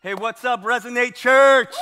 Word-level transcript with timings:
Hey, 0.00 0.14
what's 0.14 0.44
up, 0.44 0.62
Resonate 0.62 1.16
Church? 1.16 1.74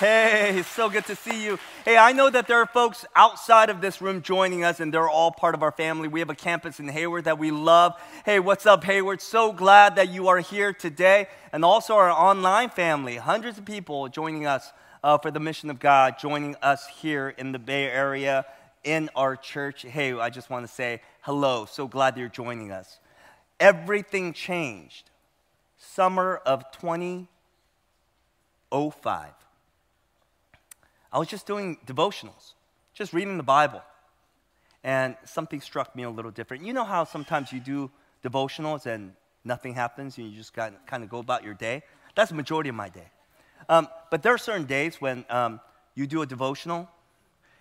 Hey, 0.00 0.58
it's 0.58 0.68
so 0.68 0.90
good 0.90 1.06
to 1.06 1.14
see 1.14 1.44
you. 1.44 1.56
Hey, 1.84 1.96
I 1.96 2.10
know 2.10 2.28
that 2.28 2.48
there 2.48 2.58
are 2.58 2.66
folks 2.66 3.06
outside 3.14 3.70
of 3.70 3.80
this 3.80 4.02
room 4.02 4.20
joining 4.20 4.64
us, 4.64 4.80
and 4.80 4.92
they're 4.92 5.08
all 5.08 5.30
part 5.30 5.54
of 5.54 5.62
our 5.62 5.70
family. 5.70 6.08
We 6.08 6.18
have 6.18 6.28
a 6.28 6.34
campus 6.34 6.80
in 6.80 6.88
Hayward 6.88 7.26
that 7.26 7.38
we 7.38 7.52
love. 7.52 7.94
Hey, 8.24 8.40
what's 8.40 8.66
up, 8.66 8.82
Hayward? 8.82 9.22
So 9.22 9.52
glad 9.52 9.94
that 9.94 10.08
you 10.08 10.26
are 10.26 10.40
here 10.40 10.72
today, 10.72 11.28
and 11.52 11.64
also 11.64 11.94
our 11.94 12.10
online 12.10 12.70
family. 12.70 13.18
Hundreds 13.18 13.58
of 13.58 13.64
people 13.64 14.08
joining 14.08 14.46
us 14.46 14.72
uh, 15.04 15.16
for 15.18 15.30
the 15.30 15.38
mission 15.38 15.70
of 15.70 15.78
God, 15.78 16.18
joining 16.18 16.56
us 16.60 16.88
here 16.88 17.28
in 17.28 17.52
the 17.52 17.60
Bay 17.60 17.84
Area 17.84 18.46
in 18.82 19.10
our 19.14 19.36
church. 19.36 19.82
Hey, 19.82 20.12
I 20.14 20.28
just 20.28 20.50
want 20.50 20.66
to 20.66 20.72
say 20.72 21.02
hello. 21.20 21.66
So 21.66 21.86
glad 21.86 22.18
you're 22.18 22.28
joining 22.28 22.72
us. 22.72 22.98
Everything 23.60 24.32
changed. 24.32 25.09
Summer 25.82 26.42
of 26.44 26.70
2005. 26.72 29.30
I 31.12 31.18
was 31.18 31.26
just 31.26 31.46
doing 31.46 31.78
devotionals, 31.86 32.52
just 32.92 33.14
reading 33.14 33.38
the 33.38 33.42
Bible, 33.42 33.80
and 34.84 35.16
something 35.24 35.62
struck 35.62 35.96
me 35.96 36.02
a 36.02 36.10
little 36.10 36.30
different. 36.30 36.66
You 36.66 36.74
know 36.74 36.84
how 36.84 37.04
sometimes 37.04 37.50
you 37.50 37.60
do 37.60 37.90
devotionals 38.22 38.84
and 38.84 39.14
nothing 39.42 39.72
happens 39.72 40.18
and 40.18 40.30
you 40.30 40.36
just 40.36 40.52
kind 40.52 40.76
of 40.92 41.08
go 41.08 41.18
about 41.18 41.44
your 41.44 41.54
day? 41.54 41.82
That's 42.14 42.28
the 42.28 42.36
majority 42.36 42.68
of 42.68 42.74
my 42.74 42.90
day. 42.90 43.08
Um, 43.68 43.88
but 44.10 44.22
there 44.22 44.34
are 44.34 44.38
certain 44.38 44.66
days 44.66 45.00
when 45.00 45.24
um, 45.30 45.60
you 45.94 46.06
do 46.06 46.20
a 46.20 46.26
devotional 46.26 46.90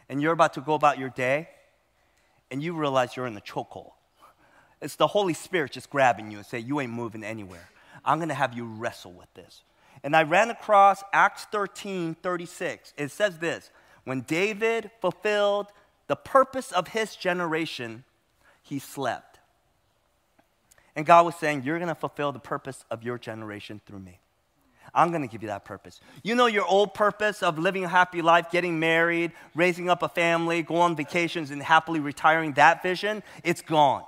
and 0.09 0.22
you're 0.22 0.34
about 0.34 0.56
to 0.56 0.62
go 0.62 0.73
about 0.73 1.00
your 1.00 1.09
day 1.09 1.48
and 2.52 2.62
you 2.62 2.73
realize 2.73 3.16
you're 3.16 3.28
in 3.28 3.34
the 3.34 3.42
chokehold. 3.42 3.92
It's 4.81 4.98
the 4.98 5.08
Holy 5.08 5.34
Spirit 5.34 5.72
just 5.72 5.90
grabbing 5.90 6.31
you 6.31 6.38
and 6.38 6.45
say, 6.45 6.59
You 6.59 6.81
ain't 6.81 6.92
moving 6.92 7.23
anywhere. 7.23 7.70
I'm 8.05 8.20
going 8.20 8.30
to 8.30 8.35
have 8.35 8.55
you 8.55 8.66
wrestle 8.66 9.13
with 9.13 9.34
this. 9.34 9.63
And 10.03 10.16
I 10.16 10.23
ran 10.23 10.49
across 10.49 11.03
Acts 11.13 11.45
13 11.52 12.16
36. 12.16 12.94
It 12.97 13.11
says 13.11 13.39
this 13.39 13.69
When 14.03 14.22
David 14.22 14.91
fulfilled 15.02 15.67
the 16.08 16.16
purpose 16.16 16.72
of 16.72 16.89
his 16.89 17.16
generation, 17.16 18.03
he 18.61 18.80
slept. 18.80 19.39
And 20.95 21.06
God 21.06 21.25
was 21.25 21.36
saying, 21.36 21.64
You're 21.64 21.80
going 21.80 21.89
to 21.89 21.95
fulfill 21.95 22.31
the 22.31 22.39
purpose 22.39 22.86
of 22.89 23.03
your 23.03 23.17
generation 23.17 23.81
through 23.86 24.00
me. 24.00 24.19
I'm 24.94 25.09
going 25.09 25.22
to 25.22 25.28
give 25.28 25.41
you 25.41 25.50
that 25.50 25.66
purpose. 25.66 26.00
You 26.23 26.36
know 26.36 26.47
your 26.47 26.66
old 26.66 26.94
purpose 26.94 27.44
of 27.44 27.59
living 27.59 27.84
a 27.84 27.88
happy 27.88 28.22
life, 28.22 28.52
getting 28.52 28.80
married, 28.80 29.31
raising 29.53 29.89
up 29.89 30.02
a 30.02 30.09
family, 30.09 30.63
go 30.63 30.78
on 30.78 30.95
vacations, 30.95 31.52
and 31.52 31.61
happily 31.61 32.00
retiring, 32.00 32.53
that 32.53 32.81
vision, 32.81 33.23
it's 33.44 33.61
gone. 33.61 34.03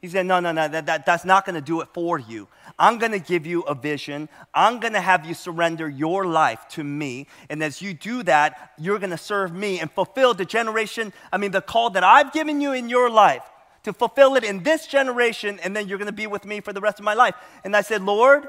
He 0.00 0.08
said, 0.08 0.26
No, 0.26 0.40
no, 0.40 0.52
no, 0.52 0.68
that, 0.68 0.86
that, 0.86 1.06
that's 1.06 1.24
not 1.24 1.46
going 1.46 1.54
to 1.54 1.60
do 1.60 1.80
it 1.80 1.88
for 1.94 2.18
you. 2.18 2.48
I'm 2.78 2.98
going 2.98 3.12
to 3.12 3.18
give 3.18 3.46
you 3.46 3.62
a 3.62 3.74
vision. 3.74 4.28
I'm 4.54 4.78
going 4.80 4.92
to 4.92 5.00
have 5.00 5.24
you 5.24 5.34
surrender 5.34 5.88
your 5.88 6.26
life 6.26 6.66
to 6.70 6.84
me. 6.84 7.26
And 7.48 7.62
as 7.62 7.80
you 7.80 7.94
do 7.94 8.22
that, 8.24 8.72
you're 8.78 8.98
going 8.98 9.10
to 9.10 9.18
serve 9.18 9.54
me 9.54 9.80
and 9.80 9.90
fulfill 9.90 10.34
the 10.34 10.44
generation, 10.44 11.12
I 11.32 11.38
mean, 11.38 11.50
the 11.50 11.62
call 11.62 11.90
that 11.90 12.04
I've 12.04 12.32
given 12.32 12.60
you 12.60 12.72
in 12.72 12.88
your 12.88 13.08
life 13.08 13.42
to 13.84 13.92
fulfill 13.92 14.34
it 14.36 14.44
in 14.44 14.62
this 14.62 14.86
generation. 14.86 15.58
And 15.62 15.74
then 15.74 15.88
you're 15.88 15.98
going 15.98 16.06
to 16.06 16.12
be 16.12 16.26
with 16.26 16.44
me 16.44 16.60
for 16.60 16.72
the 16.72 16.80
rest 16.80 16.98
of 16.98 17.04
my 17.04 17.14
life. 17.14 17.34
And 17.64 17.74
I 17.74 17.80
said, 17.80 18.02
Lord, 18.02 18.48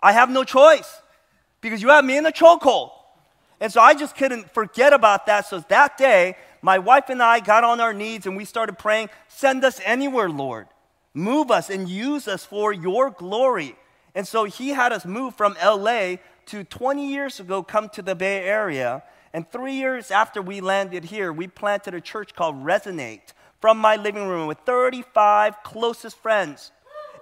I 0.00 0.12
have 0.12 0.28
no 0.28 0.44
choice 0.44 1.00
because 1.60 1.80
you 1.80 1.88
have 1.88 2.04
me 2.04 2.16
in 2.18 2.24
the 2.24 2.32
chokehold. 2.32 2.90
And 3.60 3.70
so 3.72 3.80
I 3.80 3.94
just 3.94 4.16
couldn't 4.16 4.52
forget 4.52 4.92
about 4.92 5.26
that. 5.26 5.46
So 5.46 5.60
that 5.68 5.98
day, 5.98 6.36
my 6.62 6.78
wife 6.78 7.10
and 7.10 7.22
I 7.22 7.40
got 7.40 7.62
on 7.62 7.80
our 7.80 7.92
knees 7.92 8.26
and 8.26 8.36
we 8.36 8.44
started 8.44 8.78
praying, 8.78 9.10
Send 9.28 9.64
us 9.64 9.80
anywhere, 9.84 10.30
Lord. 10.30 10.66
Move 11.12 11.50
us 11.50 11.70
and 11.70 11.88
use 11.88 12.26
us 12.26 12.44
for 12.44 12.72
your 12.72 13.10
glory. 13.10 13.76
And 14.14 14.26
so 14.26 14.44
he 14.44 14.70
had 14.70 14.92
us 14.92 15.04
move 15.04 15.34
from 15.34 15.56
LA 15.62 16.16
to 16.46 16.64
20 16.64 17.08
years 17.08 17.38
ago, 17.38 17.62
come 17.62 17.88
to 17.90 18.02
the 18.02 18.14
Bay 18.14 18.44
Area. 18.44 19.02
And 19.32 19.50
three 19.50 19.74
years 19.74 20.10
after 20.10 20.42
we 20.42 20.60
landed 20.60 21.04
here, 21.04 21.32
we 21.32 21.46
planted 21.46 21.94
a 21.94 22.00
church 22.00 22.34
called 22.34 22.56
Resonate 22.56 23.32
from 23.60 23.78
my 23.78 23.96
living 23.96 24.26
room 24.26 24.46
with 24.46 24.58
35 24.64 25.62
closest 25.62 26.16
friends. 26.18 26.72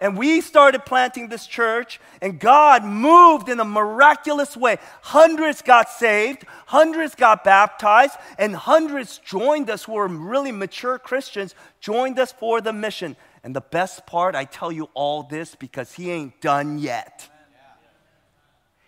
And 0.01 0.17
we 0.17 0.41
started 0.41 0.85
planting 0.87 1.29
this 1.29 1.47
church, 1.47 2.01
and 2.23 2.39
God 2.39 2.85
moved 2.85 3.49
in 3.49 3.59
a 3.59 3.65
miraculous 3.65 4.57
way. 4.57 4.79
Hundreds 5.03 5.61
got 5.61 5.91
saved, 5.91 6.45
hundreds 6.67 7.15
got 7.15 7.43
baptized, 7.43 8.17
and 8.39 8.55
hundreds 8.55 9.19
joined 9.19 9.69
us 9.71 9.85
who 9.85 9.93
were 9.93 10.09
really 10.09 10.53
mature 10.53 10.99
Christians, 10.99 11.55
joined 11.81 12.19
us 12.19 12.31
for 12.31 12.61
the 12.61 12.73
mission. 12.73 13.17
And 13.43 13.57
the 13.57 13.61
best 13.61 14.07
part, 14.07 14.35
I 14.35 14.45
tell 14.45 14.71
you 14.71 14.89
all 14.95 15.25
this 15.25 15.55
because 15.55 15.93
He 15.93 16.11
ain't 16.11 16.41
done 16.41 16.79
yet. 16.79 17.29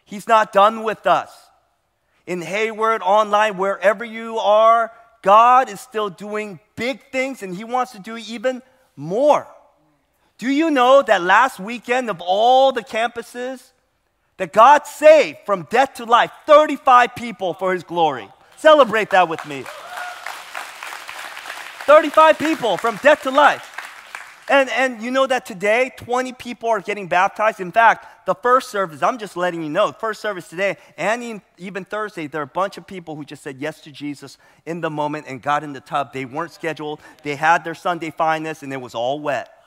He's 0.04 0.28
not 0.28 0.52
done 0.52 0.84
with 0.84 1.06
us. 1.06 1.32
In 2.26 2.42
Hayward, 2.42 3.02
online, 3.02 3.56
wherever 3.56 4.04
you 4.04 4.38
are, 4.38 4.92
God 5.22 5.68
is 5.68 5.80
still 5.80 6.08
doing 6.08 6.60
big 6.76 7.10
things, 7.10 7.42
and 7.42 7.54
He 7.54 7.64
wants 7.64 7.92
to 7.92 7.98
do 7.98 8.16
even 8.16 8.62
more. 8.96 9.46
Do 10.40 10.48
you 10.48 10.70
know 10.70 11.02
that 11.02 11.22
last 11.22 11.60
weekend 11.60 12.08
of 12.08 12.22
all 12.22 12.72
the 12.72 12.80
campuses, 12.80 13.72
that 14.38 14.54
God 14.54 14.86
saved 14.86 15.40
from 15.44 15.66
death 15.68 15.92
to 15.96 16.06
life 16.06 16.32
35 16.46 17.14
people 17.14 17.52
for 17.52 17.74
his 17.74 17.82
glory? 17.82 18.26
Celebrate 18.56 19.10
that 19.10 19.28
with 19.28 19.44
me. 19.44 19.64
35 21.84 22.38
people 22.38 22.78
from 22.78 22.96
death 23.02 23.20
to 23.24 23.30
life. 23.30 23.66
And, 24.48 24.70
and 24.70 25.02
you 25.02 25.10
know 25.10 25.26
that 25.26 25.44
today, 25.44 25.92
20 25.98 26.32
people 26.32 26.70
are 26.70 26.80
getting 26.80 27.06
baptized. 27.06 27.60
In 27.60 27.70
fact, 27.70 28.24
the 28.24 28.34
first 28.34 28.70
service, 28.70 29.02
I'm 29.02 29.18
just 29.18 29.36
letting 29.36 29.62
you 29.62 29.68
know, 29.68 29.92
first 29.92 30.22
service 30.22 30.48
today, 30.48 30.78
and 30.96 31.42
even 31.58 31.84
Thursday, 31.84 32.28
there 32.28 32.40
are 32.40 32.44
a 32.44 32.46
bunch 32.46 32.78
of 32.78 32.86
people 32.86 33.14
who 33.14 33.26
just 33.26 33.42
said 33.42 33.58
yes 33.58 33.82
to 33.82 33.90
Jesus 33.90 34.38
in 34.64 34.80
the 34.80 34.88
moment 34.88 35.26
and 35.28 35.42
got 35.42 35.62
in 35.62 35.74
the 35.74 35.80
tub. 35.82 36.14
They 36.14 36.24
weren't 36.24 36.52
scheduled, 36.52 37.00
they 37.24 37.36
had 37.36 37.62
their 37.62 37.74
Sunday 37.74 38.10
fineness, 38.10 38.62
and 38.62 38.72
it 38.72 38.80
was 38.80 38.94
all 38.94 39.20
wet 39.20 39.59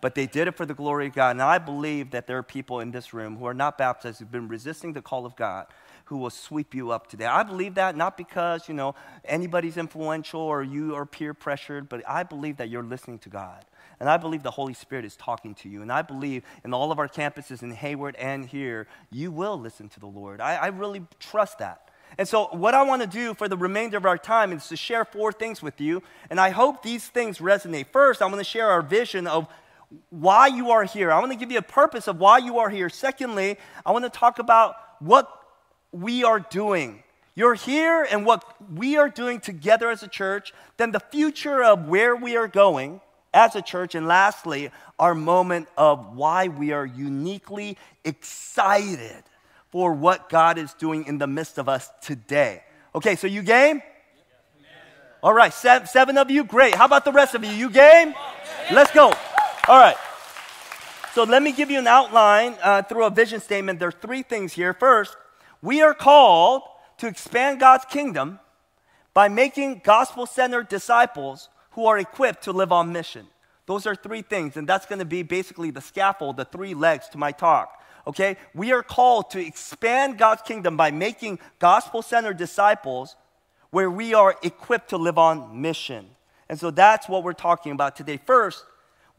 but 0.00 0.14
they 0.14 0.26
did 0.26 0.48
it 0.48 0.56
for 0.56 0.66
the 0.66 0.74
glory 0.74 1.06
of 1.06 1.14
God. 1.14 1.30
And 1.30 1.42
I 1.42 1.58
believe 1.58 2.10
that 2.10 2.26
there 2.26 2.38
are 2.38 2.42
people 2.42 2.80
in 2.80 2.90
this 2.90 3.14
room 3.14 3.36
who 3.36 3.46
are 3.46 3.54
not 3.54 3.78
baptized, 3.78 4.18
who've 4.18 4.30
been 4.30 4.48
resisting 4.48 4.92
the 4.92 5.02
call 5.02 5.26
of 5.26 5.36
God, 5.36 5.66
who 6.06 6.18
will 6.18 6.30
sweep 6.30 6.74
you 6.74 6.90
up 6.90 7.08
today. 7.08 7.26
I 7.26 7.42
believe 7.42 7.74
that 7.74 7.96
not 7.96 8.16
because, 8.16 8.68
you 8.68 8.74
know, 8.74 8.94
anybody's 9.24 9.76
influential 9.76 10.40
or 10.40 10.62
you 10.62 10.94
are 10.94 11.06
peer 11.06 11.34
pressured, 11.34 11.88
but 11.88 12.02
I 12.08 12.22
believe 12.22 12.58
that 12.58 12.68
you're 12.68 12.84
listening 12.84 13.18
to 13.20 13.28
God. 13.28 13.64
And 13.98 14.08
I 14.08 14.16
believe 14.16 14.42
the 14.42 14.50
Holy 14.50 14.74
Spirit 14.74 15.04
is 15.04 15.16
talking 15.16 15.54
to 15.56 15.68
you. 15.68 15.82
And 15.82 15.90
I 15.90 16.02
believe 16.02 16.44
in 16.64 16.74
all 16.74 16.92
of 16.92 16.98
our 16.98 17.08
campuses 17.08 17.62
in 17.62 17.70
Hayward 17.70 18.14
and 18.16 18.46
here, 18.46 18.86
you 19.10 19.30
will 19.30 19.58
listen 19.58 19.88
to 19.90 20.00
the 20.00 20.06
Lord. 20.06 20.40
I, 20.40 20.56
I 20.56 20.66
really 20.66 21.02
trust 21.18 21.58
that. 21.58 21.90
And 22.18 22.28
so, 22.28 22.46
what 22.52 22.74
I 22.74 22.82
want 22.82 23.02
to 23.02 23.08
do 23.08 23.34
for 23.34 23.48
the 23.48 23.56
remainder 23.56 23.96
of 23.96 24.06
our 24.06 24.16
time 24.16 24.52
is 24.52 24.68
to 24.68 24.76
share 24.76 25.04
four 25.04 25.32
things 25.32 25.60
with 25.60 25.80
you. 25.80 26.02
And 26.30 26.38
I 26.38 26.50
hope 26.50 26.82
these 26.82 27.08
things 27.08 27.38
resonate. 27.38 27.86
First, 27.92 28.22
I'm 28.22 28.30
going 28.30 28.40
to 28.42 28.48
share 28.48 28.70
our 28.70 28.82
vision 28.82 29.26
of 29.26 29.48
why 30.10 30.48
you 30.48 30.70
are 30.70 30.84
here. 30.84 31.12
I 31.12 31.18
want 31.20 31.32
to 31.32 31.38
give 31.38 31.50
you 31.50 31.58
a 31.58 31.62
purpose 31.62 32.08
of 32.08 32.18
why 32.18 32.38
you 32.38 32.58
are 32.58 32.70
here. 32.70 32.88
Secondly, 32.88 33.56
I 33.84 33.92
want 33.92 34.04
to 34.04 34.10
talk 34.10 34.38
about 34.38 34.76
what 35.00 35.30
we 35.92 36.24
are 36.24 36.40
doing. 36.40 37.02
You're 37.34 37.54
here 37.54 38.06
and 38.10 38.24
what 38.24 38.44
we 38.72 38.96
are 38.96 39.08
doing 39.08 39.40
together 39.40 39.90
as 39.90 40.02
a 40.02 40.08
church, 40.08 40.54
then 40.78 40.90
the 40.90 41.00
future 41.00 41.62
of 41.62 41.86
where 41.86 42.16
we 42.16 42.36
are 42.36 42.48
going 42.48 43.00
as 43.34 43.54
a 43.54 43.60
church, 43.60 43.94
and 43.94 44.06
lastly, 44.06 44.70
our 44.98 45.14
moment 45.14 45.68
of 45.76 46.16
why 46.16 46.48
we 46.48 46.72
are 46.72 46.86
uniquely 46.86 47.76
excited 48.02 49.22
for 49.70 49.92
what 49.92 50.30
God 50.30 50.56
is 50.56 50.72
doing 50.72 51.04
in 51.04 51.18
the 51.18 51.26
midst 51.26 51.58
of 51.58 51.68
us 51.68 51.90
today. 52.00 52.62
Okay, 52.94 53.14
so 53.14 53.26
you 53.26 53.42
game? 53.42 53.82
All 55.22 55.34
right, 55.34 55.52
seven, 55.52 56.16
of 56.16 56.30
you, 56.30 56.44
great. 56.44 56.74
How 56.74 56.86
about 56.86 57.04
the 57.04 57.12
rest 57.12 57.34
of 57.34 57.44
you? 57.44 57.50
You 57.50 57.68
game? 57.68 58.14
Let's 58.72 58.92
go. 58.92 59.12
All 59.68 59.80
right. 59.80 59.96
So 61.12 61.24
let 61.24 61.42
me 61.42 61.50
give 61.50 61.72
you 61.72 61.80
an 61.80 61.88
outline 61.88 62.54
uh, 62.62 62.82
through 62.82 63.04
a 63.04 63.10
vision 63.10 63.40
statement. 63.40 63.80
There 63.80 63.88
are 63.88 63.92
three 63.92 64.22
things 64.22 64.52
here. 64.52 64.72
First, 64.72 65.16
we 65.60 65.82
are 65.82 65.92
called 65.92 66.62
to 66.98 67.08
expand 67.08 67.58
God's 67.58 67.84
kingdom 67.84 68.38
by 69.12 69.28
making 69.28 69.80
gospel 69.82 70.24
centered 70.24 70.68
disciples 70.68 71.48
who 71.70 71.86
are 71.86 71.98
equipped 71.98 72.44
to 72.44 72.52
live 72.52 72.70
on 72.70 72.92
mission. 72.92 73.26
Those 73.66 73.86
are 73.86 73.96
three 73.96 74.22
things, 74.22 74.56
and 74.56 74.68
that's 74.68 74.86
going 74.86 75.00
to 75.00 75.04
be 75.04 75.24
basically 75.24 75.72
the 75.72 75.80
scaffold, 75.80 76.36
the 76.36 76.44
three 76.44 76.74
legs 76.74 77.08
to 77.08 77.18
my 77.18 77.32
talk. 77.32 77.82
Okay? 78.06 78.36
We 78.54 78.70
are 78.70 78.84
called 78.84 79.30
to 79.30 79.44
expand 79.44 80.16
God's 80.16 80.42
kingdom 80.42 80.76
by 80.76 80.92
making 80.92 81.40
gospel 81.58 82.02
centered 82.02 82.36
disciples 82.36 83.16
where 83.70 83.90
we 83.90 84.14
are 84.14 84.36
equipped 84.44 84.90
to 84.90 84.96
live 84.96 85.18
on 85.18 85.60
mission. 85.60 86.06
And 86.48 86.56
so 86.56 86.70
that's 86.70 87.08
what 87.08 87.24
we're 87.24 87.32
talking 87.32 87.72
about 87.72 87.96
today. 87.96 88.20
First, 88.24 88.64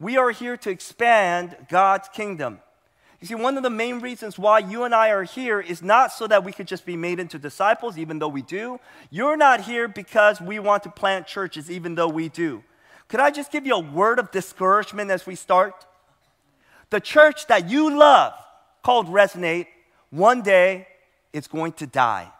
we 0.00 0.16
are 0.16 0.30
here 0.30 0.56
to 0.58 0.70
expand 0.70 1.56
God's 1.68 2.08
kingdom. 2.08 2.60
You 3.20 3.26
see, 3.26 3.34
one 3.34 3.56
of 3.56 3.64
the 3.64 3.70
main 3.70 3.98
reasons 3.98 4.38
why 4.38 4.60
you 4.60 4.84
and 4.84 4.94
I 4.94 5.10
are 5.10 5.24
here 5.24 5.60
is 5.60 5.82
not 5.82 6.12
so 6.12 6.28
that 6.28 6.44
we 6.44 6.52
could 6.52 6.68
just 6.68 6.86
be 6.86 6.96
made 6.96 7.18
into 7.18 7.38
disciples, 7.38 7.98
even 7.98 8.20
though 8.20 8.28
we 8.28 8.42
do. 8.42 8.78
You're 9.10 9.36
not 9.36 9.62
here 9.62 9.88
because 9.88 10.40
we 10.40 10.60
want 10.60 10.84
to 10.84 10.90
plant 10.90 11.26
churches, 11.26 11.68
even 11.68 11.96
though 11.96 12.08
we 12.08 12.28
do. 12.28 12.62
Could 13.08 13.18
I 13.18 13.30
just 13.30 13.50
give 13.50 13.66
you 13.66 13.74
a 13.74 13.80
word 13.80 14.20
of 14.20 14.30
discouragement 14.30 15.10
as 15.10 15.26
we 15.26 15.34
start? 15.34 15.84
The 16.90 17.00
church 17.00 17.48
that 17.48 17.68
you 17.68 17.98
love, 17.98 18.34
called 18.84 19.08
Resonate, 19.08 19.66
one 20.10 20.42
day 20.42 20.86
it's 21.32 21.48
going 21.48 21.72
to 21.72 21.86
die. 21.86 22.30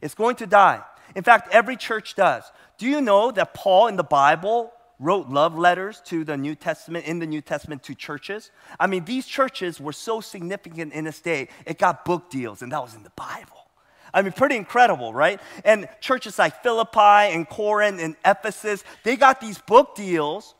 It's 0.00 0.14
going 0.14 0.36
to 0.36 0.46
die. 0.46 0.82
In 1.14 1.22
fact, 1.22 1.52
every 1.52 1.76
church 1.76 2.14
does. 2.14 2.44
Do 2.78 2.86
you 2.86 3.00
know 3.00 3.30
that 3.32 3.54
Paul 3.54 3.88
in 3.88 3.96
the 3.96 4.04
Bible 4.04 4.72
wrote 4.98 5.28
love 5.28 5.56
letters 5.56 6.02
to 6.06 6.24
the 6.24 6.36
New 6.36 6.54
Testament, 6.54 7.04
in 7.06 7.18
the 7.18 7.26
New 7.26 7.40
Testament 7.40 7.82
to 7.84 7.94
churches? 7.94 8.50
I 8.78 8.86
mean, 8.86 9.04
these 9.04 9.26
churches 9.26 9.80
were 9.80 9.92
so 9.92 10.20
significant 10.20 10.92
in 10.92 11.04
this 11.04 11.20
day, 11.20 11.48
it 11.66 11.78
got 11.78 12.04
book 12.04 12.30
deals, 12.30 12.62
and 12.62 12.72
that 12.72 12.82
was 12.82 12.94
in 12.94 13.02
the 13.02 13.10
Bible. 13.10 13.66
I 14.12 14.22
mean, 14.22 14.32
pretty 14.32 14.56
incredible, 14.56 15.12
right? 15.12 15.40
And 15.64 15.88
churches 16.00 16.38
like 16.38 16.62
Philippi 16.62 16.98
and 17.34 17.48
Corinth 17.48 18.00
and 18.00 18.16
Ephesus, 18.24 18.82
they 19.04 19.16
got 19.16 19.40
these 19.40 19.58
book 19.58 19.94
deals, 19.94 20.54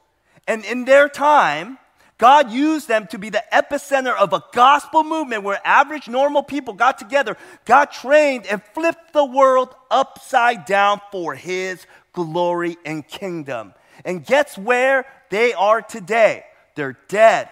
and 0.47 0.65
in 0.65 0.85
their 0.85 1.09
time, 1.09 1.79
God 2.19 2.51
used 2.51 2.89
them 2.89 3.07
to 3.09 3.19
be 3.19 3.31
the 3.31 3.45
epicenter 3.53 4.15
of 4.17 4.33
a 4.33 4.43
gospel 4.53 5.05
movement 5.05 5.45
where 5.45 5.61
average, 5.65 6.09
normal 6.09 6.43
people 6.43 6.75
got 6.75 6.99
together, 6.99 7.37
got 7.65 7.93
trained, 7.93 8.45
and 8.47 8.61
flipped 8.75 9.13
the 9.13 9.25
world 9.25 9.73
upside 9.89 10.65
down 10.65 11.01
for 11.13 11.35
His 11.35 11.87
glory 12.13 12.77
and 12.85 13.07
kingdom. 13.07 13.73
And 14.05 14.25
guess 14.25 14.57
where 14.57 15.07
they 15.31 15.53
are 15.53 15.83
today? 15.83 16.45
They're 16.75 16.99
dead. 17.09 17.49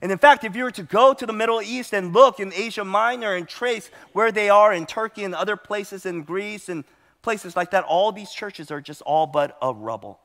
And 0.00 0.10
in 0.10 0.18
fact, 0.18 0.42
if 0.42 0.56
you 0.56 0.64
were 0.64 0.72
to 0.72 0.82
go 0.82 1.14
to 1.14 1.26
the 1.26 1.32
Middle 1.32 1.62
East 1.62 1.94
and 1.94 2.12
look 2.12 2.40
in 2.40 2.52
Asia 2.52 2.84
Minor 2.84 3.34
and 3.34 3.48
trace 3.48 3.88
where 4.12 4.32
they 4.32 4.50
are 4.50 4.72
in 4.72 4.84
Turkey 4.84 5.22
and 5.22 5.34
other 5.34 5.56
places 5.56 6.04
in 6.04 6.22
Greece 6.24 6.68
and 6.68 6.84
places 7.22 7.54
like 7.54 7.70
that, 7.70 7.84
all 7.84 8.10
these 8.10 8.32
churches 8.32 8.72
are 8.72 8.80
just 8.80 9.00
all 9.02 9.28
but 9.28 9.56
a 9.62 9.72
rubble. 9.72 10.18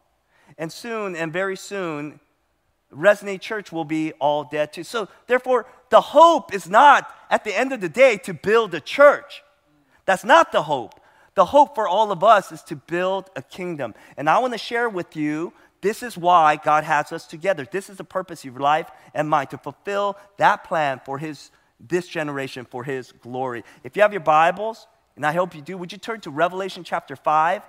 And 0.57 0.71
soon, 0.71 1.15
and 1.15 1.31
very 1.31 1.55
soon, 1.55 2.19
Resonate 2.91 3.41
Church 3.41 3.71
will 3.71 3.85
be 3.85 4.13
all 4.13 4.45
dead 4.45 4.73
too. 4.73 4.83
So, 4.83 5.09
therefore, 5.27 5.67
the 5.89 6.01
hope 6.01 6.53
is 6.53 6.67
not 6.67 7.13
at 7.29 7.43
the 7.43 7.55
end 7.55 7.71
of 7.71 7.81
the 7.81 7.89
day 7.89 8.17
to 8.23 8.33
build 8.33 8.73
a 8.73 8.79
church. 8.79 9.43
That's 10.05 10.23
not 10.23 10.51
the 10.51 10.63
hope. 10.63 10.99
The 11.37 11.45
hope 11.45 11.75
for 11.75 11.87
all 11.87 12.11
of 12.11 12.23
us 12.23 12.51
is 12.51 12.63
to 12.63 12.75
build 12.75 13.29
a 13.35 13.43
kingdom. 13.43 13.93
And 14.17 14.27
I 14.27 14.39
want 14.39 14.53
to 14.55 14.57
share 14.57 14.89
with 14.89 15.15
you 15.15 15.53
this 15.81 16.01
is 16.01 16.17
why 16.17 16.55
God 16.55 16.83
has 16.83 17.11
us 17.11 17.27
together. 17.27 17.63
This 17.71 17.91
is 17.91 17.97
the 17.97 18.03
purpose 18.03 18.39
of 18.39 18.53
your 18.53 18.59
life 18.59 18.89
and 19.13 19.29
mine 19.29 19.45
to 19.47 19.59
fulfill 19.59 20.17
that 20.37 20.63
plan 20.63 20.99
for 21.05 21.19
his 21.19 21.51
this 21.79 22.07
generation 22.07 22.65
for 22.65 22.83
his 22.83 23.11
glory. 23.11 23.63
If 23.83 23.95
you 23.95 24.01
have 24.01 24.13
your 24.13 24.21
Bibles, 24.21 24.87
and 25.15 25.23
I 25.23 25.31
hope 25.31 25.53
you 25.53 25.61
do, 25.61 25.77
would 25.77 25.91
you 25.91 25.99
turn 25.99 26.21
to 26.21 26.31
Revelation 26.31 26.83
chapter 26.83 27.15
5? 27.15 27.61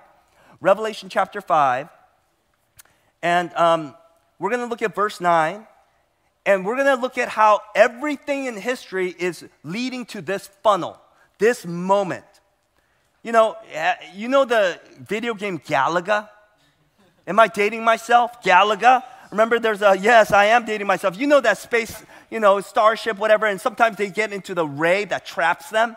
Revelation 0.61 1.07
chapter 1.07 1.39
5. 1.39 1.89
And 3.21 3.53
um, 3.53 3.93
we're 4.39 4.49
going 4.49 4.63
to 4.63 4.67
look 4.67 4.81
at 4.81 4.95
verse 4.95 5.21
9, 5.21 5.67
and 6.43 6.65
we're 6.65 6.75
going 6.75 6.87
to 6.87 6.99
look 6.99 7.19
at 7.19 7.29
how 7.29 7.61
everything 7.75 8.45
in 8.45 8.57
history 8.57 9.13
is 9.19 9.45
leading 9.63 10.07
to 10.07 10.23
this 10.23 10.47
funnel, 10.63 10.99
this 11.37 11.67
moment. 11.67 12.25
You 13.21 13.33
know, 13.33 13.57
eh, 13.71 13.95
you 14.15 14.29
know 14.29 14.45
the 14.45 14.79
video 14.99 15.33
game 15.33 15.59
Galaga? 15.59 16.29
Am 17.27 17.39
I 17.39 17.47
dating 17.47 17.83
myself? 17.83 18.41
Galaga? 18.41 19.03
Remember, 19.31 19.59
there's 19.59 19.81
a, 19.81 19.97
yes, 19.97 20.31
I 20.31 20.45
am 20.45 20.65
dating 20.65 20.87
myself. 20.87 21.17
You 21.17 21.27
know 21.27 21.41
that 21.41 21.57
space, 21.57 22.03
you 22.31 22.39
know, 22.39 22.61
starship, 22.61 23.17
whatever, 23.17 23.45
and 23.45 23.59
sometimes 23.59 23.97
they 23.97 24.09
get 24.09 24.31
into 24.31 24.55
the 24.55 24.65
ray 24.65 25.05
that 25.05 25.25
traps 25.25 25.69
them. 25.69 25.95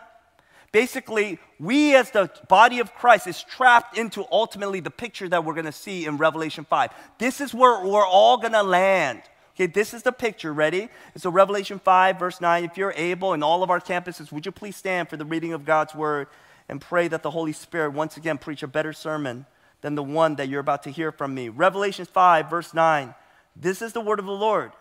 Basically, 0.71 1.39
we 1.59 1.95
as 1.95 2.11
the 2.11 2.29
body 2.49 2.79
of 2.79 2.93
Christ 2.93 3.27
is 3.27 3.41
trapped 3.41 3.97
into 3.97 4.25
ultimately 4.31 4.79
the 4.81 4.91
picture 4.91 5.29
that 5.29 5.45
we're 5.45 5.53
going 5.53 5.65
to 5.65 5.71
see 5.71 6.05
in 6.05 6.17
Revelation 6.17 6.65
5. 6.65 6.91
This 7.19 7.41
is 7.41 7.53
where 7.53 7.85
we're 7.85 8.05
all 8.05 8.37
going 8.37 8.53
to 8.53 8.63
land. 8.63 9.21
Okay, 9.55 9.67
this 9.67 9.93
is 9.93 10.03
the 10.03 10.11
picture. 10.11 10.51
Ready? 10.51 10.89
So, 11.15 11.29
Revelation 11.29 11.79
5, 11.79 12.19
verse 12.19 12.41
9. 12.41 12.63
If 12.63 12.75
you're 12.75 12.93
able 12.97 13.33
in 13.33 13.43
all 13.43 13.63
of 13.63 13.69
our 13.69 13.79
campuses, 13.79 14.31
would 14.31 14.45
you 14.45 14.51
please 14.51 14.75
stand 14.75 15.09
for 15.09 15.15
the 15.15 15.25
reading 15.25 15.53
of 15.53 15.63
God's 15.63 15.95
word 15.95 16.27
and 16.73 16.81
pray 16.81 17.07
that 17.07 17.21
the 17.21 17.29
Holy 17.29 17.53
Spirit 17.53 17.93
once 17.93 18.17
again 18.17 18.39
preach 18.39 18.63
a 18.63 18.67
better 18.67 18.93
sermon 18.93 19.45
than 19.81 19.93
the 19.93 20.01
one 20.01 20.37
that 20.37 20.49
you're 20.49 20.59
about 20.59 20.81
to 20.81 20.89
hear 20.89 21.11
from 21.11 21.35
me? 21.35 21.47
Revelation 21.47 22.03
5, 22.03 22.49
verse 22.49 22.73
9. 22.73 23.13
This 23.55 23.83
is 23.83 23.93
the 23.93 24.01
word 24.01 24.17
of 24.17 24.25
the 24.25 24.31
Lord. 24.31 24.71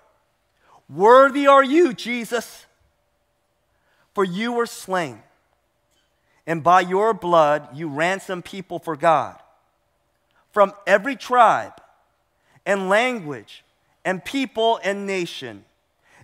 Worthy 0.88 1.46
are 1.46 1.62
you, 1.62 1.92
Jesus, 1.92 2.64
for 4.14 4.24
you 4.24 4.54
were 4.54 4.64
slain 4.64 5.22
and 6.46 6.62
by 6.62 6.80
your 6.80 7.12
blood 7.12 7.68
you 7.74 7.88
ransom 7.88 8.40
people 8.40 8.78
for 8.78 8.96
God 8.96 9.38
from 10.50 10.72
every 10.86 11.14
tribe 11.14 11.74
and 12.64 12.88
language 12.88 13.64
and 14.02 14.24
people 14.24 14.80
and 14.82 15.06
nation. 15.06 15.66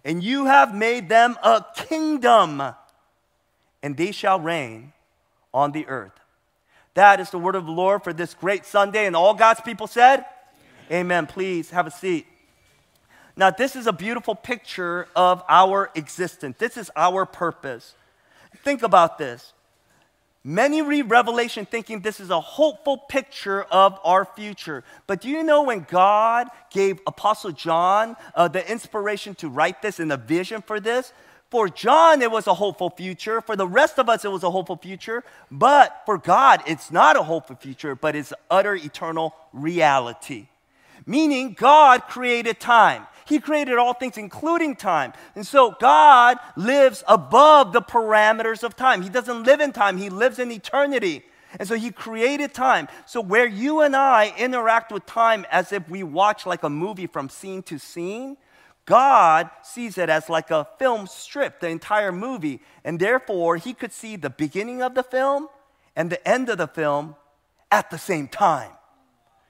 And 0.02 0.24
you 0.24 0.46
have 0.46 0.74
made 0.74 1.10
them 1.10 1.36
a 1.44 1.62
kingdom, 1.76 2.62
and 3.82 3.98
they 3.98 4.12
shall 4.12 4.40
reign 4.40 4.94
on 5.52 5.72
the 5.72 5.86
earth. 5.86 6.12
That 6.94 7.20
is 7.20 7.30
the 7.30 7.38
word 7.38 7.54
of 7.54 7.66
the 7.66 7.72
Lord 7.72 8.02
for 8.02 8.12
this 8.12 8.34
great 8.34 8.66
Sunday. 8.66 9.06
And 9.06 9.14
all 9.14 9.34
God's 9.34 9.60
people 9.60 9.86
said, 9.86 10.24
Amen. 10.90 11.00
Amen. 11.00 11.26
Please 11.26 11.70
have 11.70 11.86
a 11.86 11.90
seat. 11.90 12.26
Now, 13.36 13.50
this 13.50 13.76
is 13.76 13.86
a 13.86 13.92
beautiful 13.92 14.34
picture 14.34 15.06
of 15.14 15.44
our 15.48 15.90
existence. 15.94 16.56
This 16.58 16.76
is 16.76 16.90
our 16.96 17.24
purpose. 17.24 17.94
Think 18.64 18.82
about 18.82 19.16
this. 19.16 19.52
Many 20.42 20.82
read 20.82 21.10
Revelation 21.10 21.66
thinking 21.66 22.00
this 22.00 22.20
is 22.20 22.30
a 22.30 22.40
hopeful 22.40 22.96
picture 22.96 23.62
of 23.64 23.98
our 24.02 24.24
future. 24.24 24.82
But 25.06 25.20
do 25.20 25.28
you 25.28 25.42
know 25.42 25.62
when 25.62 25.86
God 25.88 26.48
gave 26.70 27.00
Apostle 27.06 27.52
John 27.52 28.16
uh, 28.34 28.48
the 28.48 28.68
inspiration 28.68 29.34
to 29.36 29.48
write 29.48 29.82
this 29.82 30.00
and 30.00 30.10
the 30.10 30.16
vision 30.16 30.62
for 30.62 30.80
this? 30.80 31.12
For 31.50 31.68
John, 31.68 32.20
it 32.20 32.30
was 32.30 32.46
a 32.46 32.54
hopeful 32.54 32.90
future. 32.90 33.40
For 33.40 33.56
the 33.56 33.66
rest 33.66 33.98
of 33.98 34.08
us, 34.08 34.24
it 34.24 34.30
was 34.30 34.42
a 34.42 34.50
hopeful 34.50 34.76
future. 34.76 35.24
But 35.50 36.02
for 36.04 36.18
God, 36.18 36.62
it's 36.66 36.90
not 36.90 37.16
a 37.16 37.22
hopeful 37.22 37.56
future, 37.56 37.94
but 37.94 38.14
it's 38.14 38.34
utter 38.50 38.74
eternal 38.74 39.34
reality. 39.52 40.48
Meaning, 41.06 41.54
God 41.54 42.02
created 42.02 42.60
time. 42.60 43.06
He 43.26 43.38
created 43.38 43.76
all 43.76 43.94
things, 43.94 44.18
including 44.18 44.76
time. 44.76 45.12
And 45.34 45.46
so 45.46 45.76
God 45.78 46.38
lives 46.56 47.02
above 47.06 47.72
the 47.72 47.82
parameters 47.82 48.62
of 48.62 48.76
time. 48.76 49.02
He 49.02 49.08
doesn't 49.08 49.44
live 49.44 49.60
in 49.60 49.72
time, 49.72 49.96
He 49.96 50.10
lives 50.10 50.38
in 50.38 50.50
eternity. 50.50 51.24
And 51.58 51.66
so 51.66 51.76
He 51.76 51.90
created 51.90 52.52
time. 52.52 52.88
So, 53.06 53.20
where 53.22 53.46
you 53.46 53.80
and 53.80 53.96
I 53.96 54.34
interact 54.36 54.92
with 54.92 55.06
time 55.06 55.46
as 55.50 55.72
if 55.72 55.88
we 55.88 56.02
watch 56.02 56.44
like 56.44 56.62
a 56.62 56.70
movie 56.70 57.06
from 57.06 57.28
scene 57.28 57.62
to 57.64 57.78
scene, 57.78 58.36
God 58.88 59.50
sees 59.62 59.98
it 59.98 60.08
as 60.08 60.30
like 60.30 60.50
a 60.50 60.66
film 60.78 61.06
strip, 61.06 61.60
the 61.60 61.68
entire 61.68 62.10
movie. 62.10 62.62
And 62.84 62.98
therefore, 62.98 63.56
He 63.56 63.74
could 63.74 63.92
see 63.92 64.16
the 64.16 64.30
beginning 64.30 64.80
of 64.80 64.94
the 64.94 65.02
film 65.02 65.48
and 65.94 66.08
the 66.08 66.26
end 66.26 66.48
of 66.48 66.56
the 66.56 66.66
film 66.66 67.14
at 67.70 67.90
the 67.90 67.98
same 67.98 68.28
time. 68.28 68.70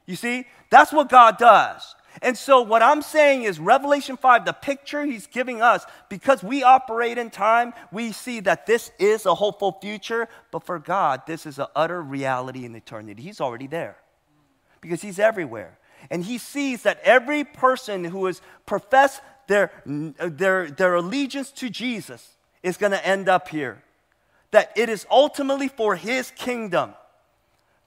You 0.07 0.17
see, 0.17 0.45
that's 0.71 0.93
what 0.93 1.09
God 1.09 1.39
does. 1.39 1.95
And 2.21 2.37
so, 2.37 2.63
what 2.63 2.83
I'm 2.83 3.01
saying 3.01 3.45
is, 3.45 3.61
Revelation 3.61 4.17
5, 4.17 4.45
the 4.45 4.53
picture 4.53 5.05
he's 5.05 5.29
giving 5.29 5.63
us, 5.63 5.87
because 6.09 6.43
we 6.43 6.65
operate 6.65 7.17
in 7.17 7.31
time, 7.31 7.75
we 7.93 8.11
see 8.11 8.41
that 8.41 8.67
this 8.67 8.91
is 8.99 9.25
a 9.25 9.37
hopeful 9.37 9.79
future, 9.81 10.29
but 10.51 10.65
for 10.65 10.81
God, 10.81 11.23
this 11.29 11.47
is 11.47 11.61
an 11.61 11.69
utter 11.77 12.03
reality 12.03 12.65
in 12.65 12.75
eternity. 12.75 13.23
He's 13.23 13.41
already 13.41 13.69
there 13.69 13.99
because 14.81 15.01
he's 15.01 15.21
everywhere. 15.21 15.78
And 16.11 16.25
he 16.25 16.39
sees 16.39 16.83
that 16.83 17.01
every 17.03 17.45
person 17.45 18.05
who 18.05 18.27
has 18.27 18.41
professed 18.67 19.21
their, 19.47 19.73
their, 19.85 20.71
their 20.71 20.95
allegiance 20.95 21.51
to 21.53 21.71
Jesus 21.71 22.37
is 22.63 22.77
going 22.77 22.93
to 22.93 23.07
end 23.07 23.29
up 23.29 23.49
here. 23.49 23.83
That 24.51 24.73
it 24.77 24.89
is 24.89 25.07
ultimately 25.11 25.69
for 25.69 25.97
his 25.97 26.31
kingdom. 26.31 26.95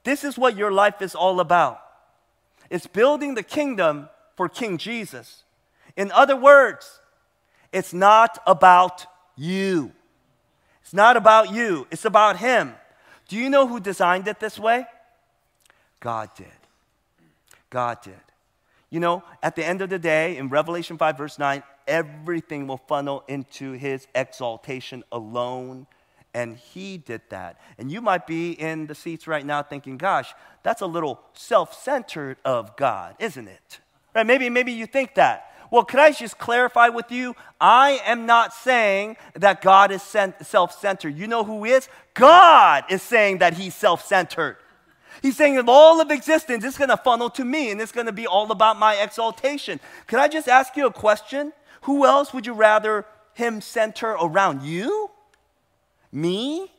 This 0.04 0.24
is 0.24 0.38
what 0.38 0.58
your 0.58 0.72
life 0.72 1.02
is 1.02 1.16
all 1.16 1.40
about. 1.40 1.82
It's 2.70 2.88
building 2.88 3.36
the 3.36 3.44
kingdom 3.44 4.10
for 4.36 4.48
King 4.48 4.78
Jesus. 4.78 5.44
In 5.96 6.12
other 6.12 6.36
words, 6.36 7.02
it's 7.72 7.94
not 7.94 8.40
about 8.48 9.06
you. 9.36 9.92
It's 10.82 10.94
not 10.94 11.18
about 11.18 11.54
you, 11.54 11.88
it's 11.92 12.06
about 12.06 12.38
Him. 12.38 12.74
Do 13.28 13.38
you 13.38 13.50
know 13.50 13.68
who 13.68 13.80
designed 13.80 14.28
it 14.28 14.40
this 14.40 14.60
way? 14.60 14.86
God 16.00 16.30
did. 16.36 16.48
God 17.72 18.02
did. 18.04 18.14
You 18.92 19.00
know, 19.00 19.24
at 19.42 19.56
the 19.56 19.66
end 19.66 19.82
of 19.82 19.90
the 19.90 19.98
day, 19.98 20.38
in 20.38 20.50
Revelation 20.50 20.98
5, 20.98 21.18
verse 21.18 21.40
9, 21.40 21.64
everything 21.88 22.68
will 22.68 22.78
funnel 22.78 23.24
into 23.28 23.72
His 23.72 24.06
exaltation 24.14 25.04
alone. 25.12 25.88
And 26.34 26.58
He 26.58 26.98
did 26.98 27.22
that. 27.30 27.60
And 27.80 27.92
you 27.92 28.02
might 28.02 28.28
be 28.28 28.52
in 28.52 28.86
the 28.88 28.96
seats 28.96 29.28
right 29.28 29.46
now 29.46 29.64
thinking, 29.64 29.98
gosh, 29.98 30.34
that's 30.62 30.82
a 30.82 30.86
little 30.86 31.20
self 31.34 31.82
centered 31.82 32.38
of 32.46 32.76
God, 32.76 33.16
isn't 33.18 33.48
it? 33.48 33.80
Right? 34.14 34.28
Maybe, 34.28 34.50
maybe 34.50 34.74
you 34.74 34.86
think 34.86 35.16
that. 35.16 35.48
Well, 35.72 35.86
could 35.86 36.02
I 36.02 36.12
just 36.12 36.38
clarify 36.38 36.90
with 36.90 37.12
you? 37.12 37.34
I 37.62 38.02
am 38.06 38.26
not 38.26 38.54
saying 38.54 39.16
that 39.36 39.62
God 39.62 39.90
is 39.92 40.04
self 40.04 40.78
centered. 40.80 41.18
You 41.18 41.28
know 41.28 41.46
who 41.46 41.64
is? 41.64 41.88
God 42.14 42.84
is 42.90 43.02
saying 43.02 43.38
that 43.38 43.54
He's 43.54 43.74
self 43.74 44.06
centered. 44.06 44.58
He's 45.22 45.38
saying 45.38 45.56
that 45.56 45.66
all 45.68 46.02
of 46.02 46.10
existence 46.10 46.64
is 46.64 46.78
going 46.78 46.90
to 46.90 46.98
funnel 46.98 47.30
to 47.32 47.46
me 47.46 47.70
and 47.70 47.80
it's 47.80 47.92
going 47.92 48.08
to 48.08 48.12
be 48.12 48.26
all 48.26 48.52
about 48.52 48.80
my 48.80 48.96
exaltation. 48.96 49.80
Could 50.08 50.20
I 50.20 50.28
just 50.28 50.48
ask 50.48 50.76
you 50.76 50.88
a 50.88 50.92
question? 50.92 51.54
Who 51.84 52.06
else 52.06 52.34
would 52.34 52.46
you 52.48 52.54
rather 52.54 53.06
him 53.34 53.62
center 53.62 54.12
around 54.12 54.64
you? 54.64 55.12
Me? 56.12 56.72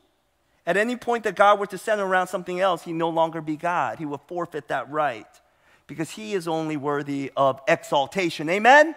At 0.67 0.77
any 0.77 0.97
point 0.97 1.25
that 1.25 1.37
God 1.37 1.59
were 1.59 1.67
to 1.67 1.79
center 1.79 2.05
around 2.05 2.29
something 2.29 2.61
else, 2.61 2.83
he 2.83 2.93
no 2.93 3.09
longer 3.09 3.41
be 3.41 3.57
God. 3.57 3.99
He 3.99 4.07
would 4.07 4.21
forfeit 4.27 4.69
that 4.69 4.91
right 4.91 5.27
because 5.87 6.11
he 6.11 6.35
is 6.35 6.47
only 6.47 6.77
worthy 6.77 7.33
of 7.37 7.61
exaltation. 7.69 8.49
Amen? 8.49 8.87
Amen? 8.87 8.95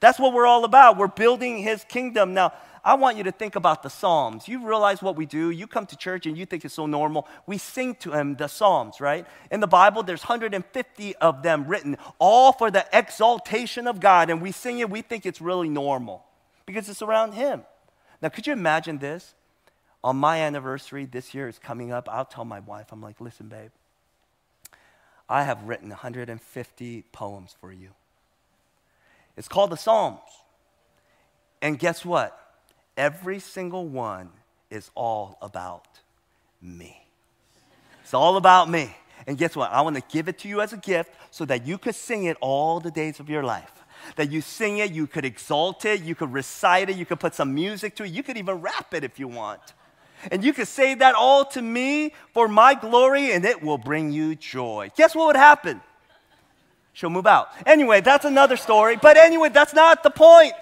That's 0.00 0.18
what 0.18 0.32
we're 0.32 0.46
all 0.46 0.64
about. 0.64 0.96
We're 0.96 1.08
building 1.08 1.58
his 1.58 1.84
kingdom. 1.84 2.34
Now, 2.34 2.52
I 2.84 2.94
want 2.94 3.16
you 3.16 3.24
to 3.24 3.32
think 3.32 3.56
about 3.56 3.82
the 3.82 3.88
Psalms. 3.88 4.46
You 4.46 4.66
realize 4.66 5.00
what 5.00 5.16
we 5.16 5.24
do. 5.24 5.50
You 5.50 5.66
come 5.66 5.86
to 5.86 5.96
church 5.96 6.26
and 6.26 6.36
you 6.36 6.44
think 6.44 6.66
it's 6.66 6.74
so 6.74 6.84
normal. 6.84 7.26
We 7.46 7.56
sing 7.56 7.94
to 7.96 8.12
him 8.12 8.36
the 8.36 8.46
Psalms, 8.46 9.00
right? 9.00 9.26
In 9.50 9.60
the 9.60 9.66
Bible, 9.66 10.02
there's 10.02 10.22
150 10.22 11.16
of 11.16 11.42
them 11.42 11.66
written, 11.66 11.96
all 12.18 12.52
for 12.52 12.70
the 12.70 12.86
exaltation 12.92 13.86
of 13.86 14.00
God. 14.00 14.28
And 14.28 14.42
we 14.42 14.52
sing 14.52 14.80
it, 14.80 14.90
we 14.90 15.00
think 15.00 15.24
it's 15.24 15.40
really 15.40 15.70
normal 15.70 16.24
because 16.66 16.88
it's 16.90 17.00
around 17.00 17.32
him. 17.32 17.62
Now, 18.20 18.28
could 18.28 18.46
you 18.46 18.52
imagine 18.52 18.98
this? 18.98 19.34
On 20.02 20.16
my 20.16 20.42
anniversary, 20.42 21.06
this 21.06 21.32
year 21.32 21.48
is 21.48 21.58
coming 21.58 21.90
up. 21.90 22.06
I'll 22.12 22.26
tell 22.26 22.44
my 22.44 22.60
wife, 22.60 22.92
I'm 22.92 23.00
like, 23.00 23.22
listen, 23.22 23.48
babe, 23.48 23.70
I 25.30 25.44
have 25.44 25.62
written 25.62 25.88
150 25.88 27.04
poems 27.12 27.56
for 27.58 27.72
you. 27.72 27.92
It's 29.38 29.48
called 29.48 29.70
the 29.70 29.76
Psalms. 29.76 30.20
And 31.62 31.78
guess 31.78 32.04
what? 32.04 32.38
Every 32.96 33.38
single 33.40 33.86
one 33.86 34.30
is 34.70 34.90
all 34.94 35.38
about 35.42 35.86
me. 36.62 37.06
It's 38.02 38.14
all 38.14 38.36
about 38.36 38.68
me. 38.70 38.94
And 39.26 39.38
guess 39.38 39.56
what? 39.56 39.72
I 39.72 39.80
want 39.80 39.96
to 39.96 40.02
give 40.10 40.28
it 40.28 40.38
to 40.40 40.48
you 40.48 40.60
as 40.60 40.72
a 40.72 40.76
gift 40.76 41.12
so 41.30 41.44
that 41.46 41.66
you 41.66 41.78
could 41.78 41.94
sing 41.94 42.24
it 42.24 42.36
all 42.40 42.80
the 42.80 42.90
days 42.90 43.20
of 43.20 43.30
your 43.30 43.42
life. 43.42 43.72
That 44.16 44.30
you 44.30 44.40
sing 44.40 44.78
it, 44.78 44.92
you 44.92 45.06
could 45.06 45.24
exalt 45.24 45.84
it, 45.84 46.02
you 46.02 46.14
could 46.14 46.32
recite 46.32 46.90
it, 46.90 46.96
you 46.96 47.06
could 47.06 47.20
put 47.20 47.34
some 47.34 47.54
music 47.54 47.96
to 47.96 48.04
it, 48.04 48.10
you 48.10 48.22
could 48.22 48.36
even 48.36 48.60
rap 48.60 48.92
it 48.92 49.02
if 49.02 49.18
you 49.18 49.28
want. 49.28 49.60
And 50.30 50.44
you 50.44 50.52
could 50.52 50.68
say 50.68 50.94
that 50.94 51.14
all 51.14 51.44
to 51.46 51.62
me 51.62 52.12
for 52.32 52.48
my 52.48 52.74
glory, 52.74 53.32
and 53.32 53.44
it 53.44 53.62
will 53.62 53.78
bring 53.78 54.12
you 54.12 54.34
joy. 54.34 54.90
Guess 54.96 55.14
what 55.14 55.26
would 55.28 55.36
happen? 55.36 55.80
She'll 56.92 57.10
move 57.10 57.26
out. 57.26 57.48
Anyway, 57.66 58.00
that's 58.00 58.24
another 58.24 58.56
story. 58.56 58.96
But 58.96 59.16
anyway, 59.16 59.48
that's 59.48 59.74
not 59.74 60.02
the 60.02 60.10
point. 60.10 60.52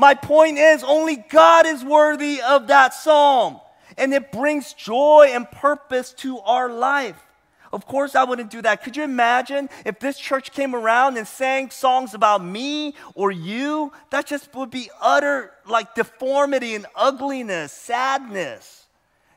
My 0.00 0.14
point 0.14 0.56
is, 0.56 0.82
only 0.82 1.16
God 1.16 1.66
is 1.66 1.84
worthy 1.84 2.40
of 2.40 2.68
that 2.68 2.94
psalm. 2.94 3.60
And 3.98 4.14
it 4.14 4.32
brings 4.32 4.72
joy 4.72 5.28
and 5.34 5.48
purpose 5.50 6.14
to 6.24 6.38
our 6.38 6.70
life. 6.70 7.20
Of 7.70 7.86
course, 7.86 8.14
I 8.14 8.24
wouldn't 8.24 8.50
do 8.50 8.62
that. 8.62 8.82
Could 8.82 8.96
you 8.96 9.02
imagine 9.02 9.68
if 9.84 10.00
this 10.00 10.18
church 10.18 10.52
came 10.52 10.74
around 10.74 11.18
and 11.18 11.28
sang 11.28 11.68
songs 11.68 12.14
about 12.14 12.42
me 12.42 12.94
or 13.14 13.30
you? 13.30 13.92
That 14.08 14.24
just 14.24 14.54
would 14.54 14.70
be 14.70 14.88
utter 15.02 15.52
like 15.66 15.94
deformity 15.94 16.74
and 16.74 16.86
ugliness, 16.96 17.70
sadness. 17.70 18.86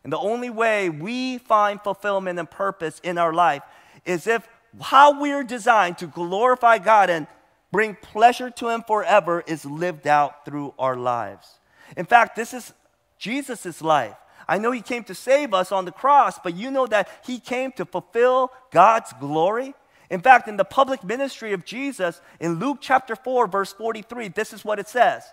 And 0.06 0.14
the 0.14 0.18
only 0.18 0.50
way 0.50 0.90
we 0.90 1.40
find 1.40 1.82
fulfillment 1.82 2.40
and 2.40 2.50
purpose 2.50 3.02
in 3.04 3.18
our 3.18 3.34
life 3.34 3.64
is 4.06 4.28
if 4.28 4.48
how 4.80 5.20
we're 5.20 5.44
designed 5.44 5.98
to 5.98 6.08
glorify 6.08 6.78
God 6.78 7.10
and 7.10 7.28
bring 7.74 7.96
pleasure 7.96 8.52
to 8.52 8.70
Him 8.70 8.84
forever 8.84 9.44
is 9.46 9.66
lived 9.66 10.08
out 10.08 10.46
through 10.46 10.74
our 10.80 10.96
lives. 10.96 11.60
In 11.98 12.06
fact, 12.06 12.38
this 12.38 12.54
is 12.54 12.72
Jesus' 13.18 13.82
life. 13.82 14.16
I 14.48 14.60
know 14.60 14.72
He 14.72 14.82
came 14.82 15.04
to 15.06 15.16
save 15.16 15.54
us 15.54 15.72
on 15.72 15.84
the 15.84 15.92
cross, 15.92 16.40
but 16.40 16.56
you 16.56 16.72
know 16.72 16.86
that 16.88 17.10
He 17.26 17.40
came 17.40 17.72
to 17.74 17.86
fulfill 17.86 18.52
God's 18.72 19.12
glory. 19.20 19.74
In 20.12 20.22
fact, 20.22 20.48
in 20.48 20.58
the 20.58 20.64
public 20.64 21.04
ministry 21.04 21.52
of 21.52 21.66
Jesus, 21.66 22.22
in 22.40 22.60
Luke 22.60 22.78
chapter 22.80 23.16
4, 23.16 23.48
verse 23.48 23.74
43, 23.74 24.28
this 24.30 24.54
is 24.54 24.64
what 24.64 24.80
it 24.80 24.88
says. 24.88 25.24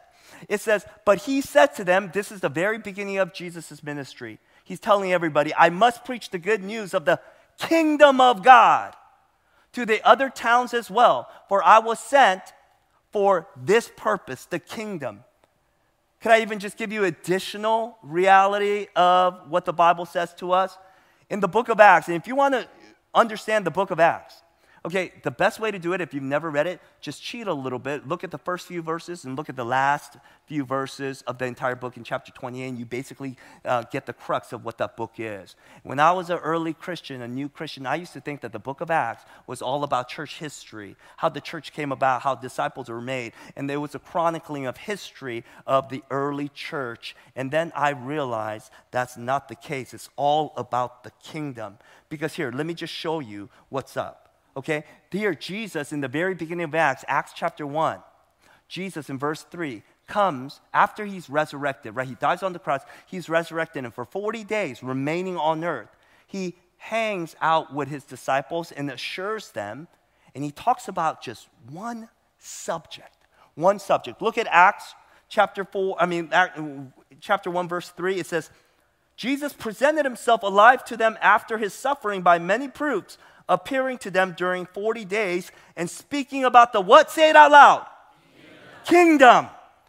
It 0.48 0.62
says, 0.62 0.86
But 1.04 1.18
He 1.18 1.42
said 1.42 1.74
to 1.74 1.84
them, 1.84 2.10
this 2.14 2.32
is 2.32 2.40
the 2.40 2.48
very 2.48 2.78
beginning 2.78 3.18
of 3.18 3.34
Jesus' 3.34 3.82
ministry. 3.82 4.38
He's 4.64 4.80
telling 4.80 5.12
everybody, 5.12 5.52
I 5.54 5.68
must 5.68 6.06
preach 6.06 6.30
the 6.30 6.38
good 6.38 6.62
news 6.62 6.94
of 6.94 7.04
the 7.04 7.20
kingdom 7.58 8.18
of 8.20 8.42
God 8.42 8.94
to 9.72 9.86
the 9.86 10.06
other 10.06 10.28
towns 10.30 10.74
as 10.74 10.90
well, 10.90 11.28
for 11.48 11.62
I 11.62 11.78
was 11.78 11.98
sent 11.98 12.42
for 13.10 13.48
this 13.56 13.90
purpose, 13.96 14.44
the 14.46 14.58
kingdom. 14.58 15.24
Could 16.20 16.32
I 16.32 16.42
even 16.42 16.58
just 16.58 16.76
give 16.76 16.92
you 16.92 17.04
additional 17.04 17.96
reality 18.02 18.88
of 18.94 19.48
what 19.48 19.64
the 19.64 19.72
Bible 19.72 20.04
says 20.04 20.34
to 20.34 20.52
us? 20.52 20.76
In 21.28 21.40
the 21.40 21.48
book 21.48 21.68
of 21.68 21.80
Acts, 21.80 22.08
and 22.08 22.16
if 22.16 22.26
you 22.26 22.34
want 22.36 22.54
to 22.54 22.68
understand 23.14 23.64
the 23.64 23.70
book 23.70 23.90
of 23.90 24.00
Acts, 24.00 24.42
Okay, 24.82 25.12
the 25.24 25.30
best 25.30 25.60
way 25.60 25.70
to 25.70 25.78
do 25.78 25.92
it, 25.92 26.00
if 26.00 26.14
you've 26.14 26.22
never 26.22 26.48
read 26.48 26.66
it, 26.66 26.80
just 27.02 27.22
cheat 27.22 27.46
a 27.46 27.52
little 27.52 27.78
bit. 27.78 28.08
Look 28.08 28.24
at 28.24 28.30
the 28.30 28.38
first 28.38 28.66
few 28.66 28.80
verses 28.80 29.26
and 29.26 29.36
look 29.36 29.50
at 29.50 29.56
the 29.56 29.64
last 29.64 30.16
few 30.46 30.64
verses 30.64 31.20
of 31.26 31.36
the 31.36 31.44
entire 31.44 31.76
book 31.76 31.98
in 31.98 32.04
chapter 32.04 32.32
28, 32.32 32.66
and 32.66 32.78
you 32.78 32.86
basically 32.86 33.36
uh, 33.66 33.82
get 33.92 34.06
the 34.06 34.14
crux 34.14 34.54
of 34.54 34.64
what 34.64 34.78
that 34.78 34.96
book 34.96 35.12
is. 35.18 35.54
When 35.82 36.00
I 36.00 36.12
was 36.12 36.30
an 36.30 36.38
early 36.38 36.72
Christian, 36.72 37.20
a 37.20 37.28
new 37.28 37.50
Christian, 37.50 37.84
I 37.84 37.96
used 37.96 38.14
to 38.14 38.22
think 38.22 38.40
that 38.40 38.52
the 38.52 38.58
book 38.58 38.80
of 38.80 38.90
Acts 38.90 39.24
was 39.46 39.60
all 39.60 39.84
about 39.84 40.08
church 40.08 40.38
history, 40.38 40.96
how 41.18 41.28
the 41.28 41.42
church 41.42 41.74
came 41.74 41.92
about, 41.92 42.22
how 42.22 42.34
disciples 42.34 42.88
were 42.88 43.02
made, 43.02 43.34
and 43.56 43.68
there 43.68 43.80
was 43.80 43.94
a 43.94 43.98
chronicling 43.98 44.64
of 44.64 44.78
history 44.78 45.44
of 45.66 45.90
the 45.90 46.02
early 46.10 46.48
church. 46.48 47.14
And 47.36 47.50
then 47.50 47.70
I 47.76 47.90
realized 47.90 48.70
that's 48.92 49.18
not 49.18 49.48
the 49.48 49.56
case. 49.56 49.92
It's 49.92 50.08
all 50.16 50.54
about 50.56 51.04
the 51.04 51.12
kingdom. 51.22 51.76
Because 52.08 52.32
here, 52.32 52.50
let 52.50 52.64
me 52.64 52.72
just 52.72 52.94
show 52.94 53.20
you 53.20 53.50
what's 53.68 53.98
up. 53.98 54.29
Okay? 54.56 54.84
Here, 55.10 55.34
Jesus, 55.34 55.92
in 55.92 56.00
the 56.00 56.08
very 56.08 56.34
beginning 56.34 56.64
of 56.64 56.74
Acts, 56.74 57.04
Acts 57.08 57.32
chapter 57.34 57.66
1, 57.66 57.98
Jesus 58.68 59.10
in 59.10 59.18
verse 59.18 59.42
3 59.42 59.82
comes 60.06 60.60
after 60.74 61.04
he's 61.04 61.30
resurrected, 61.30 61.94
right? 61.94 62.08
He 62.08 62.14
dies 62.16 62.42
on 62.42 62.52
the 62.52 62.58
cross, 62.58 62.82
he's 63.06 63.28
resurrected, 63.28 63.84
and 63.84 63.94
for 63.94 64.04
40 64.04 64.44
days 64.44 64.82
remaining 64.82 65.36
on 65.36 65.64
earth, 65.64 65.94
he 66.26 66.56
hangs 66.78 67.36
out 67.40 67.74
with 67.74 67.88
his 67.88 68.04
disciples 68.04 68.72
and 68.72 68.90
assures 68.90 69.50
them, 69.50 69.86
and 70.34 70.42
he 70.44 70.50
talks 70.50 70.88
about 70.88 71.22
just 71.22 71.48
one 71.70 72.08
subject. 72.38 73.16
One 73.54 73.78
subject. 73.78 74.22
Look 74.22 74.38
at 74.38 74.46
Acts 74.48 74.94
chapter 75.28 75.64
4, 75.64 75.96
I 76.00 76.06
mean, 76.06 76.30
chapter 77.20 77.50
1, 77.50 77.68
verse 77.68 77.90
3. 77.90 78.18
It 78.18 78.26
says, 78.26 78.50
Jesus 79.16 79.52
presented 79.52 80.04
himself 80.04 80.42
alive 80.42 80.84
to 80.86 80.96
them 80.96 81.18
after 81.20 81.58
his 81.58 81.74
suffering 81.74 82.22
by 82.22 82.38
many 82.38 82.68
proofs 82.68 83.18
appearing 83.50 83.98
to 83.98 84.10
them 84.10 84.34
during 84.38 84.64
40 84.64 85.04
days 85.04 85.52
and 85.76 85.90
speaking 85.90 86.44
about 86.44 86.72
the 86.72 86.80
what? 86.80 87.10
Say 87.10 87.28
it 87.28 87.36
out 87.36 87.50
loud. 87.50 87.86
Kingdom. 88.84 89.18
kingdom. 89.44 89.46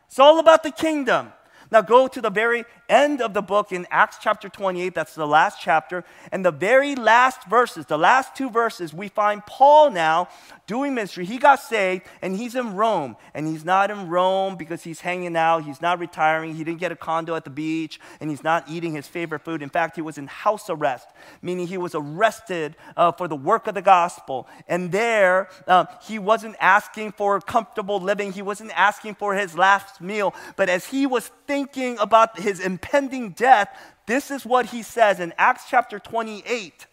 It's 0.07 0.19
all 0.19 0.39
about 0.39 0.63
the 0.63 0.71
kingdom. 0.71 1.31
Now 1.71 1.81
go 1.81 2.09
to 2.09 2.19
the 2.19 2.29
very 2.29 2.65
end 2.89 3.21
of 3.21 3.33
the 3.33 3.41
book 3.41 3.71
in 3.71 3.87
Acts 3.89 4.17
chapter 4.21 4.49
28, 4.49 4.93
that's 4.93 5.15
the 5.15 5.25
last 5.25 5.59
chapter, 5.61 6.03
and 6.31 6.45
the 6.45 6.51
very 6.51 6.95
last 6.95 7.45
verses, 7.45 7.85
the 7.85 7.97
last 7.97 8.35
two 8.35 8.49
verses, 8.49 8.93
we 8.93 9.07
find 9.07 9.43
Paul 9.45 9.89
now 9.89 10.27
doing 10.67 10.93
ministry. 10.93 11.23
He 11.25 11.37
got 11.37 11.61
saved 11.61 12.03
and 12.21 12.35
he's 12.35 12.55
in 12.55 12.75
Rome. 12.75 13.15
And 13.33 13.47
he's 13.47 13.63
not 13.63 13.89
in 13.89 14.09
Rome 14.09 14.57
because 14.57 14.83
he's 14.83 14.99
hanging 14.99 15.37
out, 15.37 15.63
he's 15.63 15.81
not 15.81 15.99
retiring, 15.99 16.55
he 16.55 16.65
didn't 16.65 16.79
get 16.79 16.91
a 16.91 16.95
condo 16.97 17.35
at 17.35 17.45
the 17.45 17.49
beach, 17.49 17.99
and 18.19 18.29
he's 18.29 18.43
not 18.43 18.69
eating 18.69 18.93
his 18.93 19.07
favorite 19.07 19.43
food. 19.45 19.61
In 19.61 19.69
fact, 19.69 19.95
he 19.95 20.01
was 20.01 20.17
in 20.17 20.27
house 20.27 20.69
arrest, 20.69 21.07
meaning 21.41 21.67
he 21.67 21.77
was 21.77 21.95
arrested 21.95 22.75
uh, 22.97 23.13
for 23.13 23.29
the 23.29 23.35
work 23.35 23.67
of 23.67 23.75
the 23.75 23.81
gospel. 23.81 24.47
And 24.67 24.91
there, 24.91 25.47
uh, 25.67 25.85
he 26.03 26.19
wasn't 26.19 26.57
asking 26.59 27.13
for 27.13 27.39
comfortable 27.39 28.01
living, 28.01 28.33
he 28.33 28.41
wasn't 28.41 28.71
asking 28.77 29.15
for 29.15 29.35
his 29.35 29.57
last 29.57 30.01
meal, 30.01 30.33
but 30.57 30.67
as 30.67 30.85
he 30.87 31.05
was 31.05 31.31
thinking 31.47 31.60
about 31.99 32.39
his 32.39 32.59
impending 32.59 33.31
death, 33.31 33.69
this 34.05 34.31
is 34.31 34.45
what 34.45 34.67
he 34.67 34.83
says 34.83 35.19
in 35.19 35.33
Acts 35.37 35.65
chapter 35.69 35.99
28, 35.99 36.87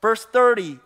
verse 0.00 0.24
30. 0.24 0.78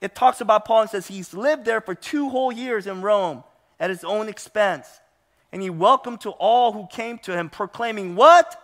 It 0.00 0.14
talks 0.14 0.40
about 0.40 0.64
Paul 0.64 0.82
and 0.82 0.90
says 0.90 1.06
he's 1.06 1.32
lived 1.32 1.64
there 1.64 1.80
for 1.80 1.94
two 1.94 2.28
whole 2.28 2.52
years 2.52 2.86
in 2.86 3.02
Rome 3.02 3.44
at 3.78 3.90
his 3.90 4.04
own 4.04 4.28
expense. 4.28 4.88
And 5.52 5.62
he 5.62 5.70
welcomed 5.70 6.22
to 6.22 6.30
all 6.30 6.72
who 6.72 6.86
came 6.90 7.18
to 7.18 7.36
him, 7.36 7.50
proclaiming 7.50 8.16
what? 8.16 8.60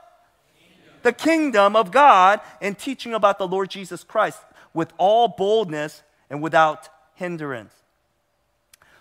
Kingdom. 0.58 0.94
The 1.02 1.12
kingdom 1.12 1.76
of 1.76 1.90
God 1.90 2.40
and 2.60 2.78
teaching 2.78 3.14
about 3.14 3.38
the 3.38 3.46
Lord 3.46 3.70
Jesus 3.70 4.02
Christ 4.02 4.40
with 4.74 4.92
all 4.98 5.28
boldness 5.28 6.02
and 6.28 6.42
without 6.42 6.88
hindrance. 7.14 7.74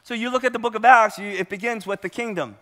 So 0.04 0.14
you 0.14 0.30
look 0.30 0.44
at 0.44 0.54
the 0.54 0.60
book 0.60 0.76
of 0.76 0.86
Acts, 0.86 1.18
you, 1.18 1.28
it 1.28 1.50
begins 1.50 1.86
with 1.86 2.02
the 2.02 2.10
kingdom. 2.10 2.58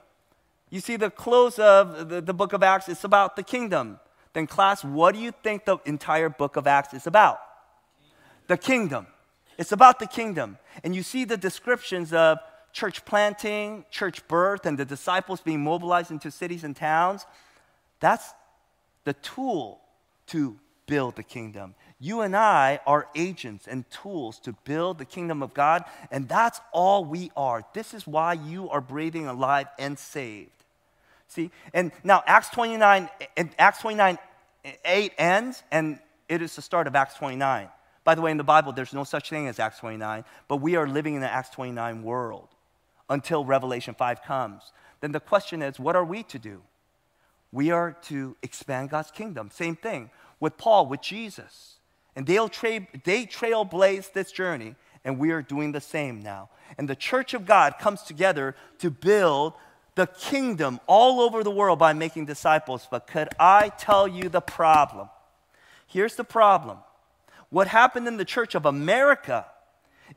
You 0.76 0.82
see, 0.82 0.98
the 0.98 1.10
close 1.10 1.58
of 1.58 2.10
the, 2.10 2.20
the 2.20 2.34
book 2.34 2.52
of 2.52 2.62
Acts 2.62 2.90
is 2.90 3.06
about 3.06 3.38
the 3.38 3.44
kingdom. 3.44 3.98
Then, 4.34 4.46
class, 4.46 4.84
what 4.84 5.16
do 5.16 5.22
you 5.22 5.32
think 5.32 5.64
the 5.64 5.78
entire 5.86 6.28
book 6.28 6.58
of 6.58 6.68
Acts 6.68 6.94
is 6.94 7.08
about? 7.08 7.40
The 8.48 8.58
kingdom. 8.58 9.08
It's 9.58 9.72
about 9.72 10.00
the 10.00 10.06
kingdom. 10.06 10.58
And 10.84 10.94
you 10.94 11.02
see 11.02 11.24
the 11.24 11.38
descriptions 11.38 12.12
of 12.12 12.40
church 12.74 13.06
planting, 13.06 13.86
church 13.90 14.28
birth, 14.28 14.66
and 14.66 14.78
the 14.78 14.84
disciples 14.84 15.40
being 15.40 15.64
mobilized 15.64 16.12
into 16.12 16.30
cities 16.30 16.66
and 16.66 16.76
towns. 16.76 17.26
That's 18.02 18.34
the 19.06 19.14
tool 19.14 19.80
to 20.28 20.58
build 20.88 21.16
the 21.16 21.24
kingdom. 21.24 21.76
You 22.02 22.20
and 22.20 22.36
I 22.36 22.82
are 22.86 23.08
agents 23.16 23.66
and 23.66 23.90
tools 23.90 24.40
to 24.40 24.52
build 24.66 24.98
the 24.98 25.06
kingdom 25.06 25.42
of 25.42 25.54
God, 25.54 25.86
and 26.12 26.28
that's 26.28 26.60
all 26.74 27.06
we 27.06 27.32
are. 27.38 27.64
This 27.72 27.94
is 27.94 28.06
why 28.06 28.34
you 28.34 28.70
are 28.70 28.82
breathing 28.82 29.26
alive 29.26 29.68
and 29.80 29.98
saved 29.98 30.52
See? 31.28 31.52
And 31.74 31.92
now 32.04 32.24
Acts 32.26 32.50
29, 32.50 33.10
and 33.38 33.50
Acts 33.58 33.82
29 33.82 34.18
8 34.84 35.14
ends, 35.18 35.64
and 35.72 36.00
it 36.28 36.42
is 36.42 36.56
the 36.56 36.62
start 36.62 36.88
of 36.88 36.96
Acts 36.96 37.16
29. 37.16 37.70
By 38.04 38.16
the 38.16 38.22
way, 38.22 38.32
in 38.32 38.38
the 38.38 38.44
Bible, 38.44 38.72
there's 38.72 38.94
no 38.94 39.04
such 39.04 39.30
thing 39.30 39.48
as 39.48 39.60
Acts 39.60 39.80
29, 39.80 40.24
but 40.48 40.58
we 40.58 40.76
are 40.76 40.88
living 40.88 41.16
in 41.16 41.22
the 41.22 41.32
Acts 41.32 41.50
29 41.50 42.04
world 42.04 42.50
until 43.10 43.46
Revelation 43.46 43.96
5 43.96 44.24
comes. 44.24 44.72
Then 45.02 45.12
the 45.12 45.20
question 45.20 45.62
is, 45.62 45.80
what 45.80 45.96
are 45.96 46.06
we 46.06 46.24
to 46.24 46.40
do? 46.40 46.62
We 47.52 47.72
are 47.72 47.96
to 48.04 48.36
expand 48.42 48.90
God's 48.90 49.12
kingdom. 49.12 49.50
Same 49.52 49.76
thing 49.76 50.10
with 50.40 50.58
Paul, 50.58 50.88
with 50.88 51.02
Jesus. 51.02 51.80
And 52.16 52.26
they'll 52.26 52.50
tra- 52.50 52.88
they 53.04 53.26
trailblaze 53.26 54.14
this 54.14 54.32
journey, 54.32 54.76
and 55.04 55.20
we 55.20 55.32
are 55.32 55.42
doing 55.42 55.72
the 55.72 55.82
same 55.82 56.22
now. 56.22 56.50
And 56.78 56.90
the 56.90 56.96
church 56.96 57.34
of 57.34 57.46
God 57.46 57.76
comes 57.80 58.02
together 58.02 58.56
to 58.80 58.90
build 58.90 59.54
the 59.96 60.08
kingdom 60.08 60.80
all 60.88 61.22
over 61.22 61.44
the 61.44 61.52
world 61.52 61.80
by 61.80 61.94
making 61.94 62.26
disciples. 62.26 62.88
But 62.90 63.08
could 63.08 63.30
I 63.40 63.70
tell 63.70 64.08
you 64.08 64.30
the 64.30 64.42
problem? 64.42 65.10
Here's 65.88 66.16
the 66.16 66.24
problem. 66.24 66.78
What 67.50 67.68
happened 67.68 68.08
in 68.08 68.18
the 68.18 68.26
church 68.26 68.56
of 68.56 68.66
America 68.66 69.46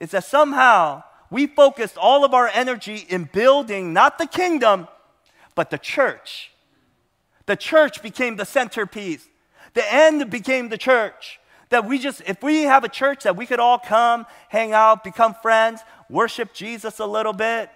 is 0.00 0.10
that 0.10 0.24
somehow 0.24 1.04
we 1.30 1.46
focused 1.46 1.96
all 1.96 2.24
of 2.24 2.34
our 2.34 2.48
energy 2.48 3.06
in 3.08 3.24
building 3.32 3.92
not 3.92 4.18
the 4.18 4.26
kingdom, 4.26 4.88
but 5.54 5.70
the 5.70 5.78
church. 5.78 6.50
The 7.46 7.56
church 7.56 8.02
became 8.02 8.36
the 8.36 8.44
centerpiece. 8.44 9.28
The 9.74 9.92
end 9.92 10.30
became 10.30 10.68
the 10.68 10.78
church. 10.78 11.38
That 11.68 11.84
we 11.84 11.98
just, 11.98 12.22
if 12.26 12.42
we 12.42 12.62
have 12.62 12.82
a 12.82 12.88
church 12.88 13.24
that 13.24 13.36
we 13.36 13.46
could 13.46 13.60
all 13.60 13.78
come, 13.78 14.26
hang 14.48 14.72
out, 14.72 15.04
become 15.04 15.34
friends, 15.34 15.82
worship 16.08 16.54
Jesus 16.54 16.98
a 16.98 17.06
little 17.06 17.34
bit, 17.34 17.70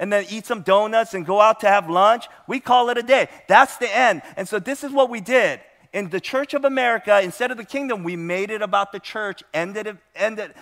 and 0.00 0.12
then 0.12 0.24
eat 0.30 0.46
some 0.46 0.62
donuts 0.62 1.14
and 1.14 1.24
go 1.24 1.40
out 1.40 1.60
to 1.60 1.68
have 1.68 1.88
lunch, 1.88 2.26
we 2.48 2.58
call 2.58 2.88
it 2.88 2.98
a 2.98 3.02
day. 3.02 3.28
That's 3.46 3.76
the 3.76 3.94
end. 3.94 4.22
And 4.36 4.48
so 4.48 4.58
this 4.58 4.82
is 4.82 4.90
what 4.90 5.10
we 5.10 5.20
did. 5.20 5.60
In 5.92 6.08
the 6.08 6.20
Church 6.20 6.54
of 6.54 6.64
America, 6.64 7.20
instead 7.20 7.50
of 7.50 7.58
the 7.58 7.64
kingdom, 7.64 8.02
we 8.02 8.16
made 8.16 8.50
it 8.50 8.62
about 8.62 8.92
the 8.92 8.98
church, 8.98 9.44
ended, 9.52 9.98
ended 10.16 10.54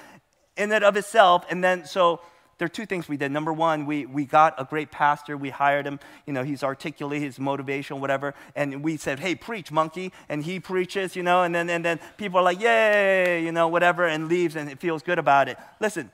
in 0.56 0.72
it 0.72 0.82
of 0.82 0.96
itself. 0.96 1.46
And 1.48 1.62
then, 1.62 1.84
so 1.86 2.20
there 2.58 2.66
are 2.66 2.68
two 2.68 2.86
things 2.86 3.08
we 3.08 3.16
did. 3.16 3.30
Number 3.30 3.52
one, 3.52 3.86
we, 3.86 4.06
we 4.06 4.24
got 4.24 4.60
a 4.60 4.64
great 4.64 4.90
pastor. 4.90 5.36
We 5.36 5.50
hired 5.50 5.86
him. 5.86 6.00
You 6.26 6.32
know, 6.32 6.42
he's 6.42 6.64
articulate, 6.64 7.22
his 7.22 7.38
motivation, 7.38 8.00
whatever. 8.00 8.34
And 8.56 8.82
we 8.82 8.96
said, 8.96 9.20
hey, 9.20 9.36
preach, 9.36 9.70
monkey. 9.70 10.12
And 10.28 10.42
he 10.42 10.58
preaches, 10.58 11.14
you 11.14 11.22
know, 11.22 11.44
and 11.44 11.54
then, 11.54 11.70
and 11.70 11.84
then 11.84 12.00
people 12.16 12.40
are 12.40 12.42
like, 12.42 12.60
yay, 12.60 13.44
you 13.44 13.52
know, 13.52 13.68
whatever, 13.68 14.04
and 14.04 14.28
leaves 14.28 14.56
and 14.56 14.68
it 14.68 14.80
feels 14.80 15.04
good 15.04 15.20
about 15.20 15.48
it. 15.48 15.58
Listen, 15.78 16.10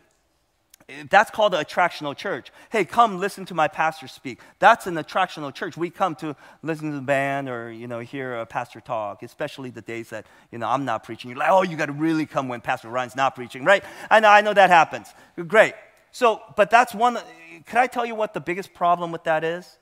that's 1.08 1.30
called 1.30 1.54
an 1.54 1.64
attractional 1.64 2.16
church. 2.16 2.52
Hey, 2.70 2.84
come 2.84 3.18
listen 3.18 3.44
to 3.46 3.54
my 3.54 3.68
pastor 3.68 4.06
speak. 4.06 4.40
That's 4.58 4.86
an 4.86 4.94
attractional 4.94 5.52
church. 5.52 5.76
We 5.76 5.90
come 5.90 6.14
to 6.16 6.36
listen 6.62 6.90
to 6.90 6.96
the 6.96 7.02
band 7.02 7.48
or, 7.48 7.70
you 7.70 7.86
know, 7.86 8.00
hear 8.00 8.36
a 8.36 8.46
pastor 8.46 8.80
talk, 8.80 9.22
especially 9.22 9.70
the 9.70 9.82
days 9.82 10.10
that, 10.10 10.26
you 10.52 10.58
know, 10.58 10.68
I'm 10.68 10.84
not 10.84 11.04
preaching. 11.04 11.30
You're 11.30 11.38
like, 11.38 11.50
oh, 11.50 11.62
you 11.62 11.76
got 11.76 11.86
to 11.86 11.92
really 11.92 12.26
come 12.26 12.48
when 12.48 12.60
Pastor 12.60 12.88
Ryan's 12.88 13.16
not 13.16 13.34
preaching, 13.34 13.64
right? 13.64 13.82
I 14.10 14.20
know, 14.20 14.28
I 14.28 14.40
know 14.42 14.52
that 14.52 14.70
happens. 14.70 15.08
Great. 15.46 15.74
So, 16.12 16.42
but 16.54 16.70
that's 16.70 16.94
one, 16.94 17.18
can 17.66 17.78
I 17.78 17.86
tell 17.86 18.04
you 18.04 18.14
what 18.14 18.34
the 18.34 18.40
biggest 18.40 18.74
problem 18.74 19.10
with 19.10 19.24
that 19.24 19.42
is? 19.42 19.78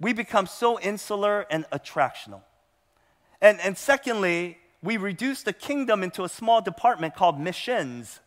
We 0.00 0.12
become 0.12 0.46
so 0.46 0.80
insular 0.80 1.46
and 1.50 1.66
attractional. 1.70 2.42
And, 3.40 3.60
and 3.60 3.76
secondly, 3.76 4.58
we 4.82 4.96
reduce 4.96 5.42
the 5.42 5.52
kingdom 5.52 6.02
into 6.02 6.24
a 6.24 6.28
small 6.28 6.60
department 6.60 7.14
called 7.14 7.38
missions. 7.38 8.20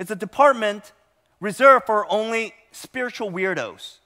It's 0.00 0.10
a 0.10 0.16
department 0.16 0.92
reserved 1.40 1.84
for 1.84 2.10
only 2.10 2.54
spiritual 2.72 3.30
weirdos. 3.30 3.98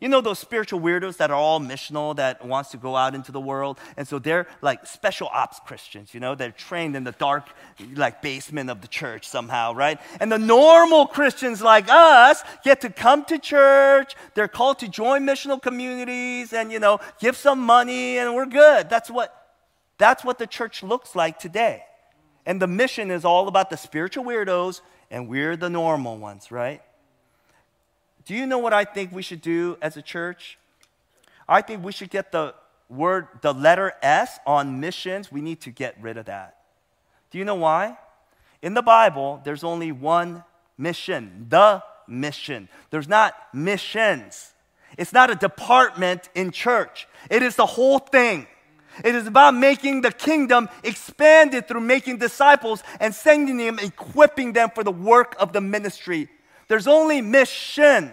You 0.00 0.08
know 0.08 0.20
those 0.20 0.40
spiritual 0.40 0.80
weirdos 0.80 1.16
that 1.18 1.30
are 1.30 1.36
all 1.36 1.60
missional, 1.60 2.16
that 2.16 2.44
wants 2.44 2.72
to 2.72 2.76
go 2.76 2.96
out 2.96 3.14
into 3.14 3.30
the 3.30 3.40
world, 3.40 3.78
and 3.96 4.06
so 4.06 4.18
they're 4.18 4.48
like 4.60 4.84
special 4.84 5.28
ops 5.28 5.60
Christians. 5.64 6.12
You 6.12 6.18
know, 6.18 6.34
they're 6.34 6.50
trained 6.50 6.96
in 6.96 7.04
the 7.04 7.12
dark, 7.12 7.48
like 7.94 8.20
basement 8.20 8.68
of 8.68 8.82
the 8.82 8.88
church 8.88 9.26
somehow, 9.26 9.74
right? 9.74 9.98
And 10.20 10.30
the 10.30 10.38
normal 10.38 11.06
Christians 11.06 11.62
like 11.62 11.88
us 11.88 12.42
get 12.64 12.80
to 12.80 12.90
come 12.90 13.24
to 13.26 13.38
church. 13.38 14.16
They're 14.34 14.48
called 14.48 14.80
to 14.80 14.88
join 14.88 15.22
missional 15.24 15.62
communities, 15.62 16.52
and 16.52 16.72
you 16.72 16.80
know, 16.80 16.98
give 17.20 17.36
some 17.36 17.60
money, 17.60 18.18
and 18.18 18.34
we're 18.34 18.46
good. 18.46 18.90
That's 18.90 19.08
what, 19.08 19.54
that's 19.98 20.24
what 20.24 20.38
the 20.38 20.48
church 20.48 20.82
looks 20.82 21.14
like 21.14 21.38
today. 21.38 21.84
And 22.44 22.60
the 22.60 22.68
mission 22.68 23.10
is 23.10 23.24
all 23.24 23.48
about 23.48 23.70
the 23.70 23.76
spiritual 23.76 24.24
weirdos 24.24 24.80
and 25.10 25.28
we're 25.28 25.56
the 25.56 25.70
normal 25.70 26.16
ones, 26.18 26.50
right? 26.50 26.82
Do 28.24 28.34
you 28.34 28.46
know 28.46 28.58
what 28.58 28.72
I 28.72 28.84
think 28.84 29.12
we 29.12 29.22
should 29.22 29.40
do 29.40 29.78
as 29.80 29.96
a 29.96 30.02
church? 30.02 30.58
I 31.48 31.62
think 31.62 31.84
we 31.84 31.92
should 31.92 32.10
get 32.10 32.32
the 32.32 32.54
word, 32.88 33.28
the 33.40 33.54
letter 33.54 33.92
S 34.02 34.38
on 34.46 34.80
missions. 34.80 35.30
We 35.30 35.40
need 35.40 35.60
to 35.62 35.70
get 35.70 35.96
rid 36.00 36.16
of 36.16 36.26
that. 36.26 36.56
Do 37.30 37.38
you 37.38 37.44
know 37.44 37.54
why? 37.54 37.98
In 38.62 38.74
the 38.74 38.82
Bible, 38.82 39.40
there's 39.44 39.62
only 39.62 39.92
one 39.92 40.42
mission, 40.76 41.46
the 41.48 41.82
mission. 42.08 42.68
There's 42.90 43.08
not 43.08 43.34
missions. 43.52 44.52
It's 44.98 45.12
not 45.12 45.30
a 45.30 45.34
department 45.34 46.28
in 46.34 46.50
church, 46.50 47.06
it 47.30 47.42
is 47.42 47.56
the 47.56 47.66
whole 47.66 47.98
thing. 47.98 48.46
It 49.04 49.14
is 49.14 49.26
about 49.26 49.54
making 49.54 50.00
the 50.02 50.12
kingdom 50.12 50.68
expanded 50.82 51.68
through 51.68 51.80
making 51.80 52.18
disciples 52.18 52.82
and 53.00 53.14
sending 53.14 53.56
them, 53.58 53.78
equipping 53.78 54.52
them 54.52 54.70
for 54.74 54.84
the 54.84 54.92
work 54.92 55.36
of 55.38 55.52
the 55.52 55.60
ministry. 55.60 56.28
There's 56.68 56.86
only 56.86 57.20
mission. 57.20 58.12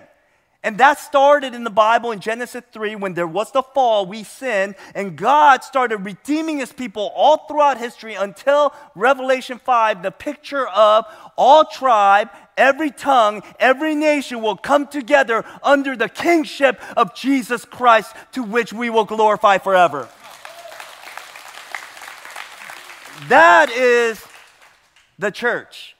And 0.65 0.77
that 0.77 0.97
started 0.97 1.53
in 1.53 1.65
the 1.65 1.69
Bible 1.69 2.11
in 2.11 2.21
Genesis 2.21 2.63
3 2.71 2.95
when 2.95 3.13
there 3.13 3.27
was 3.27 3.51
the 3.51 3.61
fall, 3.61 4.05
we 4.05 4.23
sinned, 4.23 4.75
and 4.95 5.17
God 5.17 5.61
started 5.61 5.97
redeeming 5.97 6.59
his 6.59 6.71
people 6.71 7.11
all 7.15 7.45
throughout 7.47 7.77
history 7.77 8.13
until 8.13 8.73
Revelation 8.95 9.59
5, 9.59 10.01
the 10.01 10.11
picture 10.11 10.65
of 10.69 11.03
all 11.35 11.65
tribe, 11.65 12.29
every 12.55 12.91
tongue, 12.91 13.43
every 13.59 13.93
nation 13.93 14.41
will 14.41 14.55
come 14.55 14.87
together 14.87 15.43
under 15.61 15.97
the 15.97 16.07
kingship 16.07 16.79
of 16.95 17.13
Jesus 17.13 17.65
Christ, 17.65 18.15
to 18.31 18.41
which 18.41 18.71
we 18.71 18.89
will 18.89 19.05
glorify 19.05 19.57
forever. 19.57 20.07
That 23.29 23.69
is 23.69 24.23
the 25.17 25.31
church. 25.31 25.95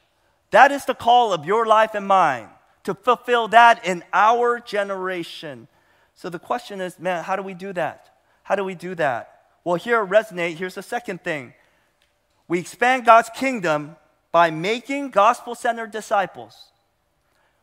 That 0.52 0.72
is 0.72 0.86
the 0.86 0.94
call 0.94 1.34
of 1.34 1.46
your 1.46 1.66
life 1.66 1.96
and 1.96 2.08
mine 2.08 2.50
to 2.84 2.94
fulfill 2.94 3.48
that 3.50 3.86
in 3.86 4.04
our 4.12 4.60
generation. 4.60 5.68
So 6.16 6.30
the 6.30 6.40
question 6.40 6.82
is, 6.82 7.00
man, 7.00 7.24
how 7.24 7.36
do 7.36 7.42
we 7.42 7.54
do 7.54 7.74
that? 7.74 8.10
How 8.44 8.56
do 8.56 8.64
we 8.64 8.76
do 8.76 8.94
that? 8.96 9.42
Well, 9.64 9.76
here 9.76 10.06
resonate, 10.06 10.56
here's 10.56 10.76
the 10.76 10.84
second 10.84 11.24
thing. 11.24 11.54
We 12.48 12.60
expand 12.60 13.06
God's 13.06 13.30
kingdom 13.30 13.96
by 14.32 14.52
making 14.52 15.12
gospel 15.12 15.56
centered 15.56 15.92
disciples. 15.92 16.72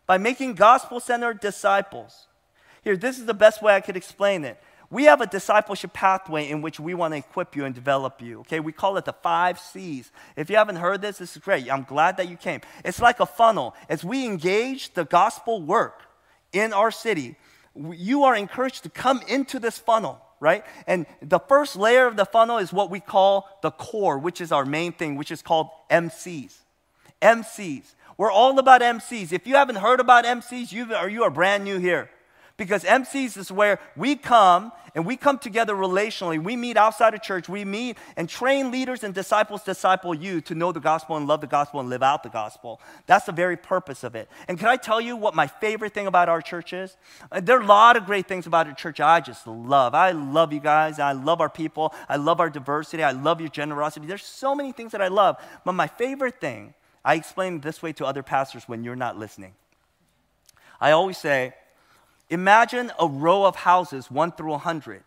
By 0.06 0.16
making 0.16 0.54
gospel 0.54 1.00
centered 1.00 1.40
disciples. 1.40 2.26
Here, 2.82 2.96
this 2.96 3.18
is 3.18 3.26
the 3.26 3.34
best 3.34 3.62
way 3.62 3.74
I 3.74 3.80
could 3.80 3.96
explain 3.96 4.44
it 4.44 4.60
we 4.90 5.04
have 5.04 5.20
a 5.20 5.26
discipleship 5.26 5.92
pathway 5.92 6.48
in 6.48 6.62
which 6.62 6.80
we 6.80 6.94
want 6.94 7.14
to 7.14 7.18
equip 7.18 7.54
you 7.54 7.64
and 7.64 7.74
develop 7.74 8.20
you. 8.20 8.40
Okay, 8.40 8.58
we 8.58 8.72
call 8.72 8.96
it 8.96 9.04
the 9.04 9.12
five 9.12 9.58
C's. 9.58 10.10
If 10.36 10.50
you 10.50 10.56
haven't 10.56 10.76
heard 10.76 11.00
this, 11.00 11.18
this 11.18 11.36
is 11.36 11.42
great. 11.42 11.70
I'm 11.70 11.84
glad 11.84 12.16
that 12.16 12.28
you 12.28 12.36
came. 12.36 12.60
It's 12.84 13.00
like 13.00 13.20
a 13.20 13.26
funnel. 13.26 13.76
As 13.88 14.02
we 14.02 14.26
engage 14.26 14.94
the 14.94 15.04
gospel 15.04 15.62
work 15.62 16.02
in 16.52 16.72
our 16.72 16.90
city, 16.90 17.36
you 17.76 18.24
are 18.24 18.34
encouraged 18.34 18.82
to 18.82 18.90
come 18.90 19.20
into 19.28 19.60
this 19.60 19.78
funnel, 19.78 20.20
right? 20.40 20.64
And 20.88 21.06
the 21.22 21.38
first 21.38 21.76
layer 21.76 22.08
of 22.08 22.16
the 22.16 22.24
funnel 22.24 22.58
is 22.58 22.72
what 22.72 22.90
we 22.90 22.98
call 22.98 23.48
the 23.62 23.70
core, 23.70 24.18
which 24.18 24.40
is 24.40 24.50
our 24.50 24.64
main 24.64 24.92
thing, 24.92 25.14
which 25.14 25.30
is 25.30 25.40
called 25.40 25.68
MCs. 25.88 26.56
MCs. 27.22 27.94
We're 28.16 28.32
all 28.32 28.58
about 28.58 28.80
MCs. 28.80 29.32
If 29.32 29.46
you 29.46 29.54
haven't 29.54 29.76
heard 29.76 30.00
about 30.00 30.24
MCs, 30.24 30.72
you, 30.72 30.94
or 30.96 31.08
you 31.08 31.22
are 31.22 31.30
brand 31.30 31.62
new 31.62 31.78
here. 31.78 32.10
Because 32.60 32.84
MCs 32.84 33.38
is 33.38 33.50
where 33.50 33.80
we 33.96 34.16
come 34.16 34.70
and 34.94 35.06
we 35.06 35.16
come 35.16 35.38
together 35.38 35.74
relationally. 35.74 36.38
We 36.38 36.56
meet 36.56 36.76
outside 36.76 37.14
of 37.14 37.22
church. 37.22 37.48
We 37.48 37.64
meet 37.64 37.96
and 38.18 38.28
train 38.28 38.70
leaders 38.70 39.02
and 39.02 39.14
disciples 39.14 39.62
disciple 39.62 40.14
you 40.14 40.42
to 40.42 40.54
know 40.54 40.70
the 40.70 40.78
gospel 40.78 41.16
and 41.16 41.26
love 41.26 41.40
the 41.40 41.46
gospel 41.46 41.80
and 41.80 41.88
live 41.88 42.02
out 42.02 42.22
the 42.22 42.28
gospel. 42.28 42.78
That's 43.06 43.24
the 43.24 43.32
very 43.32 43.56
purpose 43.56 44.04
of 44.04 44.14
it. 44.14 44.28
And 44.46 44.58
can 44.58 44.68
I 44.68 44.76
tell 44.76 45.00
you 45.00 45.16
what 45.16 45.34
my 45.34 45.46
favorite 45.46 45.94
thing 45.94 46.06
about 46.06 46.28
our 46.28 46.42
church 46.42 46.74
is? 46.74 46.98
Uh, 47.32 47.40
there 47.40 47.56
are 47.56 47.62
a 47.62 47.66
lot 47.66 47.96
of 47.96 48.04
great 48.04 48.28
things 48.28 48.46
about 48.46 48.66
our 48.66 48.74
church 48.74 49.00
I 49.00 49.20
just 49.20 49.46
love. 49.46 49.94
I 49.94 50.10
love 50.10 50.52
you 50.52 50.60
guys. 50.60 50.98
I 50.98 51.12
love 51.12 51.40
our 51.40 51.48
people. 51.48 51.94
I 52.10 52.16
love 52.16 52.40
our 52.40 52.50
diversity. 52.50 53.02
I 53.02 53.12
love 53.12 53.40
your 53.40 53.48
generosity. 53.48 54.06
There's 54.06 54.22
so 54.22 54.54
many 54.54 54.72
things 54.72 54.92
that 54.92 55.00
I 55.00 55.08
love. 55.08 55.42
But 55.64 55.72
my 55.72 55.86
favorite 55.86 56.42
thing, 56.42 56.74
I 57.06 57.14
explain 57.14 57.62
this 57.62 57.80
way 57.80 57.94
to 57.94 58.04
other 58.04 58.22
pastors 58.22 58.68
when 58.68 58.84
you're 58.84 58.96
not 58.96 59.18
listening. 59.18 59.54
I 60.78 60.90
always 60.90 61.16
say, 61.16 61.54
Imagine 62.30 62.92
a 62.98 63.06
row 63.06 63.44
of 63.44 63.56
houses, 63.56 64.10
one 64.10 64.32
through 64.32 64.50
a 64.50 64.62
100. 64.62 65.02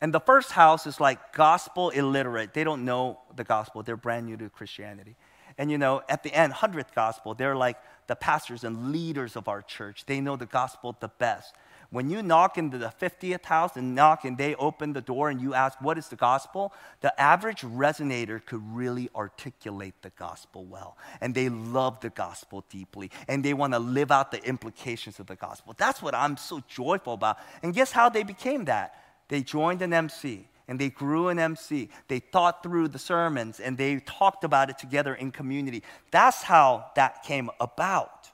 And 0.00 0.14
the 0.14 0.20
first 0.20 0.52
house 0.52 0.86
is 0.86 1.00
like 1.00 1.32
gospel 1.32 1.90
illiterate. 1.90 2.54
They 2.54 2.64
don't 2.64 2.84
know 2.84 3.20
the 3.36 3.44
gospel, 3.44 3.82
they're 3.82 3.96
brand 3.96 4.26
new 4.26 4.36
to 4.36 4.48
Christianity. 4.48 5.16
And 5.58 5.70
you 5.70 5.78
know, 5.78 6.02
at 6.08 6.22
the 6.22 6.32
end, 6.32 6.52
100th 6.52 6.94
gospel, 6.94 7.34
they're 7.34 7.56
like 7.56 7.76
the 8.06 8.16
pastors 8.16 8.64
and 8.64 8.90
leaders 8.90 9.36
of 9.36 9.48
our 9.48 9.62
church. 9.62 10.06
They 10.06 10.20
know 10.20 10.36
the 10.36 10.46
gospel 10.46 10.96
the 10.98 11.08
best. 11.08 11.54
When 11.92 12.08
you 12.08 12.22
knock 12.22 12.56
into 12.56 12.78
the 12.78 12.90
50th 13.00 13.44
house 13.44 13.76
and 13.76 13.94
knock 13.94 14.24
and 14.24 14.38
they 14.38 14.54
open 14.54 14.94
the 14.94 15.02
door 15.02 15.28
and 15.28 15.42
you 15.42 15.52
ask, 15.52 15.78
What 15.82 15.98
is 15.98 16.08
the 16.08 16.16
gospel? 16.16 16.72
the 17.02 17.20
average 17.20 17.60
resonator 17.60 18.44
could 18.44 18.62
really 18.74 19.10
articulate 19.14 19.94
the 20.00 20.08
gospel 20.18 20.64
well. 20.64 20.96
And 21.20 21.34
they 21.34 21.50
love 21.50 22.00
the 22.00 22.08
gospel 22.08 22.64
deeply. 22.70 23.10
And 23.28 23.44
they 23.44 23.52
want 23.52 23.74
to 23.74 23.78
live 23.78 24.10
out 24.10 24.30
the 24.30 24.42
implications 24.42 25.20
of 25.20 25.26
the 25.26 25.36
gospel. 25.36 25.74
That's 25.76 26.00
what 26.00 26.14
I'm 26.14 26.38
so 26.38 26.62
joyful 26.66 27.12
about. 27.12 27.36
And 27.62 27.74
guess 27.74 27.92
how 27.92 28.08
they 28.08 28.22
became 28.22 28.64
that? 28.64 28.94
They 29.28 29.42
joined 29.42 29.82
an 29.82 29.92
MC 29.92 30.48
and 30.68 30.80
they 30.80 30.88
grew 30.88 31.28
an 31.28 31.38
MC. 31.38 31.90
They 32.08 32.20
thought 32.20 32.62
through 32.62 32.88
the 32.88 32.98
sermons 32.98 33.60
and 33.60 33.76
they 33.76 34.00
talked 34.00 34.44
about 34.44 34.70
it 34.70 34.78
together 34.78 35.14
in 35.14 35.30
community. 35.30 35.82
That's 36.10 36.42
how 36.42 36.86
that 36.96 37.22
came 37.22 37.50
about. 37.60 38.30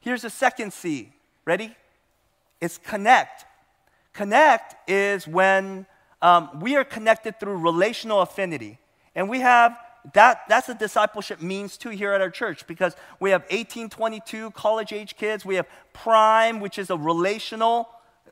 Here's 0.00 0.22
the 0.22 0.30
second 0.30 0.72
C. 0.72 1.12
Ready? 1.44 1.76
It's 2.60 2.78
connect. 2.78 3.44
Connect 4.12 4.90
is 4.90 5.26
when 5.26 5.86
um, 6.22 6.60
we 6.60 6.76
are 6.76 6.84
connected 6.84 7.38
through 7.38 7.56
relational 7.58 8.20
affinity. 8.20 8.78
And 9.14 9.28
we 9.28 9.40
have 9.40 9.78
that, 10.14 10.42
that's 10.48 10.68
what 10.68 10.78
discipleship 10.78 11.42
means 11.42 11.76
too 11.76 11.90
here 11.90 12.12
at 12.12 12.20
our 12.20 12.30
church 12.30 12.66
because 12.66 12.96
we 13.20 13.30
have 13.30 13.42
1822 13.42 14.52
college 14.52 14.92
age 14.92 15.16
kids. 15.16 15.44
We 15.44 15.56
have 15.56 15.66
Prime, 15.92 16.60
which 16.60 16.78
is 16.78 16.90
a 16.90 16.96
relational 16.96 17.88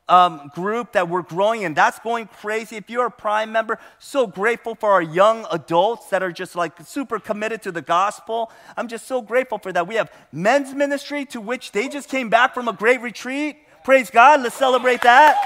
um, 0.08 0.50
group 0.54 0.92
that 0.92 1.08
we're 1.08 1.22
growing, 1.22 1.64
and 1.64 1.74
that's 1.74 1.98
going 1.98 2.28
crazy. 2.28 2.76
If 2.76 2.88
you're 2.88 3.06
a 3.06 3.10
Prime 3.10 3.50
member, 3.50 3.78
so 3.98 4.26
grateful 4.26 4.76
for 4.76 4.92
our 4.92 5.02
young 5.02 5.46
adults 5.50 6.08
that 6.10 6.22
are 6.22 6.30
just 6.30 6.54
like 6.54 6.80
super 6.84 7.18
committed 7.18 7.62
to 7.62 7.72
the 7.72 7.82
gospel. 7.82 8.52
I'm 8.76 8.88
just 8.88 9.06
so 9.06 9.20
grateful 9.20 9.58
for 9.58 9.72
that. 9.72 9.88
We 9.88 9.96
have 9.96 10.12
men's 10.30 10.72
ministry 10.74 11.24
to 11.26 11.40
which 11.40 11.72
they 11.72 11.88
just 11.88 12.08
came 12.08 12.30
back 12.30 12.54
from 12.54 12.68
a 12.68 12.72
great 12.72 13.00
retreat. 13.00 13.58
Praise 13.86 14.10
God. 14.10 14.42
Let's 14.42 14.56
celebrate 14.56 15.02
that. 15.02 15.36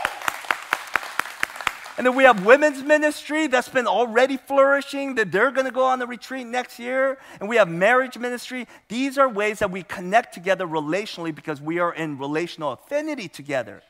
And 1.99 2.07
then 2.07 2.17
we 2.17 2.25
have 2.25 2.47
women's 2.47 2.83
ministry 2.83 3.49
that's 3.49 3.69
been 3.69 3.87
already 3.87 4.39
flourishing, 4.39 5.17
that 5.17 5.31
they're 5.31 5.51
going 5.51 5.67
to 5.67 5.71
go 5.71 5.83
on 5.85 5.99
the 5.99 6.07
retreat 6.07 6.47
next 6.47 6.79
year. 6.79 7.19
And 7.39 7.51
we 7.51 7.57
have 7.57 7.69
marriage 7.69 8.17
ministry. 8.17 8.67
These 8.89 9.19
are 9.19 9.29
ways 9.29 9.59
that 9.59 9.71
we 9.71 9.83
connect 9.83 10.33
together 10.33 10.67
relationally 10.67 11.35
because 11.35 11.61
we 11.61 11.81
are 11.81 11.93
in 11.93 12.17
relational 12.17 12.73
affinity 12.73 13.29
together. 13.29 13.83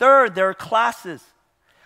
Third, 0.00 0.34
there 0.34 0.48
are 0.48 0.54
classes. 0.54 1.22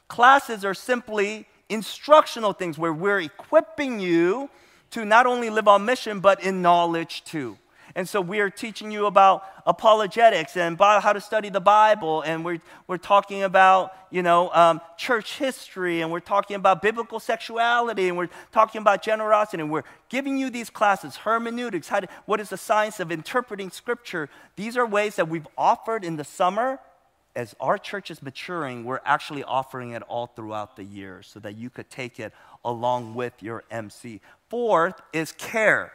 Classes 0.09 0.65
are 0.65 0.73
simply 0.73 1.47
instructional 1.69 2.55
things 2.55 2.79
where 2.79 2.95
we're 2.95 3.21
equipping 3.21 4.01
you 4.01 4.49
to 4.93 5.05
not 5.05 5.27
only 5.27 5.51
live 5.51 5.69
on 5.69 5.85
mission, 5.85 6.21
but 6.21 6.43
in 6.43 6.63
knowledge 6.63 7.23
too. 7.25 7.59
And 7.99 8.09
so 8.09 8.21
we 8.21 8.39
are 8.39 8.49
teaching 8.49 8.93
you 8.93 9.07
about 9.07 9.43
apologetics 9.67 10.57
and 10.57 10.77
about 10.77 11.03
how 11.03 11.13
to 11.13 11.21
study 11.21 11.49
the 11.49 11.61
Bible. 11.61 12.23
And 12.23 12.45
we're, 12.45 12.61
we're 12.87 12.97
talking 12.97 13.43
about, 13.43 13.93
you 14.13 14.23
know, 14.23 14.53
um, 14.53 14.81
church 14.97 15.37
history. 15.37 16.01
And 16.01 16.13
we're 16.13 16.21
talking 16.21 16.55
about 16.55 16.81
biblical 16.81 17.19
sexuality. 17.19 18.07
And 18.07 18.17
we're 18.17 18.29
talking 18.53 18.83
about 18.83 19.03
generosity. 19.03 19.63
And 19.63 19.73
we're 19.73 19.83
giving 20.11 20.39
you 20.39 20.49
these 20.49 20.71
classes, 20.71 21.17
hermeneutics, 21.17 21.89
how 21.89 21.99
to, 21.99 22.09
what 22.25 22.39
is 22.39 22.51
the 22.51 22.57
science 22.57 23.01
of 23.01 23.11
interpreting 23.11 23.69
Scripture. 23.69 24.29
These 24.55 24.77
are 24.77 24.87
ways 24.87 25.17
that 25.17 25.29
we've 25.29 25.49
offered 25.59 26.05
in 26.05 26.15
the 26.15 26.25
summer. 26.25 26.79
As 27.35 27.57
our 27.59 27.79
church 27.79 28.13
is 28.13 28.23
maturing, 28.23 28.85
we're 28.85 29.01
actually 29.05 29.43
offering 29.43 29.91
it 29.91 30.03
all 30.03 30.29
throughout 30.29 30.77
the 30.77 30.85
year 30.85 31.25
so 31.25 31.41
that 31.41 31.57
you 31.57 31.69
could 31.69 31.91
take 31.91 32.21
it 32.21 32.33
along 32.65 33.17
with 33.17 33.43
your 33.43 33.65
MC. 33.73 34.21
Fourth 34.49 35.01
is 35.13 35.33
care. 35.33 35.93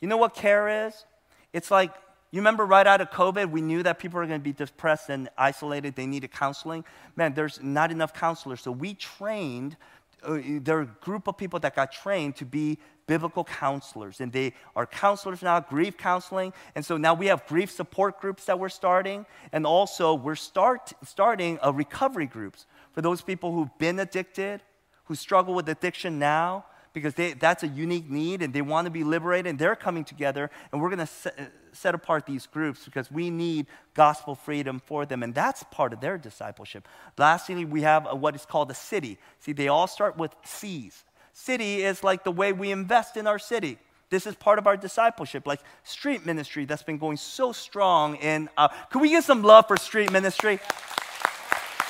You 0.00 0.08
know 0.08 0.16
what 0.16 0.34
care 0.34 0.88
is? 0.88 1.04
It's 1.52 1.70
like, 1.70 1.92
you 2.30 2.40
remember 2.40 2.64
right 2.64 2.86
out 2.86 3.00
of 3.00 3.10
COVID, 3.10 3.50
we 3.50 3.60
knew 3.60 3.82
that 3.82 3.98
people 3.98 4.20
were 4.20 4.26
going 4.26 4.38
to 4.38 4.44
be 4.44 4.52
depressed 4.52 5.08
and 5.08 5.28
isolated. 5.36 5.96
They 5.96 6.06
needed 6.06 6.30
counseling. 6.30 6.84
Man, 7.16 7.34
there's 7.34 7.60
not 7.60 7.90
enough 7.90 8.14
counselors. 8.14 8.60
So 8.60 8.70
we 8.70 8.94
trained, 8.94 9.76
uh, 10.22 10.38
there 10.44 10.78
are 10.78 10.82
a 10.82 10.96
group 11.00 11.26
of 11.26 11.36
people 11.36 11.58
that 11.60 11.74
got 11.74 11.90
trained 11.90 12.36
to 12.36 12.44
be 12.44 12.78
biblical 13.08 13.42
counselors. 13.42 14.20
And 14.20 14.32
they 14.32 14.54
are 14.76 14.86
counselors 14.86 15.42
now, 15.42 15.58
grief 15.58 15.96
counseling. 15.96 16.52
And 16.76 16.84
so 16.84 16.96
now 16.96 17.14
we 17.14 17.26
have 17.26 17.44
grief 17.48 17.72
support 17.72 18.20
groups 18.20 18.44
that 18.44 18.60
we're 18.60 18.68
starting. 18.68 19.26
And 19.50 19.66
also, 19.66 20.14
we're 20.14 20.36
start, 20.36 20.92
starting 21.04 21.58
a 21.64 21.72
recovery 21.72 22.26
groups 22.26 22.66
for 22.92 23.02
those 23.02 23.22
people 23.22 23.52
who've 23.52 23.76
been 23.78 23.98
addicted, 23.98 24.62
who 25.06 25.16
struggle 25.16 25.54
with 25.54 25.68
addiction 25.68 26.20
now, 26.20 26.64
because 26.92 27.14
they, 27.14 27.32
that's 27.32 27.62
a 27.62 27.68
unique 27.68 28.10
need 28.10 28.42
and 28.42 28.52
they 28.52 28.62
want 28.62 28.86
to 28.86 28.90
be 28.90 29.04
liberated 29.04 29.48
and 29.48 29.58
they're 29.58 29.76
coming 29.76 30.04
together 30.04 30.50
and 30.72 30.80
we're 30.80 30.88
going 30.88 30.98
to 30.98 31.06
set, 31.06 31.52
set 31.72 31.94
apart 31.94 32.26
these 32.26 32.46
groups 32.46 32.84
because 32.84 33.10
we 33.10 33.30
need 33.30 33.66
gospel 33.94 34.34
freedom 34.34 34.80
for 34.84 35.06
them 35.06 35.22
and 35.22 35.34
that's 35.34 35.62
part 35.70 35.92
of 35.92 36.00
their 36.00 36.18
discipleship. 36.18 36.88
Lastly 37.16 37.64
we 37.64 37.82
have 37.82 38.06
what 38.18 38.34
is 38.34 38.44
called 38.44 38.70
a 38.70 38.74
city. 38.74 39.18
See 39.38 39.52
they 39.52 39.68
all 39.68 39.86
start 39.86 40.16
with 40.16 40.34
c's. 40.44 41.04
City 41.32 41.82
is 41.82 42.02
like 42.02 42.24
the 42.24 42.32
way 42.32 42.52
we 42.52 42.70
invest 42.70 43.16
in 43.16 43.26
our 43.26 43.38
city. 43.38 43.78
This 44.10 44.26
is 44.26 44.34
part 44.34 44.58
of 44.58 44.66
our 44.66 44.76
discipleship 44.76 45.46
like 45.46 45.60
street 45.84 46.26
ministry 46.26 46.64
that's 46.64 46.82
been 46.82 46.98
going 46.98 47.16
so 47.16 47.52
strong 47.52 48.16
in 48.16 48.48
uh, 48.56 48.68
can 48.90 49.00
we 49.00 49.10
get 49.10 49.24
some 49.24 49.42
love 49.42 49.68
for 49.68 49.76
street 49.76 50.10
ministry? 50.10 50.58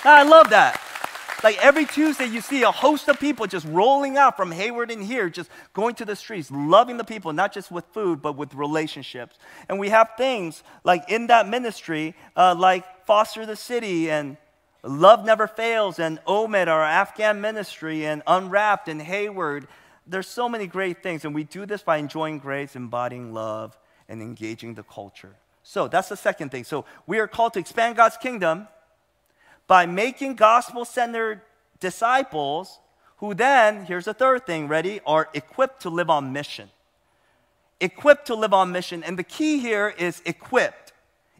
I 0.05 0.23
love 0.23 0.51
that 0.51 0.80
like 1.43 1.59
every 1.59 1.87
Tuesday, 1.87 2.27
you 2.27 2.41
see 2.41 2.63
a 2.63 2.71
host 2.71 3.09
of 3.09 3.19
people 3.19 3.47
just 3.47 3.67
rolling 3.67 4.17
out 4.17 4.37
from 4.37 4.51
Hayward 4.51 4.91
and 4.91 5.03
here, 5.03 5.29
just 5.29 5.51
going 5.73 5.95
to 5.97 6.05
the 6.05 6.17
streets, 6.17 6.51
loving 6.51 6.97
the 6.97 7.05
people, 7.05 7.33
not 7.33 7.53
just 7.53 7.71
with 7.71 7.85
food, 7.87 8.21
but 8.21 8.37
with 8.37 8.55
relationships. 8.55 9.37
And 9.69 9.79
we 9.79 9.89
have 9.89 10.11
things 10.17 10.63
like 10.85 11.11
in 11.11 11.29
that 11.29 11.49
ministry, 11.49 12.15
uh, 12.37 12.55
like 12.59 13.07
Foster 13.07 13.47
the 13.47 13.57
City 13.57 14.11
and 14.11 14.37
Love 14.83 15.25
Never 15.25 15.47
Fails 15.47 15.99
and 15.99 16.19
OMED, 16.27 16.69
our 16.69 16.83
Afghan 16.83 17.41
ministry, 17.41 18.07
and 18.07 18.23
Unwrapped 18.27 18.89
and 18.89 19.01
Hayward. 19.01 19.69
There's 20.07 20.29
so 20.29 20.49
many 20.49 20.67
great 20.67 21.03
things, 21.03 21.25
and 21.25 21.35
we 21.35 21.45
do 21.45 21.67
this 21.67 21.83
by 21.83 21.99
enjoying 21.99 22.39
grace, 22.39 22.77
embodying 22.77 23.33
love, 23.33 23.79
and 24.09 24.23
engaging 24.23 24.75
the 24.75 24.83
culture. 24.83 25.37
So 25.63 25.87
that's 25.87 26.09
the 26.09 26.17
second 26.17 26.51
thing. 26.51 26.65
So 26.65 26.85
we 27.07 27.19
are 27.19 27.29
called 27.29 27.53
to 27.55 27.61
expand 27.61 27.97
God's 27.97 28.17
kingdom 28.17 28.67
by 29.71 29.87
making 29.87 30.35
gospel 30.35 30.85
centered 30.85 31.43
disciples 31.79 32.81
who 33.19 33.35
then, 33.35 33.85
here's 33.85 34.07
the 34.07 34.13
third 34.13 34.45
thing, 34.45 34.67
ready, 34.67 34.99
are 35.07 35.29
equipped 35.33 35.83
to 35.83 35.89
live 35.89 36.11
on 36.11 36.33
mission. 36.33 36.69
Equipped 37.81 38.27
to 38.27 38.35
live 38.35 38.53
on 38.53 38.73
mission. 38.73 39.05
And 39.05 39.17
the 39.17 39.23
key 39.23 39.61
here 39.61 39.95
is 39.97 40.23
equipped. 40.25 40.93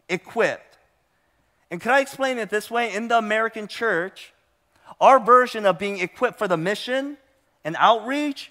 Equipped. 0.07 0.77
And 1.69 1.81
can 1.81 1.91
I 1.91 1.99
explain 1.99 2.37
it 2.37 2.49
this 2.49 2.71
way? 2.71 2.95
In 2.95 3.09
the 3.09 3.17
American 3.17 3.67
church, 3.67 4.31
our 5.01 5.19
version 5.19 5.65
of 5.65 5.77
being 5.77 5.99
equipped 5.99 6.39
for 6.39 6.47
the 6.47 6.55
mission 6.55 7.17
and 7.65 7.75
outreach 7.77 8.49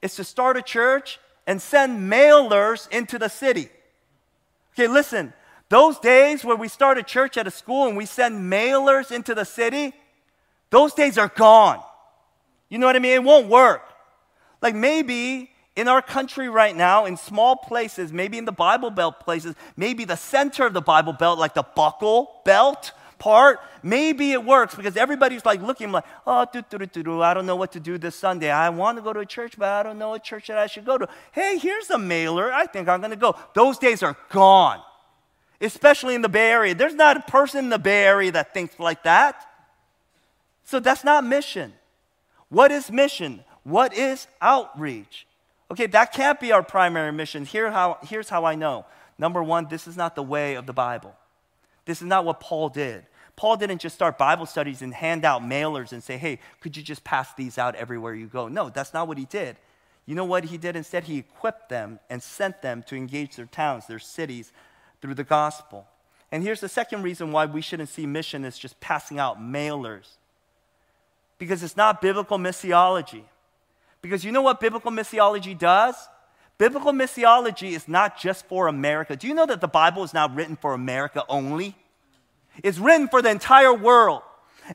is 0.00 0.14
to 0.14 0.24
start 0.24 0.56
a 0.56 0.62
church 0.62 1.20
and 1.46 1.60
send 1.60 2.10
mailers 2.10 2.90
into 2.90 3.18
the 3.18 3.28
city. 3.28 3.68
Okay, 4.72 4.88
listen, 4.88 5.34
those 5.72 5.98
days 5.98 6.44
where 6.44 6.54
we 6.54 6.68
start 6.68 6.98
a 6.98 7.02
church 7.02 7.38
at 7.38 7.46
a 7.46 7.50
school 7.50 7.86
and 7.88 7.96
we 7.96 8.04
send 8.04 8.52
mailers 8.52 9.10
into 9.10 9.34
the 9.34 9.44
city, 9.44 9.94
those 10.68 10.92
days 10.92 11.16
are 11.16 11.28
gone. 11.28 11.82
You 12.68 12.76
know 12.76 12.84
what 12.84 12.94
I 12.94 12.98
mean? 12.98 13.14
It 13.14 13.24
won't 13.24 13.48
work. 13.48 13.80
Like 14.60 14.74
maybe 14.74 15.50
in 15.74 15.88
our 15.88 16.02
country 16.02 16.50
right 16.50 16.76
now, 16.76 17.06
in 17.06 17.16
small 17.16 17.56
places, 17.56 18.12
maybe 18.12 18.36
in 18.36 18.44
the 18.44 18.52
Bible 18.52 18.90
Belt 18.90 19.20
places, 19.20 19.54
maybe 19.74 20.04
the 20.04 20.16
center 20.16 20.66
of 20.66 20.74
the 20.74 20.82
Bible 20.82 21.14
Belt, 21.14 21.38
like 21.38 21.54
the 21.54 21.62
buckle 21.62 22.42
belt 22.44 22.92
part, 23.18 23.58
maybe 23.82 24.32
it 24.32 24.44
works 24.44 24.74
because 24.74 24.98
everybody's 24.98 25.46
like 25.46 25.62
looking 25.62 25.90
like, 25.90 26.04
oh, 26.26 26.44
do, 26.52 26.62
do, 26.68 26.84
do, 26.84 27.02
do, 27.02 27.22
I 27.22 27.32
don't 27.32 27.46
know 27.46 27.56
what 27.56 27.72
to 27.72 27.80
do 27.80 27.96
this 27.96 28.14
Sunday. 28.14 28.50
I 28.50 28.68
want 28.68 28.98
to 28.98 29.02
go 29.02 29.14
to 29.14 29.20
a 29.20 29.26
church, 29.26 29.54
but 29.56 29.70
I 29.70 29.82
don't 29.82 29.98
know 29.98 30.12
a 30.12 30.20
church 30.20 30.48
that 30.48 30.58
I 30.58 30.66
should 30.66 30.84
go 30.84 30.98
to. 30.98 31.08
Hey, 31.30 31.56
here's 31.56 31.88
a 31.88 31.98
mailer. 31.98 32.52
I 32.52 32.66
think 32.66 32.90
I'm 32.90 33.00
going 33.00 33.12
to 33.12 33.16
go. 33.16 33.36
Those 33.54 33.78
days 33.78 34.02
are 34.02 34.18
gone 34.28 34.82
especially 35.62 36.14
in 36.14 36.22
the 36.22 36.28
Bay 36.28 36.50
Area. 36.50 36.74
There's 36.74 36.94
not 36.94 37.16
a 37.16 37.20
person 37.20 37.64
in 37.64 37.70
the 37.70 37.78
Bay 37.78 38.04
Area 38.04 38.32
that 38.32 38.52
thinks 38.52 38.78
like 38.78 39.04
that. 39.04 39.46
So 40.64 40.80
that's 40.80 41.04
not 41.04 41.24
mission. 41.24 41.72
What 42.48 42.70
is 42.70 42.90
mission? 42.90 43.44
What 43.64 43.94
is 43.94 44.26
outreach? 44.40 45.26
Okay, 45.70 45.86
that 45.86 46.12
can't 46.12 46.38
be 46.38 46.52
our 46.52 46.62
primary 46.62 47.12
mission. 47.12 47.46
Here 47.46 47.70
how, 47.70 47.98
here's 48.02 48.28
how 48.28 48.44
I 48.44 48.54
know. 48.56 48.84
Number 49.18 49.42
one, 49.42 49.68
this 49.70 49.86
is 49.86 49.96
not 49.96 50.14
the 50.14 50.22
way 50.22 50.54
of 50.54 50.66
the 50.66 50.72
Bible. 50.72 51.14
This 51.84 52.02
is 52.02 52.06
not 52.06 52.24
what 52.24 52.40
Paul 52.40 52.68
did. 52.68 53.06
Paul 53.36 53.56
didn't 53.56 53.80
just 53.80 53.94
start 53.94 54.18
Bible 54.18 54.46
studies 54.46 54.82
and 54.82 54.92
hand 54.92 55.24
out 55.24 55.42
mailers 55.42 55.92
and 55.92 56.02
say, 56.02 56.18
hey, 56.18 56.38
could 56.60 56.76
you 56.76 56.82
just 56.82 57.02
pass 57.02 57.32
these 57.34 57.56
out 57.56 57.74
everywhere 57.76 58.14
you 58.14 58.26
go? 58.26 58.48
No, 58.48 58.68
that's 58.68 58.92
not 58.92 59.08
what 59.08 59.16
he 59.16 59.24
did. 59.24 59.56
You 60.04 60.14
know 60.14 60.24
what 60.24 60.44
he 60.44 60.58
did 60.58 60.76
instead? 60.76 61.04
He 61.04 61.18
equipped 61.18 61.68
them 61.68 62.00
and 62.10 62.22
sent 62.22 62.60
them 62.60 62.82
to 62.88 62.96
engage 62.96 63.36
their 63.36 63.46
towns, 63.46 63.86
their 63.86 63.98
cities, 63.98 64.52
through 65.02 65.14
the 65.14 65.24
gospel. 65.24 65.86
And 66.30 66.42
here's 66.42 66.60
the 66.60 66.68
second 66.68 67.02
reason 67.02 67.30
why 67.32 67.44
we 67.44 67.60
shouldn't 67.60 67.90
see 67.90 68.06
mission 68.06 68.44
as 68.46 68.56
just 68.56 68.80
passing 68.80 69.18
out 69.18 69.38
mailers. 69.38 70.06
Because 71.36 71.62
it's 71.62 71.76
not 71.76 72.00
biblical 72.00 72.38
missiology. 72.38 73.24
Because 74.00 74.24
you 74.24 74.32
know 74.32 74.40
what 74.40 74.60
biblical 74.60 74.90
missiology 74.90 75.58
does? 75.58 75.94
Biblical 76.56 76.92
missiology 76.92 77.72
is 77.72 77.88
not 77.88 78.18
just 78.18 78.46
for 78.46 78.68
America. 78.68 79.16
Do 79.16 79.26
you 79.26 79.34
know 79.34 79.46
that 79.46 79.60
the 79.60 79.68
Bible 79.68 80.04
is 80.04 80.14
not 80.14 80.34
written 80.34 80.56
for 80.56 80.72
America 80.72 81.24
only? 81.28 81.76
It's 82.62 82.78
written 82.78 83.08
for 83.08 83.20
the 83.20 83.30
entire 83.30 83.74
world. 83.74 84.22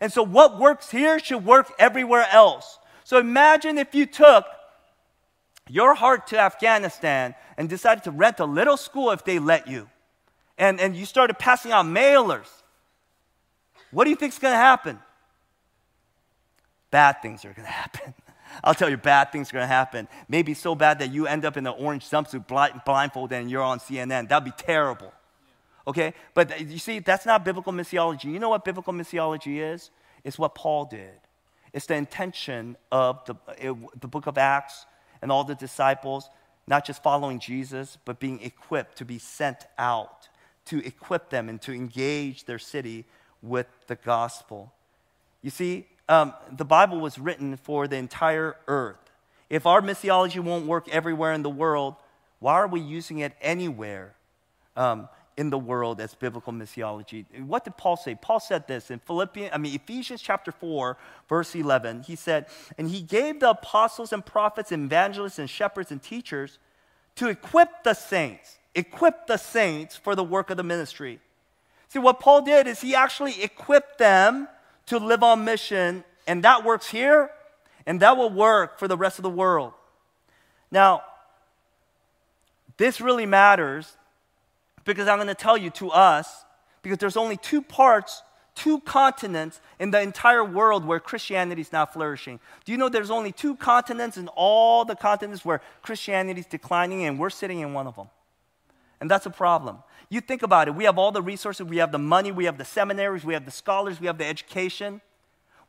And 0.01 0.11
so 0.11 0.21
what 0.21 0.59
works 0.59 0.91
here 0.91 1.17
should 1.19 1.45
work 1.45 1.71
everywhere 1.79 2.27
else. 2.31 2.77
So 3.03 3.17
imagine 3.17 3.77
if 3.77 3.95
you 3.95 4.05
took 4.05 4.45
your 5.69 5.95
heart 5.95 6.27
to 6.27 6.39
Afghanistan 6.39 7.35
and 7.57 7.69
decided 7.69 8.03
to 8.03 8.11
rent 8.11 8.39
a 8.39 8.45
little 8.45 8.77
school 8.77 9.11
if 9.11 9.23
they 9.23 9.39
let 9.39 9.67
you. 9.67 9.89
And, 10.57 10.79
and 10.79 10.95
you 10.95 11.05
started 11.05 11.37
passing 11.37 11.71
out 11.71 11.85
mailers. 11.85 12.47
What 13.91 14.05
do 14.05 14.09
you 14.09 14.15
think 14.15 14.33
is 14.33 14.39
going 14.39 14.53
to 14.53 14.57
happen? 14.57 14.99
Bad 16.91 17.21
things 17.21 17.45
are 17.45 17.53
going 17.53 17.65
to 17.65 17.71
happen. 17.71 18.13
I'll 18.63 18.73
tell 18.73 18.89
you, 18.89 18.97
bad 18.97 19.31
things 19.31 19.49
are 19.49 19.53
going 19.53 19.63
to 19.63 19.67
happen. 19.67 20.07
Maybe 20.27 20.53
so 20.53 20.73
bad 20.73 20.99
that 20.99 21.11
you 21.11 21.27
end 21.27 21.45
up 21.45 21.57
in 21.57 21.67
an 21.67 21.73
orange 21.77 22.09
jumpsuit 22.09 22.47
blindfolded 22.47 23.37
and 23.37 23.51
you're 23.51 23.61
on 23.61 23.79
CNN. 23.79 24.29
That'd 24.29 24.45
be 24.45 24.63
terrible. 24.63 25.13
Okay? 25.85 26.13
But 26.33 26.59
you 26.61 26.79
see, 26.79 26.99
that's 26.99 27.25
not 27.25 27.45
biblical 27.45 27.73
missiology. 27.73 28.25
You 28.25 28.39
know 28.39 28.49
what 28.49 28.65
biblical 28.65 28.93
missiology 28.93 29.61
is? 29.73 29.91
It's 30.23 30.39
what 30.39 30.55
Paul 30.55 30.85
did. 30.85 31.19
It's 31.73 31.85
the 31.85 31.95
intention 31.95 32.77
of 32.91 33.23
the, 33.25 33.35
it, 33.57 33.75
the 33.99 34.07
book 34.07 34.27
of 34.27 34.37
Acts 34.37 34.85
and 35.21 35.31
all 35.31 35.43
the 35.43 35.55
disciples, 35.55 36.29
not 36.67 36.85
just 36.85 37.03
following 37.03 37.39
Jesus, 37.39 37.97
but 38.05 38.19
being 38.19 38.41
equipped 38.41 38.97
to 38.97 39.05
be 39.05 39.19
sent 39.19 39.65
out, 39.77 40.29
to 40.67 40.85
equip 40.85 41.29
them 41.29 41.49
and 41.49 41.61
to 41.63 41.73
engage 41.73 42.45
their 42.45 42.59
city 42.59 43.05
with 43.41 43.67
the 43.87 43.95
gospel. 43.95 44.73
You 45.41 45.49
see, 45.49 45.87
um, 46.09 46.33
the 46.51 46.65
Bible 46.65 46.99
was 46.99 47.19
written 47.19 47.57
for 47.57 47.87
the 47.87 47.97
entire 47.97 48.55
earth. 48.67 49.11
If 49.49 49.65
our 49.65 49.81
missiology 49.81 50.39
won't 50.39 50.65
work 50.65 50.87
everywhere 50.89 51.33
in 51.33 51.43
the 51.43 51.49
world, 51.49 51.95
why 52.39 52.53
are 52.53 52.67
we 52.67 52.79
using 52.79 53.19
it 53.19 53.33
anywhere? 53.41 54.13
Um, 54.75 55.09
in 55.37 55.51
the 55.51 55.57
world 55.57 56.01
as 56.01 56.15
biblical 56.15 56.51
missiology. 56.51 57.25
What 57.45 57.63
did 57.63 57.77
Paul 57.77 57.95
say? 57.95 58.15
Paul 58.15 58.39
said 58.39 58.67
this 58.67 58.89
in 58.89 58.99
Philippians, 58.99 59.51
I 59.53 59.59
mean 59.59 59.75
Ephesians 59.75 60.21
chapter 60.21 60.51
4, 60.51 60.97
verse 61.29 61.55
11. 61.55 62.03
He 62.03 62.15
said, 62.15 62.47
"And 62.77 62.89
he 62.89 63.01
gave 63.03 63.39
the 63.39 63.51
apostles 63.51 64.11
and 64.11 64.25
prophets, 64.25 64.71
evangelists 64.71 65.37
and 65.37 65.47
shepherds 65.47 65.91
and 65.91 66.01
teachers 66.01 66.57
to 67.15 67.29
equip 67.29 67.83
the 67.83 67.93
saints, 67.93 68.57
equip 68.77 69.27
the 69.27 69.37
saints 69.37 69.95
for 69.95 70.15
the 70.15 70.23
work 70.23 70.49
of 70.49 70.57
the 70.57 70.63
ministry." 70.63 71.19
See, 71.89 71.99
what 71.99 72.19
Paul 72.19 72.41
did 72.41 72.67
is 72.67 72.81
he 72.81 72.95
actually 72.95 73.41
equipped 73.41 73.97
them 73.97 74.47
to 74.87 74.97
live 74.97 75.23
on 75.23 75.43
mission, 75.43 76.03
and 76.25 76.43
that 76.43 76.63
works 76.63 76.87
here, 76.87 77.31
and 77.85 77.99
that 78.01 78.17
will 78.17 78.29
work 78.29 78.79
for 78.79 78.87
the 78.87 78.97
rest 78.97 79.19
of 79.19 79.23
the 79.23 79.29
world. 79.29 79.73
Now, 80.71 81.03
this 82.77 82.99
really 83.01 83.25
matters 83.25 83.97
because 84.83 85.07
I'm 85.07 85.17
going 85.17 85.27
to 85.27 85.35
tell 85.35 85.57
you 85.57 85.69
to 85.71 85.91
us, 85.91 86.45
because 86.81 86.97
there's 86.97 87.17
only 87.17 87.37
two 87.37 87.61
parts, 87.61 88.21
two 88.55 88.79
continents 88.81 89.59
in 89.79 89.91
the 89.91 90.01
entire 90.01 90.43
world 90.43 90.85
where 90.85 90.99
Christianity 90.99 91.61
is 91.61 91.71
not 91.71 91.93
flourishing. 91.93 92.39
Do 92.65 92.71
you 92.71 92.77
know 92.77 92.89
there's 92.89 93.11
only 93.11 93.31
two 93.31 93.55
continents 93.55 94.17
in 94.17 94.27
all 94.29 94.85
the 94.85 94.95
continents 94.95 95.45
where 95.45 95.61
Christianity 95.81 96.41
is 96.41 96.45
declining, 96.45 97.05
and 97.05 97.17
we're 97.17 97.29
sitting 97.29 97.59
in 97.59 97.73
one 97.73 97.87
of 97.87 97.95
them? 97.95 98.09
And 98.99 99.09
that's 99.09 99.25
a 99.25 99.29
problem. 99.29 99.77
You 100.09 100.21
think 100.21 100.41
about 100.41 100.67
it. 100.67 100.75
We 100.75 100.85
have 100.85 100.97
all 100.97 101.11
the 101.11 101.21
resources, 101.21 101.65
we 101.65 101.77
have 101.77 101.91
the 101.91 101.99
money, 101.99 102.31
we 102.31 102.45
have 102.45 102.57
the 102.57 102.65
seminaries, 102.65 103.23
we 103.23 103.33
have 103.33 103.45
the 103.45 103.51
scholars, 103.51 103.99
we 103.99 104.07
have 104.07 104.17
the 104.17 104.25
education, 104.25 105.01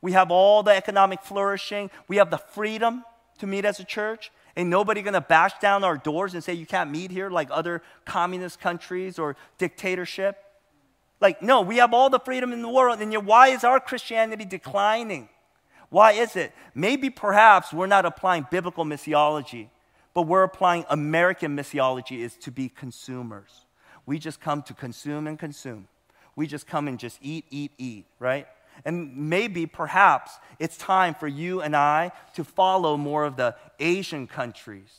we 0.00 0.12
have 0.12 0.30
all 0.30 0.62
the 0.62 0.70
economic 0.70 1.22
flourishing, 1.22 1.90
we 2.06 2.16
have 2.16 2.30
the 2.30 2.38
freedom 2.38 3.04
to 3.38 3.46
meet 3.46 3.64
as 3.64 3.80
a 3.80 3.84
church. 3.84 4.30
Ain't 4.56 4.70
nobody 4.70 5.02
gonna 5.02 5.20
bash 5.20 5.58
down 5.60 5.84
our 5.84 5.96
doors 5.96 6.34
and 6.34 6.42
say 6.42 6.52
you 6.52 6.66
can't 6.66 6.90
meet 6.90 7.10
here 7.10 7.30
like 7.30 7.48
other 7.50 7.82
communist 8.04 8.60
countries 8.60 9.18
or 9.18 9.36
dictatorship. 9.58 10.36
Like, 11.20 11.42
no, 11.42 11.60
we 11.60 11.78
have 11.78 11.92
all 11.92 12.10
the 12.10 12.20
freedom 12.20 12.52
in 12.52 12.62
the 12.62 12.68
world, 12.68 13.00
and 13.00 13.12
yet 13.12 13.24
why 13.24 13.48
is 13.48 13.64
our 13.64 13.80
Christianity 13.80 14.44
declining? 14.44 15.28
Why 15.90 16.12
is 16.12 16.36
it? 16.36 16.52
Maybe 16.74 17.10
perhaps 17.10 17.72
we're 17.72 17.86
not 17.86 18.04
applying 18.04 18.46
biblical 18.50 18.84
missiology, 18.84 19.68
but 20.18 20.26
we're 20.26 20.42
applying 20.42 20.84
American 20.90 21.56
missiology 21.56 22.18
is 22.18 22.34
to 22.38 22.50
be 22.50 22.68
consumers. 22.68 23.66
We 24.04 24.18
just 24.18 24.40
come 24.40 24.62
to 24.62 24.74
consume 24.74 25.28
and 25.28 25.38
consume. 25.38 25.86
We 26.34 26.48
just 26.48 26.66
come 26.66 26.88
and 26.88 26.98
just 26.98 27.20
eat, 27.22 27.44
eat, 27.50 27.70
eat, 27.78 28.04
right? 28.18 28.48
And 28.84 29.16
maybe, 29.16 29.64
perhaps, 29.66 30.32
it's 30.58 30.76
time 30.76 31.14
for 31.14 31.28
you 31.28 31.60
and 31.60 31.76
I 31.76 32.10
to 32.34 32.42
follow 32.42 32.96
more 32.96 33.26
of 33.26 33.36
the 33.36 33.54
Asian 33.78 34.26
countries 34.26 34.90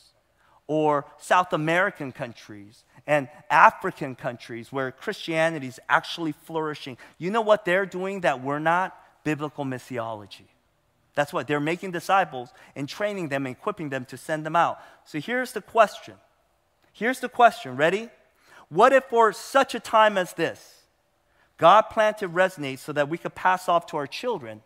or 0.68 1.04
South 1.18 1.52
American 1.52 2.14
countries 2.14 2.86
and 3.06 3.28
African 3.50 4.16
countries 4.16 4.72
where 4.72 4.90
Christianity 4.90 5.68
is 5.68 5.82
actually 5.90 6.32
flourishing. 6.32 6.98
You 7.18 7.30
know 7.30 7.42
what 7.42 7.66
they're 7.66 7.86
doing 7.86 8.22
that 8.22 8.42
we're 8.42 8.60
not? 8.60 8.98
Biblical 9.26 9.66
missiology. 9.66 10.48
That's 11.16 11.34
what 11.34 11.48
they're 11.48 11.60
making 11.60 11.92
disciples 11.92 12.54
and 12.76 12.88
training 12.88 13.30
them 13.30 13.46
and 13.46 13.56
equipping 13.56 13.90
them 13.90 14.06
to 14.06 14.18
send 14.18 14.46
them 14.46 14.56
out. 14.56 14.80
So 15.06 15.20
here's 15.20 15.52
the 15.52 15.62
question. 15.62 16.16
Here's 16.94 17.20
the 17.20 17.30
question. 17.30 17.76
Ready? 17.76 18.10
What 18.70 18.94
if 18.94 19.06
for 19.06 19.34
such 19.34 19.74
a 19.74 19.80
time 19.80 20.18
as 20.18 20.34
this, 20.34 20.84
God 21.58 21.84
planned 21.84 22.18
to 22.20 22.30
resonate 22.30 22.80
so 22.80 22.94
that 22.94 23.10
we 23.10 23.18
could 23.18 23.36
pass 23.36 23.68
off 23.68 23.88
to 23.88 23.98
our 23.98 24.08
children 24.08 24.62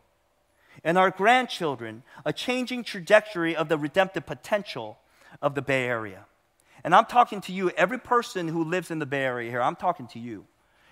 and 0.84 0.98
our 0.98 1.10
grandchildren 1.10 2.04
a 2.26 2.34
changing 2.34 2.84
trajectory 2.84 3.56
of 3.56 3.70
the 3.70 3.78
redemptive 3.78 4.26
potential 4.26 5.00
of 5.42 5.56
the 5.56 5.62
Bay 5.62 5.86
Area. 5.86 6.26
And 6.84 6.94
I'm 6.94 7.06
talking 7.06 7.40
to 7.42 7.54
you, 7.54 7.70
every 7.72 7.98
person 7.98 8.50
who 8.50 8.64
lives 8.64 8.92
in 8.92 9.00
the 9.00 9.06
Bay 9.06 9.24
Area 9.24 9.50
here, 9.50 9.62
I'm 9.62 9.76
talking 9.76 10.08
to 10.08 10.20
you. 10.20 10.46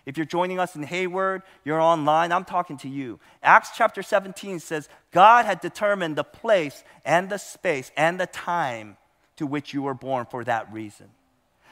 If 0.05 0.17
you're 0.17 0.25
joining 0.25 0.59
us 0.59 0.75
in 0.75 0.83
Hayward, 0.83 1.43
you're 1.63 1.79
online, 1.79 2.31
I'm 2.31 2.45
talking 2.45 2.77
to 2.77 2.89
you. 2.89 3.19
Acts 3.43 3.71
chapter 3.75 4.01
17 4.01 4.59
says 4.59 4.89
God 5.11 5.45
had 5.45 5.61
determined 5.61 6.15
the 6.15 6.23
place 6.23 6.83
and 7.05 7.29
the 7.29 7.37
space 7.37 7.91
and 7.95 8.19
the 8.19 8.25
time 8.25 8.97
to 9.37 9.45
which 9.45 9.73
you 9.73 9.83
were 9.83 9.93
born 9.93 10.25
for 10.25 10.43
that 10.43 10.71
reason. 10.73 11.09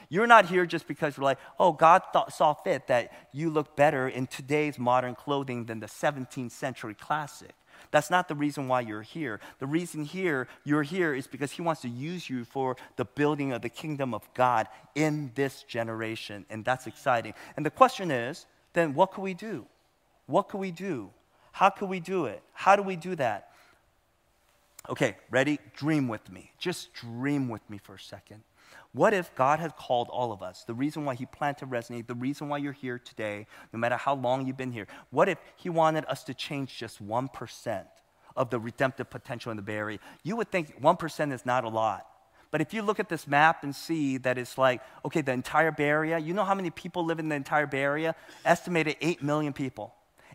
You're 0.08 0.26
not 0.26 0.46
here 0.46 0.66
just 0.66 0.88
because 0.88 1.16
you're 1.16 1.24
like, 1.24 1.38
oh, 1.58 1.72
God 1.72 2.02
thought, 2.12 2.32
saw 2.32 2.52
fit 2.52 2.88
that 2.88 3.12
you 3.32 3.48
look 3.48 3.76
better 3.76 4.08
in 4.08 4.26
today's 4.26 4.76
modern 4.76 5.14
clothing 5.14 5.66
than 5.66 5.78
the 5.78 5.86
17th 5.86 6.50
century 6.50 6.94
classic. 6.94 7.54
That's 7.90 8.10
not 8.10 8.28
the 8.28 8.34
reason 8.34 8.68
why 8.68 8.82
you're 8.82 9.02
here. 9.02 9.40
The 9.58 9.66
reason 9.66 10.04
here 10.04 10.46
you're 10.64 10.82
here 10.82 11.12
is 11.12 11.26
because 11.26 11.50
he 11.52 11.62
wants 11.62 11.82
to 11.82 11.88
use 11.88 12.30
you 12.30 12.44
for 12.44 12.76
the 12.96 13.04
building 13.04 13.52
of 13.52 13.62
the 13.62 13.68
kingdom 13.68 14.14
of 14.14 14.22
God 14.34 14.68
in 14.94 15.32
this 15.34 15.64
generation, 15.64 16.46
and 16.50 16.64
that's 16.64 16.86
exciting. 16.86 17.34
And 17.56 17.66
the 17.66 17.70
question 17.70 18.10
is, 18.10 18.46
then 18.72 18.94
what 18.94 19.12
can 19.12 19.24
we 19.24 19.34
do? 19.34 19.66
What 20.26 20.48
can 20.48 20.60
we 20.60 20.70
do? 20.70 21.10
How 21.52 21.70
can 21.70 21.88
we 21.88 21.98
do 21.98 22.26
it? 22.26 22.42
How 22.52 22.76
do 22.76 22.82
we 22.82 22.94
do 22.94 23.16
that? 23.16 23.50
Okay, 24.88 25.16
ready? 25.30 25.58
Dream 25.76 26.08
with 26.08 26.30
me. 26.30 26.52
Just 26.58 26.94
dream 26.94 27.48
with 27.48 27.68
me 27.68 27.78
for 27.78 27.94
a 27.94 28.00
second. 28.00 28.42
What 28.92 29.14
if 29.14 29.32
God 29.36 29.60
had 29.60 29.76
called 29.76 30.08
all 30.10 30.32
of 30.32 30.42
us? 30.42 30.64
The 30.64 30.74
reason 30.74 31.04
why 31.04 31.14
He 31.14 31.26
planned 31.26 31.58
to 31.58 31.66
resonate, 31.66 32.06
the 32.06 32.14
reason 32.14 32.48
why 32.48 32.58
you're 32.58 32.72
here 32.72 32.98
today, 32.98 33.46
no 33.72 33.78
matter 33.78 33.96
how 33.96 34.14
long 34.14 34.46
you've 34.46 34.56
been 34.56 34.72
here, 34.72 34.88
what 35.10 35.28
if 35.28 35.38
He 35.56 35.70
wanted 35.70 36.04
us 36.06 36.24
to 36.24 36.34
change 36.34 36.76
just 36.76 37.06
1% 37.06 37.84
of 38.36 38.50
the 38.50 38.58
redemptive 38.58 39.08
potential 39.08 39.50
in 39.50 39.56
the 39.56 39.62
Bay 39.62 39.76
Area? 39.76 39.98
You 40.24 40.36
would 40.36 40.50
think 40.50 40.80
1% 40.80 41.32
is 41.32 41.46
not 41.46 41.64
a 41.64 41.68
lot. 41.68 42.06
But 42.50 42.60
if 42.60 42.74
you 42.74 42.82
look 42.82 42.98
at 42.98 43.08
this 43.08 43.28
map 43.28 43.62
and 43.62 43.74
see 43.74 44.16
that 44.18 44.36
it's 44.36 44.58
like, 44.58 44.82
okay, 45.04 45.20
the 45.20 45.32
entire 45.32 45.70
Bay 45.70 45.88
Area, 45.88 46.18
you 46.18 46.34
know 46.34 46.44
how 46.44 46.56
many 46.56 46.70
people 46.70 47.04
live 47.04 47.20
in 47.20 47.28
the 47.28 47.36
entire 47.36 47.66
Bay 47.66 47.82
Area? 47.82 48.16
Estimated 48.44 48.96
8 49.00 49.22
million 49.22 49.52
people. 49.52 49.94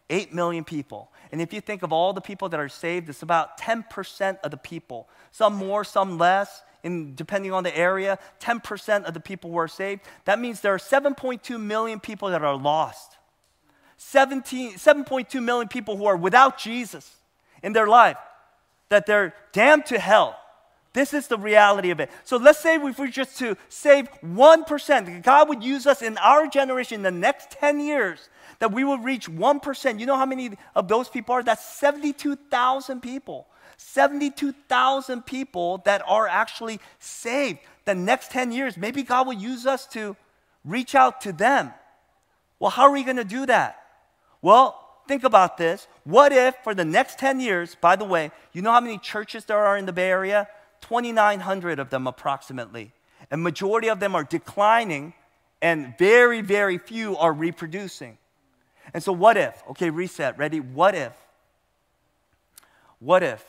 8 0.09 0.33
million 0.33 0.63
people. 0.63 1.11
And 1.31 1.41
if 1.41 1.51
you 1.51 1.59
think 1.59 1.83
of 1.83 1.91
all 1.91 2.13
the 2.13 2.21
people 2.21 2.47
that 2.49 2.59
are 2.59 2.69
saved, 2.69 3.09
it's 3.09 3.23
about 3.23 3.59
10% 3.59 4.39
of 4.43 4.51
the 4.51 4.57
people. 4.57 5.09
Some 5.31 5.55
more, 5.55 5.83
some 5.83 6.17
less 6.17 6.61
in, 6.85 7.15
depending 7.15 7.51
on 7.51 7.63
the 7.63 7.75
area, 7.75 8.19
10% 8.39 9.03
of 9.05 9.13
the 9.13 9.19
people 9.19 9.49
were 9.49 9.67
saved. 9.67 10.01
That 10.25 10.39
means 10.39 10.61
there 10.61 10.73
are 10.73 10.77
7.2 10.77 11.59
million 11.59 11.99
people 11.99 12.29
that 12.29 12.43
are 12.43 12.55
lost. 12.55 13.17
7.2 13.97 15.43
million 15.43 15.67
people 15.67 15.97
who 15.97 16.05
are 16.05 16.15
without 16.15 16.59
Jesus 16.59 17.15
in 17.63 17.73
their 17.73 17.87
life, 17.87 18.17
that 18.89 19.07
they're 19.07 19.33
damned 19.51 19.87
to 19.87 19.99
hell. 19.99 20.39
This 20.93 21.13
is 21.13 21.27
the 21.27 21.37
reality 21.37 21.89
of 21.89 21.99
it. 21.99 22.09
So 22.23 22.37
let's 22.37 22.59
say 22.59 22.75
if 22.75 22.99
we 22.99 23.09
just 23.09 23.37
to 23.39 23.57
save 23.67 24.07
1%, 24.21 25.23
God 25.23 25.49
would 25.49 25.63
use 25.63 25.87
us 25.87 26.01
in 26.01 26.17
our 26.19 26.47
generation 26.47 26.97
in 26.97 27.03
the 27.03 27.11
next 27.11 27.51
10 27.51 27.79
years, 27.79 28.29
that 28.59 28.71
we 28.71 28.83
will 28.83 28.99
reach 28.99 29.27
1%. 29.27 29.99
You 29.99 30.05
know 30.05 30.15
how 30.15 30.25
many 30.25 30.51
of 30.75 30.87
those 30.87 31.09
people 31.09 31.35
are? 31.35 31.43
That's 31.43 31.65
72,000 31.65 33.01
people. 33.01 33.47
72,000 33.77 35.25
people 35.25 35.79
that 35.85 36.01
are 36.07 36.27
actually 36.27 36.79
saved. 36.99 37.59
The 37.85 37.95
next 37.95 38.31
10 38.31 38.51
years, 38.51 38.77
maybe 38.77 39.03
God 39.03 39.27
will 39.27 39.33
use 39.33 39.65
us 39.65 39.85
to 39.87 40.15
reach 40.63 40.95
out 40.95 41.21
to 41.21 41.31
them. 41.31 41.73
Well, 42.59 42.71
how 42.71 42.83
are 42.83 42.91
we 42.91 43.03
going 43.03 43.17
to 43.17 43.23
do 43.23 43.45
that? 43.45 43.81
Well, 44.41 44.81
think 45.07 45.23
about 45.23 45.57
this. 45.57 45.87
What 46.03 46.31
if 46.31 46.55
for 46.63 46.73
the 46.73 46.85
next 46.85 47.19
10 47.19 47.39
years, 47.39 47.75
by 47.79 47.95
the 47.95 48.05
way, 48.05 48.31
you 48.53 48.61
know 48.61 48.71
how 48.71 48.81
many 48.81 48.97
churches 48.97 49.45
there 49.45 49.63
are 49.65 49.77
in 49.77 49.85
the 49.85 49.93
Bay 49.93 50.09
Area? 50.09 50.47
2,900 50.81 51.79
of 51.79 51.89
them 51.89 52.07
approximately. 52.07 52.91
And 53.31 53.41
majority 53.41 53.87
of 53.87 53.99
them 53.99 54.15
are 54.15 54.23
declining, 54.23 55.13
and 55.61 55.97
very, 55.97 56.41
very 56.41 56.77
few 56.77 57.17
are 57.17 57.33
reproducing. 57.33 58.17
And 58.93 59.01
so, 59.01 59.11
what 59.11 59.35
if? 59.35 59.63
Okay, 59.71 59.89
reset, 59.89 60.37
ready? 60.37 60.59
What 60.59 60.93
if? 60.93 61.13
What 62.99 63.23
if 63.23 63.43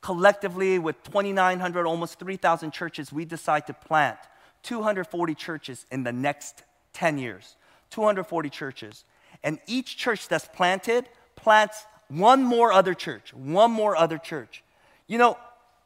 collectively 0.00 0.78
with 0.78 1.02
2,900, 1.04 1.86
almost 1.86 2.18
3,000 2.18 2.70
churches, 2.72 3.12
we 3.12 3.24
decide 3.24 3.66
to 3.66 3.74
plant 3.74 4.18
240 4.62 5.34
churches 5.34 5.86
in 5.90 6.04
the 6.04 6.12
next 6.12 6.62
10 6.92 7.18
years? 7.18 7.56
240 7.90 8.50
churches. 8.50 9.04
And 9.42 9.58
each 9.66 9.96
church 9.96 10.28
that's 10.28 10.48
planted 10.48 11.08
plants 11.36 11.84
one 12.08 12.42
more 12.42 12.72
other 12.72 12.94
church, 12.94 13.32
one 13.34 13.70
more 13.70 13.96
other 13.96 14.18
church. 14.18 14.62
You 15.06 15.18
know, 15.18 15.38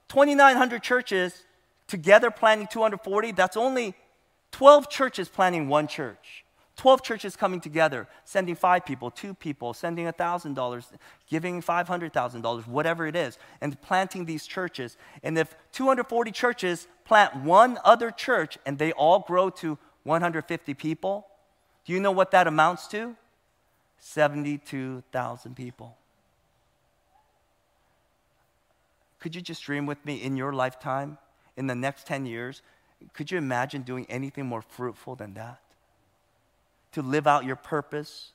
2,900 0.09 0.83
churches 0.83 1.44
together 1.87 2.31
planting 2.31 2.66
240, 2.68 3.33
that's 3.33 3.57
only 3.57 3.94
12 4.53 4.88
churches 4.88 5.29
planting 5.29 5.68
one 5.68 5.87
church. 5.87 6.41
12 6.76 7.02
churches 7.02 7.37
coming 7.37 7.61
together, 7.61 8.08
sending 8.24 8.54
five 8.54 8.85
people, 8.87 9.11
two 9.11 9.35
people, 9.35 9.74
sending 9.74 10.06
$1,000, 10.06 10.85
giving 11.28 11.62
$500,000, 11.62 12.66
whatever 12.66 13.06
it 13.06 13.14
is, 13.14 13.38
and 13.61 13.80
planting 13.82 14.24
these 14.24 14.46
churches. 14.46 14.96
And 15.22 15.38
if 15.38 15.54
240 15.72 16.30
churches 16.30 16.88
plant 17.04 17.37
one 17.37 17.78
other 17.85 18.11
church 18.11 18.58
and 18.64 18.78
they 18.78 18.92
all 18.92 19.20
grow 19.20 19.50
to 19.50 19.78
150 20.04 20.74
people, 20.74 21.26
do 21.85 21.92
you 21.92 22.00
know 22.00 22.11
what 22.11 22.30
that 22.30 22.46
amounts 22.46 22.88
to? 22.88 23.16
72,000 23.98 25.54
people. 25.54 25.96
Could 29.20 29.37
you 29.37 29.40
just 29.40 29.62
dream 29.62 29.87
with 29.87 30.04
me 30.04 30.16
in 30.16 30.37
your 30.37 30.52
lifetime, 30.52 31.18
in 31.56 31.68
the 31.68 31.74
next 31.74 32.06
10 32.06 32.26
years? 32.26 32.62
Could 33.12 33.30
you 33.30 33.38
imagine 33.38 33.82
doing 33.82 34.06
anything 34.08 34.46
more 34.46 34.62
fruitful 34.62 35.14
than 35.14 35.35
that? 35.35 35.61
To 36.92 37.02
live 37.02 37.26
out 37.26 37.44
your 37.44 37.57
purpose 37.57 38.33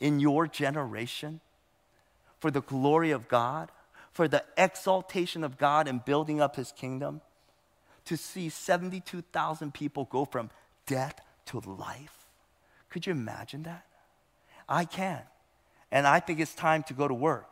in 0.00 0.20
your 0.20 0.46
generation 0.46 1.40
for 2.40 2.50
the 2.50 2.62
glory 2.62 3.10
of 3.10 3.28
God, 3.28 3.70
for 4.10 4.26
the 4.26 4.44
exaltation 4.56 5.44
of 5.44 5.58
God 5.58 5.86
and 5.86 6.04
building 6.04 6.40
up 6.40 6.56
his 6.56 6.72
kingdom? 6.72 7.20
To 8.06 8.16
see 8.16 8.48
72,000 8.48 9.72
people 9.72 10.08
go 10.10 10.24
from 10.24 10.50
death 10.86 11.20
to 11.46 11.60
life? 11.60 12.26
Could 12.90 13.06
you 13.06 13.12
imagine 13.12 13.62
that? 13.62 13.86
I 14.68 14.84
can. 14.84 15.20
And 15.90 16.06
I 16.06 16.20
think 16.20 16.40
it's 16.40 16.54
time 16.54 16.82
to 16.84 16.94
go 16.94 17.06
to 17.06 17.14
work. 17.14 17.48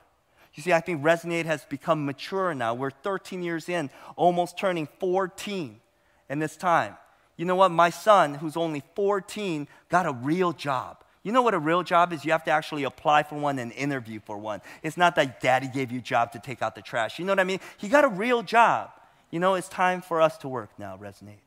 You 0.54 0.62
see, 0.62 0.72
I 0.72 0.80
think 0.80 1.02
Resonate 1.02 1.46
has 1.46 1.64
become 1.64 2.04
mature 2.04 2.54
now. 2.54 2.74
We're 2.74 2.90
13 2.90 3.42
years 3.42 3.68
in, 3.68 3.90
almost 4.16 4.58
turning 4.58 4.88
14 4.98 5.80
in 6.28 6.38
this 6.38 6.56
time. 6.56 6.96
You 7.40 7.46
know 7.46 7.54
what? 7.56 7.70
My 7.70 7.88
son, 7.88 8.34
who's 8.34 8.54
only 8.54 8.82
14, 8.94 9.66
got 9.88 10.04
a 10.04 10.12
real 10.12 10.52
job. 10.52 11.02
You 11.22 11.32
know 11.32 11.40
what 11.40 11.54
a 11.54 11.58
real 11.58 11.82
job 11.82 12.12
is? 12.12 12.22
You 12.22 12.32
have 12.32 12.44
to 12.44 12.50
actually 12.50 12.84
apply 12.84 13.22
for 13.22 13.36
one 13.36 13.58
and 13.58 13.72
interview 13.72 14.20
for 14.20 14.36
one. 14.36 14.60
It's 14.82 14.98
not 14.98 15.16
that 15.16 15.40
daddy 15.40 15.66
gave 15.66 15.90
you 15.90 16.00
a 16.00 16.02
job 16.02 16.32
to 16.32 16.38
take 16.38 16.60
out 16.60 16.74
the 16.74 16.82
trash. 16.82 17.18
You 17.18 17.24
know 17.24 17.32
what 17.32 17.40
I 17.40 17.44
mean? 17.44 17.60
He 17.78 17.88
got 17.88 18.04
a 18.04 18.08
real 18.08 18.42
job. 18.42 18.90
You 19.30 19.40
know, 19.40 19.54
it's 19.54 19.70
time 19.70 20.02
for 20.02 20.20
us 20.20 20.36
to 20.36 20.48
work 20.48 20.68
now, 20.78 20.98
Resonate. 20.98 21.40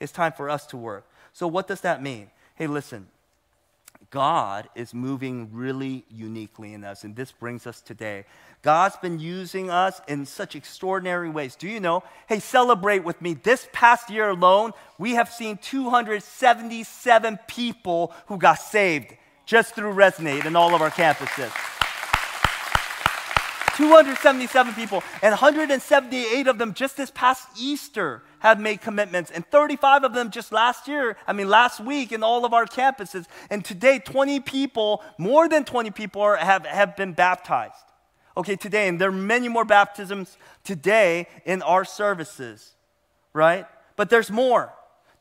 It's 0.00 0.12
time 0.12 0.32
for 0.32 0.48
us 0.48 0.64
to 0.68 0.78
work. 0.78 1.06
So, 1.34 1.46
what 1.46 1.68
does 1.68 1.82
that 1.82 2.02
mean? 2.02 2.30
Hey, 2.54 2.66
listen, 2.66 3.06
God 4.14 4.68
is 4.76 4.94
moving 4.94 5.48
really 5.52 6.04
uniquely 6.08 6.72
in 6.72 6.84
us. 6.84 7.02
And 7.02 7.16
this 7.16 7.32
brings 7.32 7.66
us 7.66 7.80
today. 7.80 8.26
God's 8.62 8.94
been 8.98 9.18
using 9.18 9.70
us 9.70 10.00
in 10.06 10.24
such 10.24 10.54
extraordinary 10.54 11.28
ways. 11.28 11.56
Do 11.56 11.66
you 11.66 11.80
know? 11.80 12.04
Hey, 12.28 12.38
celebrate 12.38 13.02
with 13.02 13.20
me. 13.20 13.34
This 13.34 13.66
past 13.72 14.10
year 14.10 14.28
alone, 14.28 14.70
we 14.98 15.14
have 15.14 15.28
seen 15.28 15.56
277 15.56 17.40
people 17.48 18.14
who 18.26 18.38
got 18.38 18.60
saved 18.60 19.16
just 19.46 19.74
through 19.74 19.92
Resonate 19.92 20.46
in 20.46 20.54
all 20.54 20.76
of 20.76 20.80
our 20.80 20.92
campuses. 20.92 21.50
277 23.76 24.74
people, 24.74 25.02
and 25.22 25.32
178 25.32 26.46
of 26.46 26.58
them 26.58 26.74
just 26.74 26.96
this 26.96 27.10
past 27.10 27.48
Easter 27.58 28.22
have 28.38 28.60
made 28.60 28.80
commitments, 28.80 29.30
and 29.30 29.44
35 29.46 30.04
of 30.04 30.14
them 30.14 30.30
just 30.30 30.52
last 30.52 30.86
year, 30.86 31.16
I 31.26 31.32
mean, 31.32 31.48
last 31.48 31.80
week 31.80 32.12
in 32.12 32.22
all 32.22 32.44
of 32.44 32.52
our 32.52 32.66
campuses. 32.66 33.26
And 33.50 33.64
today, 33.64 33.98
20 33.98 34.40
people, 34.40 35.02
more 35.18 35.48
than 35.48 35.64
20 35.64 35.90
people, 35.90 36.22
are, 36.22 36.36
have, 36.36 36.64
have 36.66 36.96
been 36.96 37.12
baptized. 37.12 37.74
Okay, 38.36 38.56
today, 38.56 38.88
and 38.88 39.00
there 39.00 39.08
are 39.08 39.12
many 39.12 39.48
more 39.48 39.64
baptisms 39.64 40.36
today 40.64 41.26
in 41.44 41.62
our 41.62 41.84
services, 41.84 42.74
right? 43.32 43.66
But 43.96 44.10
there's 44.10 44.30
more. 44.30 44.72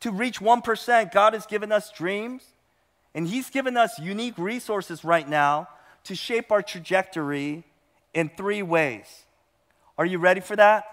To 0.02 0.12
reach 0.12 0.40
1%, 0.40 1.12
God 1.12 1.34
has 1.34 1.46
given 1.46 1.72
us 1.72 1.92
dreams, 1.92 2.44
and 3.16 3.28
He's 3.28 3.50
given 3.50 3.78
us 3.78 3.98
unique 4.00 4.38
resources 4.38 5.04
right 5.04 5.28
now 5.28 5.70
to 6.04 6.16
shape 6.16 6.52
our 6.52 6.62
trajectory 6.62 7.64
in 8.14 8.30
three 8.36 8.62
ways. 8.62 9.24
Are 9.98 10.06
you 10.06 10.18
ready 10.18 10.42
for 10.42 10.56
that? 10.56 10.86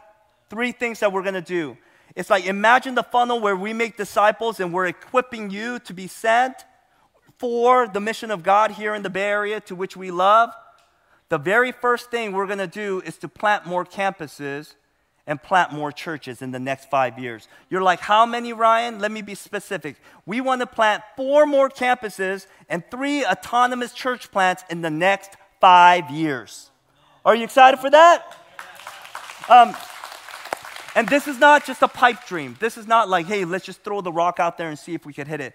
Three 0.49 0.73
things 0.73 1.01
that 1.01 1.13
we're 1.13 1.23
gonna 1.23 1.41
do. 1.41 1.77
It's 2.17 2.31
like 2.31 2.47
imagine 2.47 2.95
the 2.95 3.03
funnel 3.03 3.41
where 3.41 3.57
we 3.57 3.73
make 3.73 3.97
disciples 3.97 4.61
and 4.61 4.73
we're 4.73 4.87
equipping 4.87 5.51
you 5.51 5.79
to 5.81 5.95
be 5.95 6.07
sent 6.07 6.65
for 7.39 7.89
the 7.89 8.01
mission 8.01 8.31
of 8.31 8.43
God 8.43 8.73
here 8.73 8.95
in 8.95 9.03
the 9.03 9.11
Bay 9.11 9.29
Area 9.29 9.61
to 9.61 9.75
which 9.75 9.97
we 9.97 10.11
love. 10.11 10.51
The 11.29 11.39
very 11.39 11.73
first 11.73 12.11
thing 12.11 12.33
we're 12.33 12.47
gonna 12.47 12.67
do 12.67 13.01
is 13.05 13.17
to 13.19 13.29
plant 13.29 13.67
more 13.67 13.85
campuses 13.85 14.75
and 15.27 15.41
plant 15.41 15.73
more 15.73 15.93
churches 15.93 16.43
in 16.43 16.51
the 16.51 16.59
next 16.59 16.91
five 16.91 17.19
years. 17.19 17.47
You're 17.69 17.83
like, 17.83 18.01
how 18.01 18.27
many, 18.27 18.53
Ryan? 18.53 18.99
Let 18.99 19.13
me 19.13 19.23
be 19.23 19.37
specific. 19.37 19.97
We 20.27 20.41
want 20.41 20.61
to 20.61 20.67
plant 20.67 21.05
four 21.17 21.47
more 21.47 21.69
campuses 21.69 22.47
and 22.69 22.83
three 22.91 23.25
autonomous 23.25 23.93
church 23.93 24.33
plants 24.33 24.65
in 24.71 24.81
the 24.81 24.91
next 24.91 25.37
five 25.61 26.11
years. 26.11 26.70
Are 27.23 27.35
you 27.35 27.45
excited 27.45 27.81
for 27.81 27.91
that? 27.91 28.35
Um, 29.49 29.77
and 30.95 31.07
this 31.07 31.29
is 31.29 31.39
not 31.39 31.67
just 31.67 31.83
a 31.83 31.89
pipe 31.89 32.27
dream. 32.27 32.57
This 32.59 32.79
is 32.79 32.87
not 32.87 33.11
like, 33.11 33.27
hey, 33.27 33.45
let's 33.45 33.67
just 33.67 33.85
throw 33.85 34.01
the 34.01 34.13
rock 34.13 34.41
out 34.41 34.57
there 34.57 34.71
and 34.71 34.79
see 34.79 34.95
if 34.95 35.05
we 35.05 35.13
could 35.13 35.29
hit 35.29 35.41
it. 35.41 35.55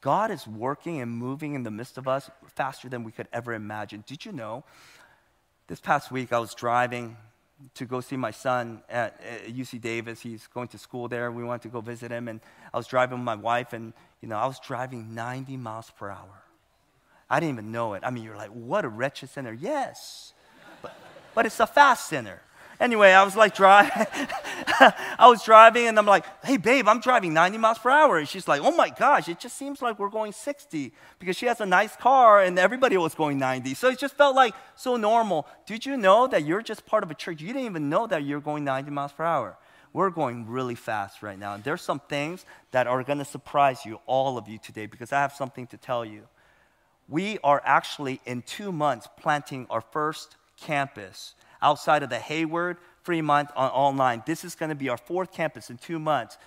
God 0.00 0.30
is 0.30 0.46
working 0.46 1.00
and 1.00 1.10
moving 1.10 1.54
in 1.54 1.64
the 1.64 1.72
midst 1.72 1.98
of 1.98 2.06
us 2.06 2.30
faster 2.54 2.88
than 2.88 3.02
we 3.02 3.10
could 3.10 3.26
ever 3.32 3.52
imagine. 3.52 4.04
Did 4.06 4.24
you 4.24 4.30
know? 4.30 4.64
This 5.66 5.80
past 5.80 6.12
week, 6.12 6.32
I 6.32 6.38
was 6.38 6.54
driving 6.54 7.16
to 7.74 7.84
go 7.84 8.00
see 8.00 8.16
my 8.16 8.30
son 8.30 8.82
at, 8.88 9.20
at 9.22 9.54
UC 9.54 9.80
Davis. 9.80 10.20
He's 10.20 10.46
going 10.48 10.68
to 10.68 10.78
school 10.78 11.08
there. 11.08 11.32
We 11.32 11.42
wanted 11.42 11.62
to 11.62 11.68
go 11.68 11.80
visit 11.80 12.10
him, 12.12 12.28
and 12.28 12.40
I 12.72 12.76
was 12.76 12.86
driving 12.86 13.18
with 13.18 13.24
my 13.24 13.36
wife, 13.36 13.72
and 13.72 13.92
you 14.20 14.28
know, 14.28 14.36
I 14.36 14.46
was 14.46 14.60
driving 14.60 15.14
90 15.14 15.56
miles 15.56 15.90
per 15.96 16.10
hour. 16.10 16.44
I 17.30 17.40
didn't 17.40 17.54
even 17.54 17.72
know 17.72 17.94
it. 17.94 18.02
I 18.04 18.10
mean, 18.10 18.24
you're 18.24 18.36
like, 18.36 18.50
what 18.50 18.84
a 18.84 18.88
wretched 18.88 19.30
sinner. 19.30 19.52
Yes 19.52 20.31
but 21.34 21.46
it's 21.46 21.60
a 21.60 21.66
fast 21.66 22.08
sinner. 22.08 22.40
Anyway, 22.82 23.12
I 23.12 23.22
was 23.22 23.36
like 23.36 23.54
driving. 23.54 23.92
I 24.80 25.28
was 25.28 25.44
driving 25.44 25.86
and 25.86 25.96
I'm 25.96 26.06
like, 26.06 26.24
hey, 26.44 26.56
babe, 26.56 26.88
I'm 26.88 27.00
driving 27.00 27.32
90 27.32 27.58
miles 27.58 27.78
per 27.78 27.90
hour. 27.90 28.18
And 28.18 28.28
she's 28.28 28.48
like, 28.48 28.60
oh 28.60 28.72
my 28.72 28.90
gosh, 28.90 29.28
it 29.28 29.38
just 29.38 29.56
seems 29.56 29.80
like 29.80 30.00
we're 30.00 30.10
going 30.10 30.32
60 30.32 30.92
because 31.20 31.36
she 31.36 31.46
has 31.46 31.60
a 31.60 31.66
nice 31.66 31.94
car 31.94 32.42
and 32.42 32.58
everybody 32.58 32.96
was 32.96 33.14
going 33.14 33.38
90. 33.38 33.74
So 33.74 33.88
it 33.88 34.00
just 34.00 34.16
felt 34.16 34.34
like 34.34 34.52
so 34.74 34.96
normal. 34.96 35.46
Did 35.64 35.86
you 35.86 35.96
know 35.96 36.26
that 36.26 36.44
you're 36.44 36.60
just 36.60 36.84
part 36.84 37.04
of 37.04 37.10
a 37.12 37.14
church? 37.14 37.40
You 37.40 37.46
didn't 37.52 37.66
even 37.66 37.88
know 37.88 38.08
that 38.08 38.24
you're 38.24 38.40
going 38.40 38.64
90 38.64 38.90
miles 38.90 39.12
per 39.12 39.22
hour. 39.22 39.56
We're 39.92 40.10
going 40.10 40.48
really 40.48 40.74
fast 40.74 41.22
right 41.22 41.38
now. 41.38 41.54
And 41.54 41.62
there's 41.62 41.82
some 41.82 42.00
things 42.00 42.44
that 42.72 42.88
are 42.88 43.04
going 43.04 43.18
to 43.18 43.24
surprise 43.24 43.86
you, 43.86 44.00
all 44.06 44.38
of 44.38 44.48
you 44.48 44.58
today, 44.58 44.86
because 44.86 45.12
I 45.12 45.20
have 45.20 45.34
something 45.34 45.68
to 45.68 45.76
tell 45.76 46.04
you. 46.04 46.26
We 47.08 47.38
are 47.44 47.62
actually 47.64 48.20
in 48.26 48.42
two 48.42 48.72
months 48.72 49.06
planting 49.20 49.68
our 49.70 49.82
first 49.82 50.36
campus 50.62 51.34
outside 51.60 52.02
of 52.02 52.10
the 52.10 52.18
Hayward, 52.18 52.78
Fremont, 53.02 53.50
on, 53.56 53.70
online. 53.70 54.22
This 54.26 54.44
is 54.44 54.54
going 54.54 54.70
to 54.70 54.74
be 54.74 54.88
our 54.88 54.96
fourth 54.96 55.32
campus 55.32 55.70
in 55.70 55.78
two 55.78 55.98
months. 55.98 56.38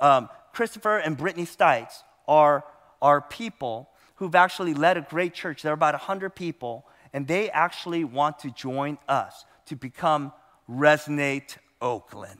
Um, 0.00 0.28
Christopher 0.52 0.98
and 0.98 1.16
Brittany 1.16 1.46
Stites 1.46 2.02
are, 2.26 2.64
are 3.02 3.20
people 3.20 3.90
who've 4.16 4.34
actually 4.34 4.74
led 4.74 4.96
a 4.96 5.02
great 5.02 5.34
church. 5.34 5.62
There 5.62 5.72
are 5.72 5.74
about 5.74 5.94
100 5.94 6.30
people, 6.30 6.86
and 7.12 7.26
they 7.26 7.50
actually 7.50 8.04
want 8.04 8.38
to 8.40 8.50
join 8.50 8.98
us 9.08 9.44
to 9.66 9.76
become 9.76 10.32
Resonate 10.68 11.56
Oakland. 11.80 12.38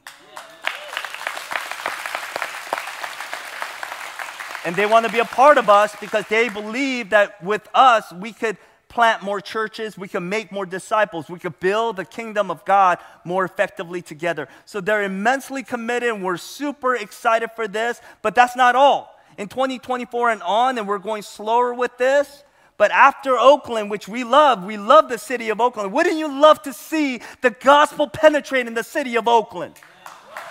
And 4.65 4.75
they 4.75 4.87
want 4.87 5.07
to 5.07 5.13
be 5.13 5.21
a 5.21 5.25
part 5.25 5.59
of 5.59 5.71
us 5.71 5.95
because 6.01 6.27
they 6.27 6.49
believe 6.49 7.11
that 7.11 7.43
with 7.43 7.69
us, 7.73 8.13
we 8.13 8.33
could 8.33 8.57
plant 8.97 9.23
more 9.23 9.43
churches, 9.43 9.99
we 9.99 10.09
can 10.09 10.27
make 10.27 10.51
more 10.51 10.65
disciples, 10.65 11.29
we 11.29 11.39
could 11.39 11.61
build 11.61 11.97
the 11.97 12.05
kingdom 12.07 12.51
of 12.51 12.65
God 12.65 12.97
more 13.25 13.45
effectively 13.45 14.01
together. 14.01 14.49
So 14.65 14.81
they're 14.81 15.03
immensely 15.03 15.63
committed 15.63 16.09
and 16.09 16.25
we're 16.25 16.39
super 16.39 16.97
excited 16.97 17.51
for 17.55 17.69
this, 17.69 18.01
but 18.23 18.35
that's 18.35 18.57
not 18.57 18.75
all. 18.75 19.15
In 19.37 19.49
2024 19.49 20.31
and 20.31 20.43
on, 20.43 20.79
and 20.79 20.89
we're 20.89 20.99
going 20.99 21.21
slower 21.21 21.75
with 21.75 21.99
this, 21.99 22.43
but 22.79 22.91
after 22.91 23.37
Oakland, 23.37 23.91
which 23.91 24.09
we 24.09 24.25
love, 24.25 24.65
we 24.65 24.79
love 24.79 25.11
the 25.11 25.19
city 25.19 25.51
of 25.51 25.61
Oakland. 25.61 25.93
Wouldn't 25.93 26.17
you 26.17 26.33
love 26.33 26.63
to 26.63 26.73
see 26.73 27.21
the 27.43 27.51
gospel 27.51 28.09
penetrate 28.09 28.67
in 28.67 28.73
the 28.73 28.83
city 28.83 29.17
of 29.17 29.29
Oakland? 29.29 29.75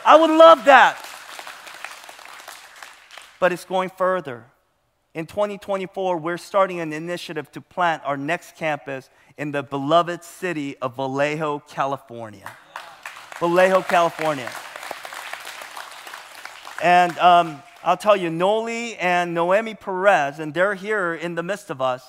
I 0.06 0.18
would 0.18 0.30
love 0.30 0.66
that. 0.66 1.04
But 3.40 3.54
it's 3.54 3.66
going 3.66 3.90
further. 3.90 4.46
In 5.16 5.26
2024, 5.26 6.18
we're 6.18 6.36
starting 6.36 6.82
an 6.82 6.92
initiative 6.92 7.50
to 7.54 7.62
plant 7.62 8.04
our 8.04 8.18
next 8.18 8.58
campus 8.58 9.10
in 9.38 9.54
the 9.54 9.64
beloved 9.64 10.26
city 10.26 10.78
of 10.80 10.98
Vallejo, 10.98 11.60
California. 11.70 12.52
Vallejo, 13.40 13.82
California. 13.82 14.52
And 16.84 17.18
um, 17.18 17.64
I'll 17.82 17.96
tell 17.96 18.18
you, 18.18 18.30
Noli 18.30 18.98
and 18.98 19.34
Noemi 19.34 19.76
Perez, 19.76 20.40
and 20.40 20.54
they're 20.54 20.76
here 20.76 21.14
in 21.14 21.36
the 21.36 21.44
midst 21.44 21.70
of 21.70 21.82
us. 21.82 22.06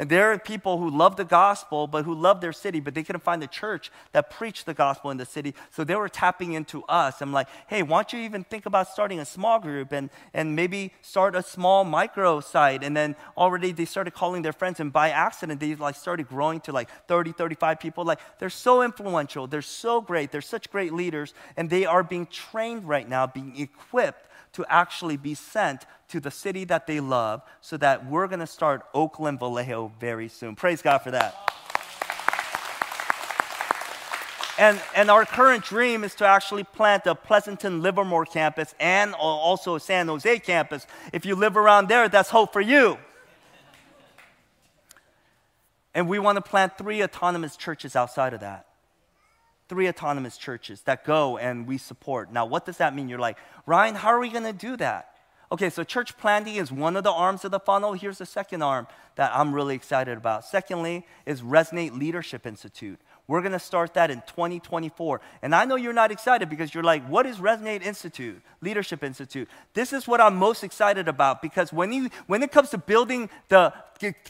And 0.00 0.08
there 0.08 0.32
are 0.32 0.38
people 0.38 0.78
who 0.78 0.88
love 0.88 1.16
the 1.16 1.26
gospel, 1.26 1.86
but 1.86 2.06
who 2.06 2.14
love 2.14 2.40
their 2.40 2.54
city, 2.54 2.80
but 2.80 2.94
they 2.94 3.02
couldn't 3.02 3.22
find 3.22 3.42
a 3.42 3.46
church 3.46 3.92
that 4.12 4.30
preached 4.30 4.64
the 4.64 4.72
gospel 4.72 5.10
in 5.10 5.18
the 5.18 5.26
city. 5.26 5.54
So 5.72 5.84
they 5.84 5.94
were 5.94 6.08
tapping 6.08 6.54
into 6.54 6.82
us. 6.84 7.20
I'm 7.20 7.34
like, 7.34 7.48
hey, 7.66 7.82
why 7.82 7.98
don't 7.98 8.14
you 8.14 8.20
even 8.20 8.44
think 8.44 8.64
about 8.64 8.88
starting 8.88 9.20
a 9.20 9.26
small 9.26 9.60
group 9.60 9.92
and, 9.92 10.08
and 10.32 10.56
maybe 10.56 10.94
start 11.02 11.36
a 11.36 11.42
small 11.42 11.84
micro 11.84 12.40
site? 12.40 12.82
And 12.82 12.96
then 12.96 13.14
already 13.36 13.72
they 13.72 13.84
started 13.84 14.14
calling 14.14 14.40
their 14.40 14.54
friends, 14.54 14.80
and 14.80 14.90
by 14.90 15.10
accident, 15.10 15.60
they 15.60 15.74
like 15.74 15.96
started 15.96 16.28
growing 16.28 16.60
to 16.60 16.72
like 16.72 16.88
30, 17.06 17.32
35 17.32 17.78
people. 17.78 18.02
Like, 18.02 18.20
they're 18.38 18.48
so 18.48 18.80
influential, 18.80 19.48
they're 19.48 19.60
so 19.60 20.00
great, 20.00 20.32
they're 20.32 20.40
such 20.40 20.70
great 20.70 20.94
leaders, 20.94 21.34
and 21.58 21.68
they 21.68 21.84
are 21.84 22.02
being 22.02 22.24
trained 22.24 22.88
right 22.88 23.06
now, 23.06 23.26
being 23.26 23.54
equipped 23.60 24.29
to 24.52 24.64
actually 24.68 25.16
be 25.16 25.34
sent 25.34 25.86
to 26.08 26.20
the 26.20 26.30
city 26.30 26.64
that 26.64 26.86
they 26.86 27.00
love 27.00 27.42
so 27.60 27.76
that 27.76 28.06
we're 28.06 28.26
going 28.26 28.40
to 28.40 28.46
start 28.46 28.82
Oakland 28.94 29.38
Vallejo 29.38 29.92
very 30.00 30.28
soon. 30.28 30.56
Praise 30.56 30.82
God 30.82 30.98
for 30.98 31.10
that. 31.12 31.34
And, 34.58 34.80
and 34.94 35.10
our 35.10 35.24
current 35.24 35.64
dream 35.64 36.04
is 36.04 36.14
to 36.16 36.26
actually 36.26 36.64
plant 36.64 37.06
a 37.06 37.14
Pleasanton 37.14 37.80
Livermore 37.80 38.26
campus 38.26 38.74
and 38.78 39.14
also 39.14 39.76
a 39.76 39.80
San 39.80 40.08
Jose 40.08 40.38
campus. 40.40 40.86
If 41.14 41.24
you 41.24 41.34
live 41.34 41.56
around 41.56 41.88
there, 41.88 42.08
that's 42.08 42.28
hope 42.28 42.52
for 42.52 42.60
you. 42.60 42.98
And 45.94 46.08
we 46.08 46.18
want 46.18 46.36
to 46.36 46.42
plant 46.42 46.76
three 46.76 47.02
autonomous 47.02 47.56
churches 47.56 47.96
outside 47.96 48.34
of 48.34 48.40
that 48.40 48.66
three 49.70 49.88
autonomous 49.88 50.36
churches 50.36 50.80
that 50.82 51.04
go 51.04 51.38
and 51.38 51.64
we 51.64 51.78
support. 51.78 52.32
Now, 52.32 52.44
what 52.44 52.66
does 52.66 52.78
that 52.78 52.92
mean? 52.92 53.08
You're 53.08 53.20
like, 53.20 53.38
Ryan, 53.66 53.94
how 53.94 54.08
are 54.08 54.18
we 54.18 54.28
going 54.28 54.42
to 54.42 54.52
do 54.52 54.76
that? 54.78 55.14
Okay, 55.52 55.70
so 55.70 55.84
church 55.84 56.18
planting 56.18 56.56
is 56.56 56.72
one 56.72 56.96
of 56.96 57.04
the 57.04 57.12
arms 57.12 57.44
of 57.44 57.52
the 57.52 57.60
funnel. 57.60 57.92
Here's 57.92 58.18
the 58.18 58.26
second 58.26 58.62
arm 58.62 58.88
that 59.14 59.30
I'm 59.32 59.54
really 59.54 59.76
excited 59.76 60.18
about. 60.18 60.44
Secondly, 60.44 61.06
is 61.24 61.42
Resonate 61.42 61.96
Leadership 61.96 62.48
Institute. 62.48 62.98
We're 63.30 63.42
going 63.42 63.52
to 63.52 63.60
start 63.60 63.94
that 63.94 64.10
in 64.10 64.22
2024. 64.22 65.20
And 65.42 65.54
I 65.54 65.64
know 65.64 65.76
you're 65.76 65.92
not 65.92 66.10
excited 66.10 66.50
because 66.50 66.74
you're 66.74 66.82
like, 66.82 67.06
what 67.06 67.26
is 67.26 67.36
Resonate 67.36 67.84
Institute, 67.84 68.42
Leadership 68.60 69.04
Institute? 69.04 69.48
This 69.72 69.92
is 69.92 70.08
what 70.08 70.20
I'm 70.20 70.34
most 70.34 70.64
excited 70.64 71.06
about 71.06 71.40
because 71.40 71.72
when, 71.72 71.92
you, 71.92 72.10
when 72.26 72.42
it 72.42 72.50
comes 72.50 72.70
to 72.70 72.78
building 72.78 73.30
the 73.46 73.72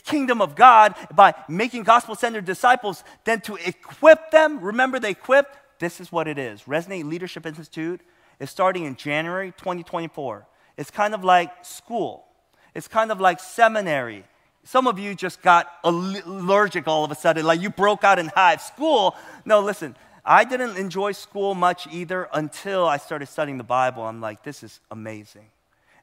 kingdom 0.03 0.39
of 0.39 0.53
God 0.53 0.93
by 1.15 1.33
making 1.49 1.81
gospel 1.81 2.13
centered 2.13 2.45
disciples, 2.45 3.03
then 3.23 3.41
to 3.41 3.55
equip 3.55 4.29
them, 4.29 4.59
remember 4.61 4.99
they 4.99 5.09
equip, 5.09 5.57
this 5.79 5.99
is 5.99 6.11
what 6.11 6.27
it 6.27 6.37
is. 6.37 6.61
Resonate 6.65 7.05
Leadership 7.05 7.47
Institute 7.47 8.01
is 8.39 8.51
starting 8.51 8.85
in 8.85 8.95
January 8.95 9.51
2024. 9.57 10.45
It's 10.77 10.91
kind 10.91 11.15
of 11.15 11.23
like 11.23 11.65
school, 11.65 12.27
it's 12.75 12.87
kind 12.87 13.11
of 13.11 13.19
like 13.19 13.39
seminary. 13.39 14.25
Some 14.63 14.87
of 14.87 14.99
you 14.99 15.15
just 15.15 15.41
got 15.41 15.67
allergic 15.83 16.87
all 16.87 17.03
of 17.03 17.11
a 17.11 17.15
sudden, 17.15 17.45
like 17.45 17.61
you 17.61 17.69
broke 17.69 18.03
out 18.03 18.19
in 18.19 18.27
hives. 18.27 18.63
School, 18.63 19.15
no, 19.43 19.59
listen, 19.59 19.95
I 20.23 20.43
didn't 20.43 20.77
enjoy 20.77 21.13
school 21.13 21.55
much 21.55 21.87
either 21.91 22.29
until 22.33 22.85
I 22.85 22.97
started 22.97 23.27
studying 23.27 23.57
the 23.57 23.63
Bible. 23.63 24.03
I'm 24.03 24.21
like, 24.21 24.43
this 24.43 24.61
is 24.61 24.79
amazing. 24.91 25.45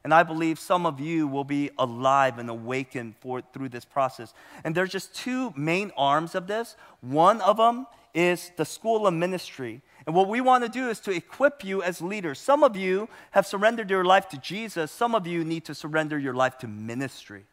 And 0.03 0.13
I 0.13 0.23
believe 0.23 0.59
some 0.59 0.85
of 0.85 0.99
you 0.99 1.27
will 1.27 1.43
be 1.43 1.71
alive 1.77 2.37
and 2.37 2.49
awakened 2.49 3.15
for, 3.19 3.41
through 3.53 3.69
this 3.69 3.85
process. 3.85 4.33
And 4.63 4.75
there's 4.75 4.91
just 4.91 5.13
two 5.13 5.53
main 5.55 5.91
arms 5.97 6.35
of 6.35 6.47
this. 6.47 6.75
One 7.01 7.41
of 7.41 7.57
them 7.57 7.85
is 8.13 8.51
the 8.57 8.65
school 8.65 9.07
of 9.07 9.13
ministry. 9.13 9.81
And 10.05 10.15
what 10.15 10.27
we 10.27 10.41
want 10.41 10.63
to 10.63 10.69
do 10.69 10.89
is 10.89 10.99
to 11.01 11.11
equip 11.11 11.63
you 11.63 11.83
as 11.83 12.01
leaders. 12.01 12.39
Some 12.39 12.63
of 12.63 12.75
you 12.75 13.09
have 13.31 13.45
surrendered 13.45 13.89
your 13.89 14.05
life 14.05 14.29
to 14.29 14.37
Jesus, 14.37 14.91
some 14.91 15.15
of 15.15 15.27
you 15.27 15.43
need 15.43 15.65
to 15.65 15.75
surrender 15.75 16.17
your 16.17 16.33
life 16.33 16.57
to 16.59 16.67
ministry. 16.67 17.43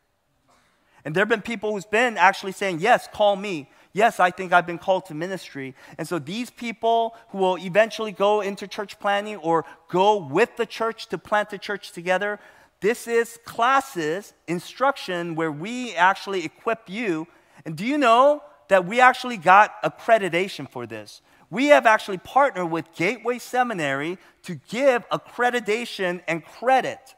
And 1.07 1.15
there 1.15 1.21
have 1.23 1.29
been 1.29 1.41
people 1.41 1.73
who's 1.73 1.87
been 1.87 2.19
actually 2.19 2.51
saying, 2.51 2.81
Yes, 2.81 3.09
call 3.11 3.37
me. 3.37 3.71
Yes, 3.93 4.19
I 4.19 4.31
think 4.31 4.53
I've 4.53 4.67
been 4.67 4.77
called 4.77 5.07
to 5.07 5.15
ministry. 5.15 5.75
And 5.97 6.07
so 6.07 6.19
these 6.19 6.51
people 6.51 7.17
who 7.29 7.39
will 7.39 7.57
eventually 7.59 8.13
go 8.13 8.41
into 8.43 8.67
church 8.67 8.99
planting 8.99 9.37
or 9.37 9.65
go 9.89 10.17
with 10.17 10.57
the 10.57 10.67
church 10.67 11.07
to 11.07 11.17
plant 11.17 11.49
the 11.49 11.59
church 11.59 11.93
together, 11.93 12.41
this 12.81 13.07
is 13.07 13.39
classes, 13.45 14.35
instruction 14.49 15.37
where 15.37 15.53
we 15.53 15.95
actually 15.95 16.45
equip 16.45 16.91
you. 16.91 17.27
And 17.65 17.77
do 17.77 17.87
you 17.87 17.97
know 17.97 18.43
that 18.69 18.85
we 18.85 19.01
actually 19.01 19.39
got 19.39 19.81
accreditation 19.83 20.69
for 20.69 20.87
this? 20.87 21.23
We 21.51 21.67
have 21.67 21.87
actually 21.87 22.19
partnered 22.19 22.71
with 22.71 22.93
Gateway 22.95 23.39
Seminary 23.39 24.19
to 24.43 24.57
give 24.57 25.09
accreditation 25.11 26.21
and 26.27 26.45
credit 26.45 27.15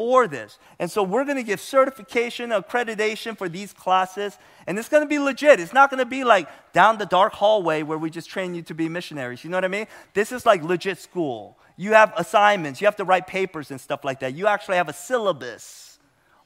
for 0.00 0.26
this. 0.26 0.58
And 0.78 0.90
so 0.90 1.02
we're 1.02 1.26
going 1.26 1.36
to 1.36 1.42
give 1.42 1.60
certification, 1.60 2.48
accreditation 2.52 3.36
for 3.36 3.50
these 3.50 3.74
classes, 3.74 4.38
and 4.66 4.78
it's 4.78 4.88
going 4.88 5.02
to 5.02 5.06
be 5.06 5.18
legit. 5.18 5.60
It's 5.60 5.74
not 5.74 5.90
going 5.90 5.98
to 5.98 6.06
be 6.06 6.24
like 6.24 6.48
down 6.72 6.96
the 6.96 7.04
dark 7.04 7.34
hallway 7.34 7.82
where 7.82 7.98
we 7.98 8.08
just 8.08 8.30
train 8.30 8.54
you 8.54 8.62
to 8.62 8.74
be 8.74 8.88
missionaries. 8.88 9.44
You 9.44 9.50
know 9.50 9.58
what 9.58 9.66
I 9.66 9.68
mean? 9.68 9.86
This 10.14 10.32
is 10.32 10.46
like 10.46 10.62
legit 10.62 10.96
school. 10.96 11.58
You 11.76 11.92
have 11.92 12.14
assignments, 12.16 12.80
you 12.80 12.86
have 12.86 12.96
to 12.96 13.04
write 13.04 13.26
papers 13.26 13.70
and 13.70 13.78
stuff 13.78 14.02
like 14.02 14.20
that. 14.20 14.34
You 14.34 14.46
actually 14.46 14.78
have 14.78 14.88
a 14.88 14.94
syllabus 14.94 15.98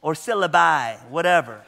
or 0.02 0.14
syllabi, 0.14 1.08
whatever. 1.08 1.62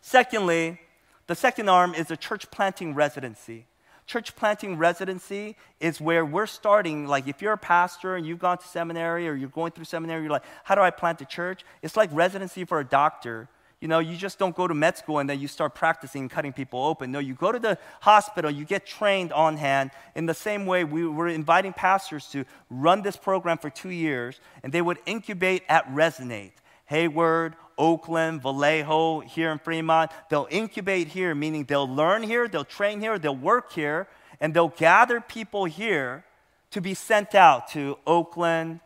Secondly, 0.00 0.80
the 1.26 1.34
second 1.34 1.68
arm 1.68 1.94
is 1.94 2.10
a 2.10 2.16
church 2.16 2.50
planting 2.50 2.94
residency. 2.94 3.66
Church 4.06 4.36
planting 4.36 4.76
residency 4.76 5.56
is 5.80 6.00
where 6.00 6.24
we're 6.24 6.46
starting. 6.46 7.06
Like, 7.06 7.26
if 7.26 7.40
you're 7.40 7.54
a 7.54 7.58
pastor 7.58 8.16
and 8.16 8.26
you've 8.26 8.38
gone 8.38 8.58
to 8.58 8.68
seminary 8.68 9.28
or 9.28 9.34
you're 9.34 9.48
going 9.48 9.72
through 9.72 9.86
seminary, 9.86 10.22
you're 10.22 10.30
like, 10.30 10.44
how 10.64 10.74
do 10.74 10.82
I 10.82 10.90
plant 10.90 11.20
a 11.22 11.24
church? 11.24 11.64
It's 11.82 11.96
like 11.96 12.10
residency 12.12 12.64
for 12.64 12.80
a 12.80 12.84
doctor. 12.84 13.48
You 13.80 13.88
know, 13.88 13.98
you 13.98 14.16
just 14.16 14.38
don't 14.38 14.56
go 14.56 14.66
to 14.66 14.74
med 14.74 14.96
school 14.96 15.18
and 15.18 15.28
then 15.28 15.40
you 15.40 15.48
start 15.48 15.74
practicing 15.74 16.28
cutting 16.28 16.52
people 16.52 16.82
open. 16.82 17.12
No, 17.12 17.18
you 17.18 17.34
go 17.34 17.52
to 17.52 17.58
the 17.58 17.78
hospital, 18.00 18.50
you 18.50 18.64
get 18.64 18.86
trained 18.86 19.32
on 19.32 19.58
hand. 19.58 19.90
In 20.14 20.26
the 20.26 20.34
same 20.34 20.64
way, 20.64 20.84
we 20.84 21.06
were 21.06 21.28
inviting 21.28 21.72
pastors 21.72 22.26
to 22.28 22.46
run 22.70 23.02
this 23.02 23.16
program 23.16 23.58
for 23.58 23.68
two 23.68 23.90
years, 23.90 24.40
and 24.62 24.72
they 24.72 24.80
would 24.80 24.98
incubate 25.04 25.64
at 25.68 25.86
Resonate. 25.88 26.52
Hayward, 26.86 27.56
Oakland, 27.78 28.42
Vallejo, 28.42 29.20
here 29.20 29.50
in 29.50 29.58
Fremont. 29.58 30.10
They'll 30.30 30.48
incubate 30.50 31.08
here, 31.08 31.34
meaning 31.34 31.64
they'll 31.64 31.88
learn 31.88 32.22
here, 32.22 32.48
they'll 32.48 32.64
train 32.64 33.00
here, 33.00 33.18
they'll 33.18 33.36
work 33.36 33.72
here, 33.72 34.08
and 34.40 34.54
they'll 34.54 34.68
gather 34.68 35.20
people 35.20 35.64
here 35.64 36.24
to 36.70 36.80
be 36.80 36.94
sent 36.94 37.34
out 37.34 37.68
to 37.68 37.98
Oakland, 38.06 38.80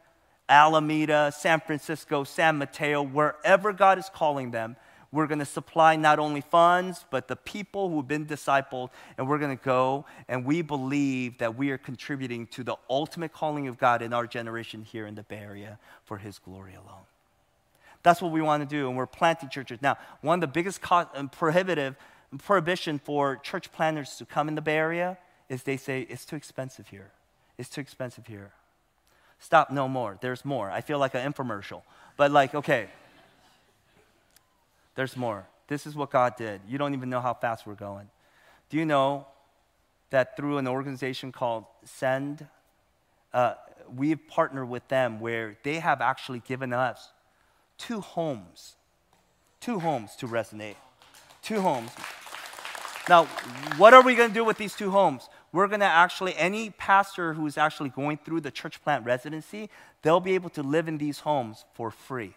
Alameda, 0.49 1.33
San 1.37 1.61
Francisco, 1.61 2.25
San 2.25 2.59
Mateo, 2.59 3.03
wherever 3.03 3.73
God 3.73 3.99
is 3.99 4.11
calling 4.13 4.51
them. 4.51 4.77
We're 5.11 5.27
going 5.27 5.39
to 5.39 5.47
supply 5.47 5.97
not 5.97 6.19
only 6.19 6.43
funds, 6.43 7.07
but 7.11 7.29
the 7.29 7.37
people 7.37 7.89
who've 7.89 8.07
been 8.07 8.27
discipled, 8.27 8.91
and 9.17 9.27
we're 9.27 9.39
going 9.39 9.57
to 9.57 9.65
go 9.65 10.05
and 10.29 10.45
we 10.45 10.61
believe 10.61 11.39
that 11.39 11.57
we 11.57 11.71
are 11.71 11.79
contributing 11.79 12.47
to 12.49 12.63
the 12.63 12.77
ultimate 12.91 13.33
calling 13.33 13.69
of 13.69 13.79
God 13.79 14.03
in 14.03 14.13
our 14.13 14.27
generation 14.27 14.83
here 14.83 15.07
in 15.07 15.15
the 15.15 15.23
Bay 15.23 15.39
Area 15.39 15.79
for 16.05 16.19
His 16.19 16.39
glory 16.39 16.75
alone. 16.75 17.08
That's 18.03 18.23
what 18.23 18.33
we 18.33 18.41
want 18.41 18.63
to 18.63 18.77
do, 18.77 18.89
and 18.89 18.97
we're 18.97 19.07
planting 19.07 19.49
churches. 19.49 19.81
Now, 19.83 19.99
one 20.21 20.37
of 20.37 20.41
the 20.41 20.53
biggest 20.53 20.81
cost, 20.81 21.09
um, 21.15 21.29
prohibitive 21.29 21.97
prohibition 22.45 22.99
for 22.99 23.37
church 23.37 23.73
planters 23.73 24.17
to 24.17 24.25
come 24.25 24.49
in 24.49 24.55
the 24.55 24.61
Bay 24.61 24.77
Area 24.77 25.19
is 25.49 25.63
they 25.63 25.77
say 25.77 26.03
it's 26.03 26.25
too 26.25 26.37
expensive 26.37 26.89
here. 26.89 27.11
It's 27.57 27.69
too 27.69 27.81
expensive 27.81 28.27
here. 28.27 28.53
Stop, 29.41 29.71
no 29.71 29.89
more. 29.89 30.19
There's 30.21 30.45
more. 30.45 30.71
I 30.71 30.81
feel 30.81 30.99
like 30.99 31.15
an 31.15 31.33
infomercial. 31.33 31.83
But, 32.17 32.31
like, 32.31 32.55
okay, 32.55 32.89
there's 34.95 35.17
more. 35.17 35.47
This 35.69 35.87
is 35.87 35.95
what 35.95 36.11
God 36.11 36.37
did. 36.37 36.61
You 36.69 36.79
don't 36.79 36.95
even 36.95 37.09
know 37.09 37.21
how 37.21 37.35
fast 37.35 37.67
we're 37.67 37.75
going. 37.75 38.09
Do 38.71 38.77
you 38.77 38.85
know 38.85 39.27
that 40.11 40.37
through 40.37 40.59
an 40.59 40.67
organization 40.67 41.33
called 41.33 41.65
Send, 41.85 42.47
uh, 43.33 43.55
we've 43.95 44.27
partnered 44.29 44.69
with 44.69 44.87
them 44.89 45.21
where 45.21 45.57
they 45.63 45.77
have 45.77 46.01
actually 46.01 46.41
given 46.41 46.73
us 46.73 47.11
two 47.79 48.01
homes. 48.01 48.77
Two 49.61 49.79
homes 49.79 50.15
to 50.17 50.27
resonate. 50.27 50.77
Two 51.43 51.61
homes. 51.61 51.91
Now, 53.09 53.25
what 53.79 53.95
are 53.95 54.03
we 54.03 54.15
going 54.15 54.29
to 54.29 54.35
do 54.35 54.45
with 54.45 54.59
these 54.59 54.75
two 54.75 54.91
homes? 54.91 55.29
We're 55.51 55.67
going 55.67 55.81
to 55.81 55.87
actually, 55.87 56.37
any 56.37 56.71
pastor 56.71 57.33
who's 57.33 57.57
actually 57.57 57.89
going 57.89 58.19
through 58.19 58.43
the 58.43 58.51
church 58.51 58.83
plant 58.83 59.07
residency, 59.07 59.71
they'll 60.03 60.21
be 60.21 60.35
able 60.35 60.51
to 60.51 60.63
live 60.63 60.89
in 60.89 60.99
these 60.99 61.21
homes 61.21 61.65
for 61.73 61.91
free. 61.91 62.35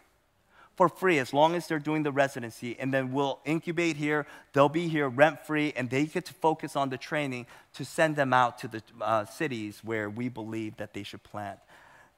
For 0.77 0.87
free, 0.87 1.19
as 1.19 1.33
long 1.33 1.53
as 1.55 1.67
they're 1.67 1.77
doing 1.77 2.03
the 2.03 2.11
residency. 2.11 2.79
And 2.79 2.93
then 2.93 3.11
we'll 3.11 3.39
incubate 3.43 3.97
here, 3.97 4.25
they'll 4.53 4.69
be 4.69 4.87
here 4.87 5.09
rent 5.09 5.45
free, 5.45 5.73
and 5.75 5.89
they 5.89 6.05
get 6.05 6.25
to 6.27 6.33
focus 6.33 6.77
on 6.77 6.89
the 6.89 6.97
training 6.97 7.47
to 7.73 7.83
send 7.83 8.15
them 8.15 8.31
out 8.31 8.57
to 8.59 8.69
the 8.69 8.81
uh, 9.01 9.25
cities 9.25 9.81
where 9.83 10.09
we 10.09 10.29
believe 10.29 10.77
that 10.77 10.93
they 10.93 11.03
should 11.03 11.23
plant. 11.23 11.59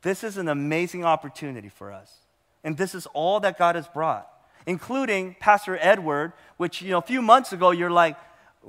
This 0.03 0.23
is 0.23 0.37
an 0.37 0.47
amazing 0.47 1.03
opportunity 1.03 1.69
for 1.69 1.91
us 1.91 2.22
And 2.63 2.77
this 2.77 2.95
is 2.95 3.07
all 3.13 3.39
that 3.41 3.57
God 3.57 3.75
has 3.75 3.87
brought, 3.87 4.27
including 4.65 5.35
Pastor 5.39 5.77
Edward, 5.81 6.33
which, 6.57 6.81
you 6.81 6.91
know, 6.91 6.99
a 6.99 7.01
few 7.01 7.21
months 7.21 7.51
ago, 7.51 7.71
you're 7.71 7.91
like, 7.91 8.17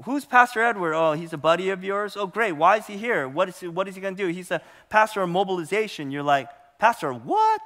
Who's 0.02 0.24
Pastor 0.24 0.60
Edward? 0.60 0.94
Oh, 0.94 1.12
he's 1.12 1.32
a 1.32 1.38
buddy 1.38 1.70
of 1.70 1.84
yours? 1.84 2.16
Oh, 2.16 2.26
great. 2.26 2.52
Why 2.52 2.78
is 2.78 2.86
he 2.86 2.96
here? 2.96 3.28
What 3.28 3.48
is 3.48 3.60
he, 3.60 3.68
what 3.68 3.86
is 3.86 3.94
he 3.94 4.00
going 4.00 4.16
to 4.16 4.22
do? 4.26 4.28
He's 4.28 4.50
a 4.50 4.60
pastor 4.88 5.22
of 5.22 5.28
mobilization. 5.28 6.10
You're 6.10 6.24
like, 6.24 6.48
Pastor, 6.80 7.12
what? 7.12 7.60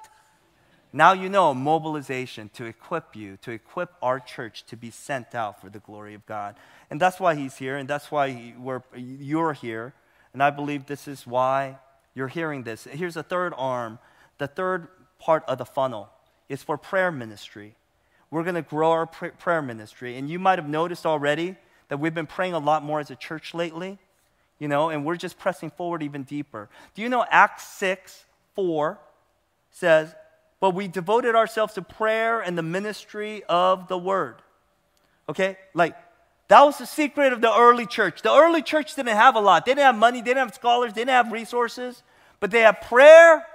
Now 0.92 1.12
you 1.12 1.30
know 1.30 1.54
mobilization 1.54 2.50
to 2.54 2.66
equip 2.66 3.16
you, 3.16 3.38
to 3.38 3.50
equip 3.50 3.92
our 4.02 4.20
church 4.20 4.64
to 4.66 4.76
be 4.76 4.90
sent 4.90 5.34
out 5.34 5.60
for 5.60 5.70
the 5.70 5.78
glory 5.78 6.14
of 6.14 6.24
God. 6.26 6.56
And 6.90 7.00
that's 7.00 7.18
why 7.18 7.34
he's 7.34 7.56
here, 7.56 7.76
and 7.76 7.88
that's 7.88 8.10
why 8.10 8.30
he, 8.30 8.54
you're 8.94 9.52
here. 9.54 9.94
And 10.32 10.42
I 10.42 10.50
believe 10.50 10.86
this 10.86 11.08
is 11.08 11.26
why 11.26 11.78
you're 12.14 12.28
hearing 12.28 12.62
this. 12.62 12.84
Here's 12.84 13.16
a 13.16 13.22
third 13.22 13.54
arm. 13.56 13.98
The 14.38 14.46
third 14.46 14.88
part 15.18 15.44
of 15.48 15.58
the 15.58 15.66
funnel 15.66 16.10
is 16.48 16.62
for 16.62 16.76
prayer 16.78 17.10
ministry. 17.10 17.74
We're 18.30 18.42
going 18.42 18.54
to 18.56 18.62
grow 18.62 18.90
our 18.90 19.06
pr- 19.06 19.28
prayer 19.28 19.62
ministry. 19.62 20.16
And 20.16 20.28
you 20.28 20.38
might 20.38 20.58
have 20.58 20.68
noticed 20.68 21.06
already 21.06 21.56
that 21.88 21.98
we've 21.98 22.14
been 22.14 22.26
praying 22.26 22.54
a 22.54 22.58
lot 22.58 22.82
more 22.82 23.00
as 23.00 23.10
a 23.10 23.16
church 23.16 23.54
lately, 23.54 23.98
you 24.58 24.68
know, 24.68 24.90
and 24.90 25.04
we're 25.04 25.16
just 25.16 25.38
pressing 25.38 25.70
forward 25.70 26.02
even 26.02 26.24
deeper. 26.24 26.68
Do 26.94 27.02
you 27.02 27.08
know 27.08 27.24
Acts 27.30 27.66
6 27.78 28.24
4 28.54 28.98
says, 29.70 30.14
But 30.60 30.74
we 30.74 30.88
devoted 30.88 31.34
ourselves 31.34 31.74
to 31.74 31.82
prayer 31.82 32.40
and 32.40 32.58
the 32.58 32.62
ministry 32.62 33.42
of 33.48 33.88
the 33.88 33.96
word. 33.96 34.36
Okay? 35.28 35.56
Like, 35.74 35.96
that 36.48 36.62
was 36.62 36.78
the 36.78 36.86
secret 36.86 37.32
of 37.32 37.40
the 37.40 37.54
early 37.54 37.86
church. 37.86 38.22
The 38.22 38.32
early 38.32 38.62
church 38.62 38.94
didn't 38.94 39.16
have 39.16 39.36
a 39.36 39.40
lot. 39.40 39.66
They 39.66 39.72
didn't 39.72 39.84
have 39.84 39.96
money, 39.96 40.20
they 40.20 40.30
didn't 40.30 40.48
have 40.48 40.54
scholars, 40.54 40.92
they 40.92 41.02
didn't 41.02 41.10
have 41.10 41.32
resources, 41.32 42.02
but 42.40 42.50
they 42.50 42.60
had 42.60 42.80
prayer 42.80 43.46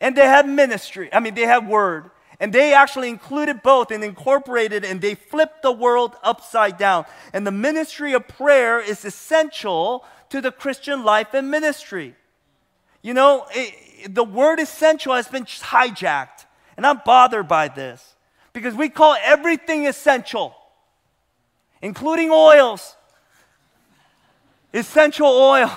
and 0.00 0.16
they 0.16 0.26
had 0.26 0.48
ministry. 0.48 1.08
I 1.12 1.20
mean, 1.20 1.34
they 1.34 1.42
had 1.42 1.68
word. 1.68 2.10
And 2.38 2.52
they 2.52 2.74
actually 2.74 3.08
included 3.08 3.62
both 3.62 3.90
and 3.90 4.04
incorporated 4.04 4.84
and 4.84 5.00
they 5.00 5.14
flipped 5.14 5.62
the 5.62 5.72
world 5.72 6.16
upside 6.22 6.76
down. 6.76 7.06
And 7.32 7.46
the 7.46 7.52
ministry 7.52 8.12
of 8.12 8.28
prayer 8.28 8.78
is 8.78 9.04
essential 9.04 10.04
to 10.28 10.40
the 10.40 10.52
Christian 10.52 11.02
life 11.02 11.32
and 11.32 11.50
ministry. 11.50 12.14
You 13.00 13.14
know, 13.14 13.46
it, 13.50 14.14
the 14.14 14.24
word 14.24 14.60
essential 14.60 15.14
has 15.14 15.28
been 15.28 15.44
hijacked. 15.44 16.44
And 16.76 16.86
I'm 16.86 17.00
bothered 17.06 17.48
by 17.48 17.68
this 17.68 18.14
because 18.52 18.74
we 18.74 18.90
call 18.90 19.16
everything 19.22 19.86
essential, 19.86 20.54
including 21.80 22.30
oils. 22.30 22.96
Essential 24.74 25.28
oil. 25.28 25.70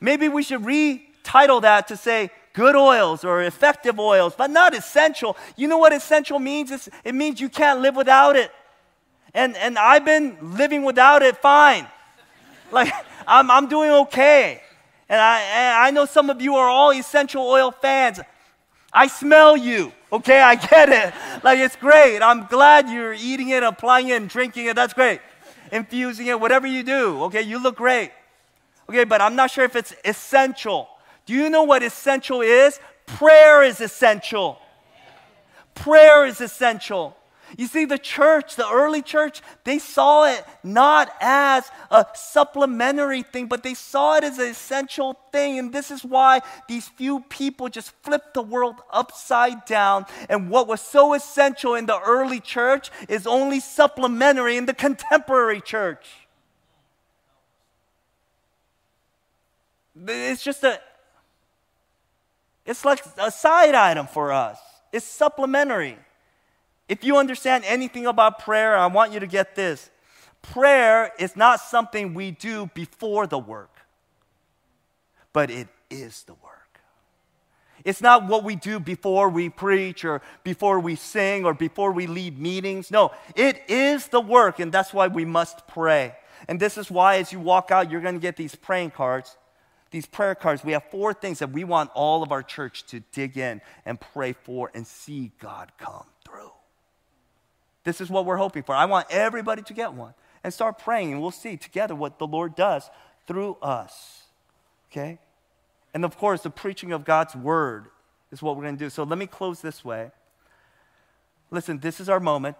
Maybe 0.00 0.28
we 0.28 0.44
should 0.44 0.62
retitle 0.62 1.62
that 1.62 1.88
to 1.88 1.96
say 1.96 2.30
good 2.52 2.76
oils 2.76 3.24
or 3.24 3.42
effective 3.42 3.98
oils, 3.98 4.34
but 4.36 4.50
not 4.50 4.74
essential. 4.74 5.36
You 5.56 5.68
know 5.68 5.78
what 5.78 5.92
essential 5.92 6.38
means? 6.38 6.70
It's, 6.70 6.88
it 7.04 7.14
means 7.14 7.40
you 7.40 7.48
can't 7.48 7.80
live 7.80 7.96
without 7.96 8.36
it. 8.36 8.50
And, 9.34 9.56
and 9.56 9.78
I've 9.78 10.04
been 10.04 10.56
living 10.56 10.84
without 10.84 11.22
it 11.22 11.36
fine. 11.38 11.86
Like, 12.70 12.92
I'm, 13.26 13.50
I'm 13.50 13.68
doing 13.68 13.90
okay. 13.90 14.62
And 15.08 15.20
I, 15.20 15.40
and 15.40 15.84
I 15.84 15.90
know 15.90 16.06
some 16.06 16.30
of 16.30 16.40
you 16.40 16.56
are 16.56 16.68
all 16.68 16.92
essential 16.92 17.42
oil 17.42 17.70
fans. 17.70 18.20
I 18.92 19.06
smell 19.06 19.56
you, 19.56 19.92
okay? 20.12 20.40
I 20.40 20.54
get 20.54 20.88
it. 20.88 21.14
Like, 21.42 21.58
it's 21.58 21.76
great. 21.76 22.20
I'm 22.20 22.46
glad 22.46 22.90
you're 22.90 23.14
eating 23.14 23.48
it, 23.48 23.62
applying 23.62 24.08
it, 24.08 24.16
and 24.16 24.28
drinking 24.28 24.66
it. 24.66 24.76
That's 24.76 24.92
great. 24.92 25.20
Infusing 25.70 26.26
it, 26.26 26.38
whatever 26.38 26.66
you 26.66 26.82
do, 26.82 27.22
okay? 27.24 27.40
You 27.40 27.62
look 27.62 27.76
great. 27.76 28.10
Okay, 28.88 29.04
but 29.04 29.22
I'm 29.22 29.34
not 29.34 29.50
sure 29.50 29.64
if 29.64 29.76
it's 29.76 29.94
essential. 30.04 30.88
Do 31.26 31.34
you 31.34 31.50
know 31.50 31.62
what 31.62 31.82
essential 31.82 32.40
is? 32.40 32.80
Prayer 33.06 33.62
is 33.62 33.80
essential. 33.80 34.58
Prayer 35.74 36.26
is 36.26 36.40
essential. 36.40 37.16
You 37.58 37.66
see, 37.66 37.84
the 37.84 37.98
church, 37.98 38.56
the 38.56 38.68
early 38.68 39.02
church, 39.02 39.42
they 39.64 39.78
saw 39.78 40.24
it 40.24 40.44
not 40.64 41.12
as 41.20 41.70
a 41.90 42.06
supplementary 42.14 43.22
thing, 43.22 43.46
but 43.46 43.62
they 43.62 43.74
saw 43.74 44.16
it 44.16 44.24
as 44.24 44.38
an 44.38 44.48
essential 44.48 45.18
thing. 45.32 45.58
And 45.58 45.72
this 45.72 45.90
is 45.90 46.02
why 46.02 46.40
these 46.68 46.88
few 46.88 47.20
people 47.20 47.68
just 47.68 47.90
flipped 48.02 48.34
the 48.34 48.42
world 48.42 48.76
upside 48.90 49.64
down. 49.66 50.06
And 50.30 50.48
what 50.48 50.66
was 50.66 50.80
so 50.80 51.12
essential 51.14 51.74
in 51.74 51.86
the 51.86 52.00
early 52.00 52.40
church 52.40 52.90
is 53.08 53.26
only 53.26 53.60
supplementary 53.60 54.56
in 54.56 54.66
the 54.66 54.74
contemporary 54.74 55.60
church. 55.60 56.06
It's 60.06 60.42
just 60.42 60.64
a 60.64 60.80
it's 62.64 62.84
like 62.84 63.04
a 63.18 63.30
side 63.30 63.74
item 63.74 64.06
for 64.06 64.32
us, 64.32 64.58
it's 64.92 65.06
supplementary. 65.06 65.98
If 66.88 67.04
you 67.04 67.16
understand 67.16 67.64
anything 67.66 68.06
about 68.06 68.40
prayer, 68.40 68.76
I 68.76 68.86
want 68.86 69.12
you 69.12 69.20
to 69.20 69.26
get 69.26 69.54
this. 69.54 69.90
Prayer 70.42 71.12
is 71.18 71.36
not 71.36 71.60
something 71.60 72.12
we 72.12 72.32
do 72.32 72.66
before 72.74 73.26
the 73.26 73.38
work, 73.38 73.74
but 75.32 75.50
it 75.50 75.68
is 75.90 76.24
the 76.24 76.34
work. 76.34 76.80
It's 77.84 78.00
not 78.00 78.26
what 78.26 78.44
we 78.44 78.56
do 78.56 78.78
before 78.78 79.28
we 79.28 79.48
preach 79.48 80.04
or 80.04 80.22
before 80.44 80.78
we 80.80 80.94
sing 80.96 81.44
or 81.44 81.54
before 81.54 81.92
we 81.92 82.06
lead 82.06 82.38
meetings. 82.38 82.90
No, 82.90 83.12
it 83.34 83.62
is 83.68 84.08
the 84.08 84.20
work, 84.20 84.60
and 84.60 84.70
that's 84.70 84.92
why 84.92 85.08
we 85.08 85.24
must 85.24 85.66
pray. 85.66 86.14
And 86.48 86.60
this 86.60 86.76
is 86.76 86.90
why, 86.90 87.16
as 87.16 87.32
you 87.32 87.40
walk 87.40 87.70
out, 87.70 87.90
you're 87.90 88.00
going 88.00 88.14
to 88.14 88.20
get 88.20 88.36
these 88.36 88.54
praying 88.54 88.90
cards 88.90 89.36
these 89.92 90.06
prayer 90.06 90.34
cards, 90.34 90.64
we 90.64 90.72
have 90.72 90.84
four 90.90 91.14
things 91.14 91.38
that 91.38 91.52
we 91.52 91.62
want 91.62 91.90
all 91.94 92.22
of 92.22 92.32
our 92.32 92.42
church 92.42 92.84
to 92.86 93.00
dig 93.12 93.36
in 93.36 93.60
and 93.86 94.00
pray 94.00 94.32
for 94.32 94.70
and 94.74 94.86
see 94.86 95.30
God 95.38 95.70
come 95.78 96.06
through. 96.24 96.50
This 97.84 98.00
is 98.00 98.10
what 98.10 98.24
we're 98.24 98.38
hoping 98.38 98.62
for. 98.62 98.74
I 98.74 98.86
want 98.86 99.06
everybody 99.10 99.62
to 99.62 99.74
get 99.74 99.92
one 99.92 100.14
and 100.42 100.52
start 100.52 100.78
praying, 100.78 101.12
and 101.12 101.22
we'll 101.22 101.30
see 101.30 101.56
together 101.56 101.94
what 101.94 102.18
the 102.18 102.26
Lord 102.26 102.56
does 102.56 102.90
through 103.26 103.58
us. 103.62 104.22
Okay? 104.90 105.18
And 105.94 106.04
of 106.04 106.16
course, 106.16 106.42
the 106.42 106.50
preaching 106.50 106.92
of 106.92 107.04
God's 107.04 107.36
word 107.36 107.86
is 108.30 108.42
what 108.42 108.56
we're 108.56 108.62
going 108.62 108.76
to 108.76 108.84
do. 108.84 108.90
So 108.90 109.02
let 109.02 109.18
me 109.18 109.26
close 109.26 109.60
this 109.60 109.84
way. 109.84 110.10
Listen, 111.50 111.78
this 111.78 112.00
is 112.00 112.08
our 112.08 112.20
moment. 112.20 112.56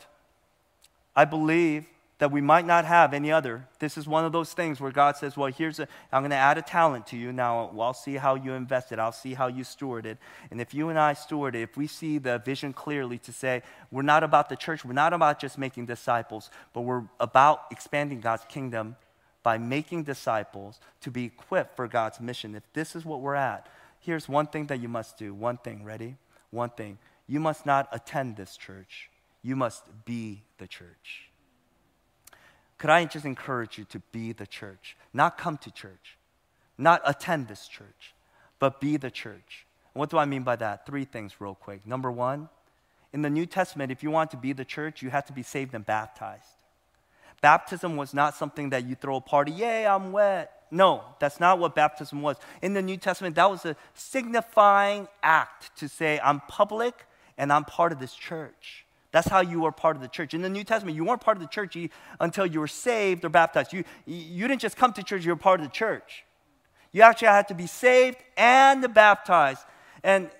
I 1.16 1.24
believe 1.24 1.86
that 2.22 2.30
we 2.30 2.40
might 2.40 2.64
not 2.64 2.84
have 2.84 3.14
any 3.14 3.32
other. 3.32 3.66
This 3.80 3.98
is 3.98 4.06
one 4.06 4.24
of 4.24 4.30
those 4.30 4.52
things 4.52 4.80
where 4.80 4.92
God 4.92 5.16
says, 5.16 5.36
Well, 5.36 5.50
here's 5.50 5.80
a, 5.80 5.88
I'm 6.12 6.22
going 6.22 6.30
to 6.30 6.36
add 6.36 6.56
a 6.56 6.62
talent 6.62 7.08
to 7.08 7.16
you. 7.16 7.32
Now, 7.32 7.72
I'll 7.76 7.92
see 7.92 8.14
how 8.14 8.36
you 8.36 8.52
invest 8.52 8.92
it, 8.92 9.00
I'll 9.00 9.10
see 9.10 9.34
how 9.34 9.48
you 9.48 9.64
steward 9.64 10.06
it. 10.06 10.18
And 10.52 10.60
if 10.60 10.72
you 10.72 10.88
and 10.88 10.96
I 10.96 11.14
steward 11.14 11.56
it, 11.56 11.62
if 11.62 11.76
we 11.76 11.88
see 11.88 12.18
the 12.18 12.38
vision 12.38 12.72
clearly 12.74 13.18
to 13.18 13.32
say, 13.32 13.64
We're 13.90 14.02
not 14.02 14.22
about 14.22 14.48
the 14.48 14.54
church, 14.54 14.84
we're 14.84 14.92
not 14.92 15.12
about 15.12 15.40
just 15.40 15.58
making 15.58 15.86
disciples, 15.86 16.48
but 16.72 16.82
we're 16.82 17.02
about 17.18 17.64
expanding 17.72 18.20
God's 18.20 18.44
kingdom 18.44 18.94
by 19.42 19.58
making 19.58 20.04
disciples 20.04 20.78
to 21.00 21.10
be 21.10 21.24
equipped 21.24 21.74
for 21.74 21.88
God's 21.88 22.20
mission. 22.20 22.54
If 22.54 22.62
this 22.72 22.94
is 22.94 23.04
what 23.04 23.20
we're 23.20 23.34
at, 23.34 23.66
here's 23.98 24.28
one 24.28 24.46
thing 24.46 24.66
that 24.66 24.78
you 24.78 24.88
must 24.88 25.18
do. 25.18 25.34
One 25.34 25.56
thing, 25.56 25.82
ready? 25.82 26.14
One 26.52 26.70
thing. 26.70 26.98
You 27.26 27.40
must 27.40 27.66
not 27.66 27.88
attend 27.90 28.36
this 28.36 28.56
church, 28.56 29.10
you 29.42 29.56
must 29.56 29.82
be 30.04 30.44
the 30.58 30.68
church. 30.68 31.31
Could 32.82 32.90
I 32.90 33.04
just 33.04 33.24
encourage 33.24 33.78
you 33.78 33.84
to 33.90 34.00
be 34.10 34.32
the 34.32 34.44
church? 34.44 34.96
Not 35.14 35.38
come 35.38 35.56
to 35.58 35.70
church, 35.70 36.18
not 36.76 37.00
attend 37.04 37.46
this 37.46 37.68
church, 37.68 38.12
but 38.58 38.80
be 38.80 38.96
the 38.96 39.08
church. 39.08 39.66
What 39.92 40.10
do 40.10 40.18
I 40.18 40.24
mean 40.24 40.42
by 40.42 40.56
that? 40.56 40.84
Three 40.84 41.04
things, 41.04 41.40
real 41.40 41.54
quick. 41.54 41.86
Number 41.86 42.10
one, 42.10 42.48
in 43.12 43.22
the 43.22 43.30
New 43.30 43.46
Testament, 43.46 43.92
if 43.92 44.02
you 44.02 44.10
want 44.10 44.32
to 44.32 44.36
be 44.36 44.52
the 44.52 44.64
church, 44.64 45.00
you 45.00 45.10
have 45.10 45.24
to 45.26 45.32
be 45.32 45.44
saved 45.44 45.74
and 45.74 45.86
baptized. 45.86 46.42
Baptism 47.40 47.96
was 47.96 48.12
not 48.12 48.34
something 48.34 48.70
that 48.70 48.84
you 48.84 48.96
throw 48.96 49.14
a 49.14 49.20
party, 49.20 49.52
yay, 49.52 49.86
I'm 49.86 50.10
wet. 50.10 50.50
No, 50.72 51.04
that's 51.20 51.38
not 51.38 51.60
what 51.60 51.76
baptism 51.76 52.20
was. 52.20 52.36
In 52.62 52.74
the 52.74 52.82
New 52.82 52.96
Testament, 52.96 53.36
that 53.36 53.48
was 53.48 53.64
a 53.64 53.76
signifying 53.94 55.06
act 55.22 55.70
to 55.76 55.88
say, 55.88 56.18
I'm 56.18 56.40
public 56.48 57.06
and 57.38 57.52
I'm 57.52 57.64
part 57.64 57.92
of 57.92 58.00
this 58.00 58.12
church. 58.12 58.81
That's 59.12 59.28
how 59.28 59.42
you 59.42 59.60
were 59.60 59.72
part 59.72 59.94
of 59.94 60.02
the 60.02 60.08
church. 60.08 60.32
In 60.32 60.40
the 60.40 60.48
New 60.48 60.64
Testament, 60.64 60.96
you 60.96 61.04
weren't 61.04 61.20
part 61.20 61.36
of 61.36 61.42
the 61.42 61.48
church 61.48 61.76
until 62.18 62.46
you 62.46 62.60
were 62.60 62.66
saved 62.66 63.24
or 63.24 63.28
baptized. 63.28 63.72
You, 63.72 63.84
you 64.06 64.48
didn't 64.48 64.62
just 64.62 64.76
come 64.76 64.92
to 64.94 65.02
church, 65.02 65.24
you 65.24 65.30
were 65.32 65.36
part 65.36 65.60
of 65.60 65.66
the 65.66 65.72
church. 65.72 66.24
You 66.92 67.02
actually 67.02 67.28
had 67.28 67.48
to 67.48 67.54
be 67.54 67.66
saved 67.66 68.16
and 68.36 68.92
baptized. 68.92 69.62
And 70.02 70.30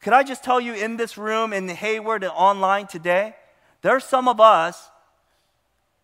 could 0.00 0.12
I 0.12 0.22
just 0.22 0.44
tell 0.44 0.60
you 0.60 0.72
in 0.72 0.96
this 0.96 1.18
room, 1.18 1.52
in 1.52 1.68
Hayward, 1.68 2.22
and 2.22 2.32
online 2.32 2.86
today, 2.86 3.34
there 3.82 3.94
are 3.94 4.00
some 4.00 4.28
of 4.28 4.40
us 4.40 4.90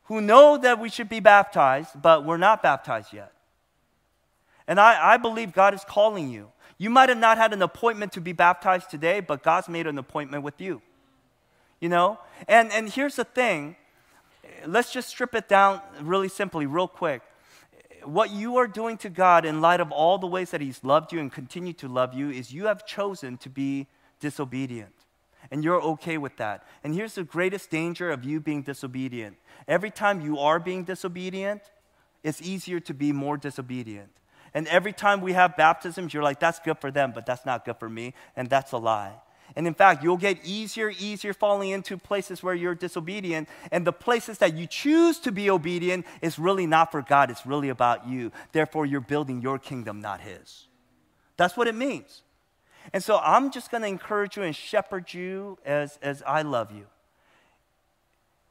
who 0.04 0.20
know 0.20 0.58
that 0.58 0.80
we 0.80 0.88
should 0.88 1.08
be 1.08 1.20
baptized, 1.20 2.00
but 2.02 2.24
we're 2.24 2.36
not 2.36 2.62
baptized 2.62 3.12
yet. 3.12 3.32
And 4.66 4.80
I, 4.80 5.14
I 5.14 5.16
believe 5.18 5.52
God 5.52 5.72
is 5.72 5.84
calling 5.84 6.30
you. 6.30 6.50
You 6.78 6.90
might 6.90 7.08
have 7.10 7.18
not 7.18 7.38
had 7.38 7.52
an 7.52 7.62
appointment 7.62 8.12
to 8.12 8.20
be 8.20 8.32
baptized 8.32 8.90
today, 8.90 9.20
but 9.20 9.42
God's 9.42 9.68
made 9.68 9.86
an 9.86 9.98
appointment 9.98 10.42
with 10.42 10.60
you 10.60 10.82
you 11.80 11.88
know? 11.88 12.18
And, 12.46 12.70
and 12.72 12.88
here's 12.88 13.16
the 13.16 13.24
thing 13.24 13.76
let's 14.66 14.92
just 14.92 15.08
strip 15.08 15.34
it 15.34 15.48
down 15.48 15.80
really 16.00 16.28
simply, 16.28 16.66
real 16.66 16.88
quick. 16.88 17.22
What 18.04 18.30
you 18.30 18.56
are 18.56 18.66
doing 18.66 18.96
to 18.98 19.10
God 19.10 19.44
in 19.44 19.60
light 19.60 19.80
of 19.80 19.90
all 19.90 20.18
the 20.18 20.26
ways 20.26 20.50
that 20.52 20.60
He's 20.60 20.82
loved 20.84 21.12
you 21.12 21.20
and 21.20 21.32
continue 21.32 21.72
to 21.74 21.88
love 21.88 22.14
you 22.14 22.30
is 22.30 22.52
you 22.52 22.66
have 22.66 22.86
chosen 22.86 23.36
to 23.38 23.50
be 23.50 23.86
disobedient. 24.20 24.94
And 25.50 25.64
you're 25.64 25.80
okay 25.80 26.18
with 26.18 26.36
that. 26.36 26.66
And 26.84 26.94
here's 26.94 27.14
the 27.14 27.24
greatest 27.24 27.70
danger 27.70 28.10
of 28.10 28.24
you 28.24 28.40
being 28.40 28.62
disobedient. 28.62 29.36
Every 29.66 29.90
time 29.90 30.20
you 30.20 30.38
are 30.38 30.58
being 30.58 30.84
disobedient, 30.84 31.62
it's 32.22 32.42
easier 32.42 32.80
to 32.80 32.94
be 32.94 33.12
more 33.12 33.36
disobedient. 33.36 34.10
And 34.54 34.66
every 34.68 34.92
time 34.92 35.20
we 35.20 35.32
have 35.32 35.56
baptisms, 35.56 36.12
you're 36.12 36.22
like, 36.22 36.40
that's 36.40 36.58
good 36.58 36.78
for 36.78 36.90
them, 36.90 37.12
but 37.14 37.26
that's 37.26 37.46
not 37.46 37.64
good 37.64 37.76
for 37.78 37.88
me. 37.88 38.14
And 38.36 38.48
that's 38.48 38.72
a 38.72 38.78
lie. 38.78 39.14
And 39.56 39.66
in 39.66 39.74
fact, 39.74 40.02
you'll 40.02 40.16
get 40.16 40.38
easier, 40.44 40.90
easier 40.90 41.32
falling 41.32 41.70
into 41.70 41.96
places 41.96 42.42
where 42.42 42.54
you're 42.54 42.74
disobedient. 42.74 43.48
And 43.72 43.86
the 43.86 43.92
places 43.92 44.38
that 44.38 44.54
you 44.54 44.66
choose 44.66 45.18
to 45.20 45.32
be 45.32 45.50
obedient 45.50 46.06
is 46.22 46.38
really 46.38 46.66
not 46.66 46.92
for 46.92 47.02
God, 47.02 47.30
it's 47.30 47.46
really 47.46 47.68
about 47.68 48.06
you. 48.06 48.32
Therefore, 48.52 48.86
you're 48.86 49.00
building 49.00 49.40
your 49.40 49.58
kingdom, 49.58 50.00
not 50.00 50.20
His. 50.20 50.66
That's 51.36 51.56
what 51.56 51.68
it 51.68 51.74
means. 51.74 52.22
And 52.92 53.02
so 53.02 53.18
I'm 53.22 53.50
just 53.50 53.70
going 53.70 53.82
to 53.82 53.88
encourage 53.88 54.36
you 54.36 54.42
and 54.42 54.54
shepherd 54.54 55.12
you 55.12 55.58
as, 55.64 55.98
as 56.02 56.22
I 56.26 56.42
love 56.42 56.72
you. 56.72 56.86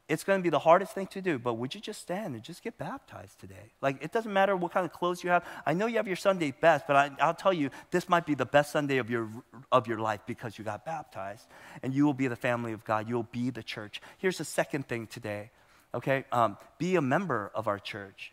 It's 0.10 0.24
going 0.24 0.40
to 0.40 0.44
be 0.44 0.50
the 0.50 0.60
hardest 0.60 0.94
thing 0.94 1.08
to 1.08 1.22
do, 1.22 1.38
but 1.38 1.56
would 1.56 1.76
you 1.76 1.82
just 1.82 2.02
stand 2.02 2.34
and 2.34 2.42
just 2.42 2.64
get 2.64 2.78
baptized 2.78 3.40
today? 3.40 3.74
Like, 3.82 4.02
it 4.02 4.14
doesn't 4.14 4.32
matter 4.32 4.56
what 4.56 4.72
kind 4.72 4.86
of 4.86 4.94
clothes 4.94 5.22
you 5.22 5.30
have. 5.32 5.46
I 5.66 5.74
know 5.74 5.86
you 5.86 5.98
have 5.98 6.08
your 6.08 6.16
Sunday 6.16 6.52
best, 6.52 6.88
but 6.88 6.96
I, 6.96 7.28
will 7.28 7.34
tell 7.34 7.52
you, 7.52 7.70
this 7.92 8.08
might 8.08 8.26
be 8.26 8.34
the 8.34 8.46
best 8.46 8.72
Sunday 8.72 9.00
of 9.00 9.10
your, 9.10 9.30
of 9.70 9.86
your 9.86 10.00
life 10.00 10.22
because 10.26 10.58
you 10.58 10.64
got 10.64 10.86
baptized. 10.86 11.46
And 11.84 11.94
you 11.94 12.06
will 12.06 12.14
be 12.14 12.28
the 12.28 12.38
family 12.38 12.72
of 12.72 12.86
God. 12.86 13.10
You'll 13.10 13.24
be 13.24 13.50
the 13.50 13.64
church. 13.64 14.02
Here's 14.18 14.38
the 14.38 14.46
second 14.46 14.88
thing 14.88 15.08
today, 15.08 15.52
okay? 15.94 16.24
Um, 16.32 16.58
be 16.78 16.96
a 16.96 17.02
member 17.02 17.52
of 17.54 17.68
our 17.68 17.80
church. 17.80 18.32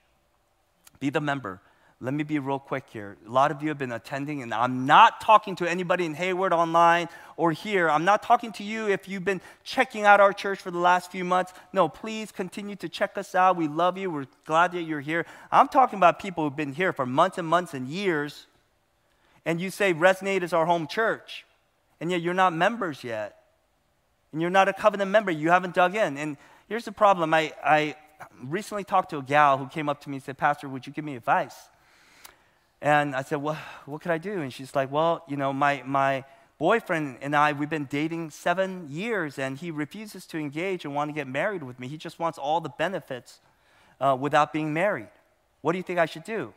Be 1.01 1.11
the 1.11 1.20
member. 1.20 1.61
Let 2.01 2.12
me 2.12 2.24
be 2.24 2.38
real 2.38 2.59
quick 2.59 2.84
here. 2.90 3.16
A 3.26 3.30
lot 3.30 3.51
of 3.51 3.62
you 3.62 3.68
have 3.68 3.78
been 3.78 3.92
attending, 3.92 4.42
and 4.42 4.53
I'm 4.53 4.84
not 4.84 5.20
talking 5.20 5.57
to 5.57 5.70
anybody 5.70 6.05
in 6.05 6.14
Hayward 6.14 6.53
online 6.53 7.09
or 7.36 7.53
here. 7.53 7.88
I'm 7.88 8.05
not 8.05 8.22
talking 8.22 8.53
to 8.53 8.64
you 8.64 8.88
if 8.88 9.09
you've 9.09 9.24
been 9.24 9.40
checking 9.62 10.05
out 10.05 10.20
our 10.20 10.32
church 10.32 10.59
for 10.59 10.70
the 10.70 10.78
last 10.78 11.11
few 11.12 11.24
months. 11.24 11.53
No, 11.72 11.88
please 11.88 12.32
continue 12.32 12.76
to 12.76 12.88
check 12.88 13.16
us 13.16 13.34
out. 13.34 13.57
We 13.57 13.68
love 13.68 13.97
you. 13.97 14.11
We're 14.11 14.26
glad 14.45 14.72
that 14.72 14.82
you're 14.82 15.01
here. 15.01 15.24
I'm 15.53 15.68
talking 15.68 15.99
about 15.99 16.18
people 16.18 16.45
who've 16.45 16.57
been 16.57 16.74
here 16.74 16.92
for 16.92 17.07
months 17.07 17.38
and 17.38 17.47
months 17.47 17.74
and 17.74 17.86
years, 17.88 18.47
and 19.47 19.61
you 19.61 19.70
say 19.70 19.95
Resonate 19.95 20.42
is 20.42 20.53
our 20.53 20.66
home 20.66 20.88
church, 20.88 21.47
and 22.01 22.11
yet 22.11 22.22
you're 22.22 22.34
not 22.34 22.53
members 22.53 23.05
yet, 23.05 23.38
and 24.32 24.42
you're 24.42 24.51
not 24.51 24.68
a 24.68 24.72
covenant 24.72 25.12
member. 25.12 25.30
You 25.30 25.51
haven't 25.51 25.74
dug 25.74 25.95
in. 25.95 26.18
And 26.18 26.36
here's 26.68 26.84
the 26.84 26.92
problem 26.92 27.32
I, 27.32 27.53
I 27.64 27.95
recently 28.42 28.84
talked 28.84 29.11
to 29.11 29.18
a 29.18 29.22
gal 29.22 29.59
who 29.59 29.68
came 29.68 29.88
up 29.88 30.01
to 30.03 30.11
me 30.11 30.16
and 30.16 30.24
said, 30.24 30.36
Pastor, 30.36 30.68
would 30.68 30.86
you 30.86 30.92
give 30.92 31.05
me 31.05 31.14
advice? 31.14 31.55
And 32.85 33.16
I 33.16 33.22
said, 33.22 33.37
Well, 33.37 33.59
what 33.87 34.03
could 34.03 34.11
I 34.11 34.18
do? 34.18 34.43
And 34.43 34.53
she's 34.53 34.74
like, 34.74 34.93
Well, 34.93 35.24
you 35.26 35.39
know, 35.39 35.55
my, 35.55 35.82
my 35.87 36.22
boyfriend 36.59 37.16
and 37.22 37.35
I, 37.35 37.53
we've 37.53 37.70
been 37.70 37.87
dating 37.87 38.28
seven 38.28 38.89
years, 38.91 39.39
and 39.39 39.57
he 39.57 39.70
refuses 39.70 40.26
to 40.26 40.39
engage 40.39 40.85
and 40.85 40.95
want 40.95 41.09
to 41.09 41.14
get 41.14 41.26
married 41.26 41.62
with 41.62 41.80
me. 41.80 41.89
He 41.89 41.97
just 41.97 42.18
wants 42.18 42.37
all 42.37 42.61
the 42.61 42.68
benefits 42.68 43.41
uh, 44.03 44.14
without 44.20 44.53
being 44.53 44.74
married. 44.74 45.09
What 45.62 45.72
do 45.72 45.78
you 45.78 45.82
think 45.82 45.99
I 45.99 46.05
should 46.05 46.24
do? 46.24 46.53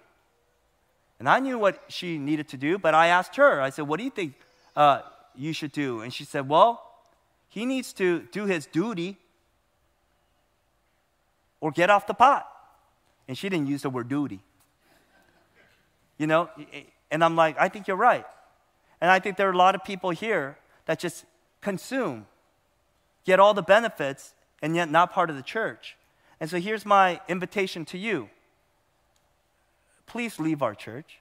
And 1.17 1.29
I 1.29 1.39
knew 1.39 1.57
what 1.57 1.81
she 1.87 2.17
needed 2.17 2.49
to 2.49 2.57
do, 2.57 2.77
but 2.77 2.93
I 2.93 3.07
asked 3.07 3.37
her, 3.37 3.61
I 3.61 3.69
said, 3.69 3.87
What 3.87 3.97
do 3.97 4.03
you 4.03 4.11
think 4.11 4.33
uh, 4.75 5.03
you 5.33 5.53
should 5.53 5.71
do? 5.71 6.01
And 6.01 6.13
she 6.13 6.25
said, 6.25 6.49
Well, 6.49 6.83
he 7.47 7.65
needs 7.65 7.93
to 7.93 8.27
do 8.33 8.43
his 8.43 8.65
duty 8.65 9.15
or 11.61 11.71
get 11.71 11.89
off 11.89 12.05
the 12.05 12.13
pot. 12.13 12.45
And 13.29 13.37
she 13.37 13.47
didn't 13.47 13.67
use 13.67 13.83
the 13.83 13.89
word 13.89 14.09
duty. 14.09 14.41
You 16.17 16.27
know, 16.27 16.49
and 17.11 17.23
I'm 17.23 17.35
like, 17.35 17.55
I 17.59 17.69
think 17.69 17.87
you're 17.87 17.97
right. 17.97 18.25
And 18.99 19.11
I 19.11 19.19
think 19.19 19.37
there 19.37 19.47
are 19.47 19.53
a 19.53 19.57
lot 19.57 19.75
of 19.75 19.83
people 19.83 20.09
here 20.09 20.57
that 20.85 20.99
just 20.99 21.25
consume, 21.61 22.25
get 23.25 23.39
all 23.39 23.53
the 23.53 23.61
benefits, 23.61 24.33
and 24.61 24.75
yet 24.75 24.89
not 24.89 25.13
part 25.13 25.29
of 25.29 25.35
the 25.35 25.43
church. 25.43 25.95
And 26.39 26.49
so 26.49 26.59
here's 26.59 26.85
my 26.85 27.19
invitation 27.27 27.85
to 27.85 27.97
you 27.97 28.29
please 30.07 30.39
leave 30.39 30.61
our 30.61 30.73
church. 30.73 31.19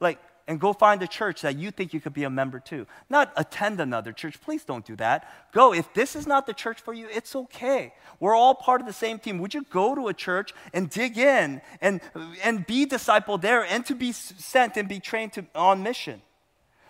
Like, 0.00 0.18
and 0.50 0.58
go 0.58 0.72
find 0.72 1.00
a 1.00 1.06
church 1.06 1.42
that 1.42 1.56
you 1.56 1.70
think 1.70 1.94
you 1.94 2.00
could 2.00 2.12
be 2.12 2.24
a 2.24 2.28
member 2.28 2.58
to. 2.58 2.84
Not 3.08 3.32
attend 3.36 3.80
another 3.80 4.10
church. 4.12 4.40
Please 4.40 4.64
don't 4.64 4.84
do 4.84 4.96
that. 4.96 5.32
Go. 5.52 5.72
If 5.72 5.94
this 5.94 6.16
is 6.16 6.26
not 6.26 6.44
the 6.44 6.52
church 6.52 6.80
for 6.80 6.92
you, 6.92 7.06
it's 7.08 7.36
okay. 7.36 7.94
We're 8.18 8.34
all 8.34 8.56
part 8.56 8.80
of 8.80 8.86
the 8.88 8.92
same 8.92 9.20
team. 9.20 9.38
Would 9.38 9.54
you 9.54 9.64
go 9.70 9.94
to 9.94 10.08
a 10.08 10.12
church 10.12 10.52
and 10.74 10.90
dig 10.90 11.16
in 11.16 11.62
and, 11.80 12.00
and 12.42 12.66
be 12.66 12.84
discipled 12.84 13.42
there 13.42 13.64
and 13.64 13.86
to 13.86 13.94
be 13.94 14.10
sent 14.10 14.76
and 14.76 14.88
be 14.88 14.98
trained 14.98 15.34
to, 15.34 15.46
on 15.54 15.84
mission? 15.84 16.20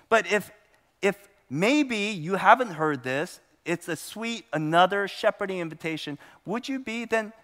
But 0.08 0.32
if, 0.32 0.50
if 1.02 1.18
maybe 1.50 1.98
you 1.98 2.36
haven't 2.36 2.70
heard 2.70 3.02
this, 3.02 3.40
it's 3.66 3.88
a 3.88 3.96
sweet, 3.96 4.46
another 4.54 5.06
shepherding 5.06 5.58
invitation, 5.58 6.18
would 6.46 6.66
you 6.66 6.78
be 6.78 7.04
then 7.04 7.34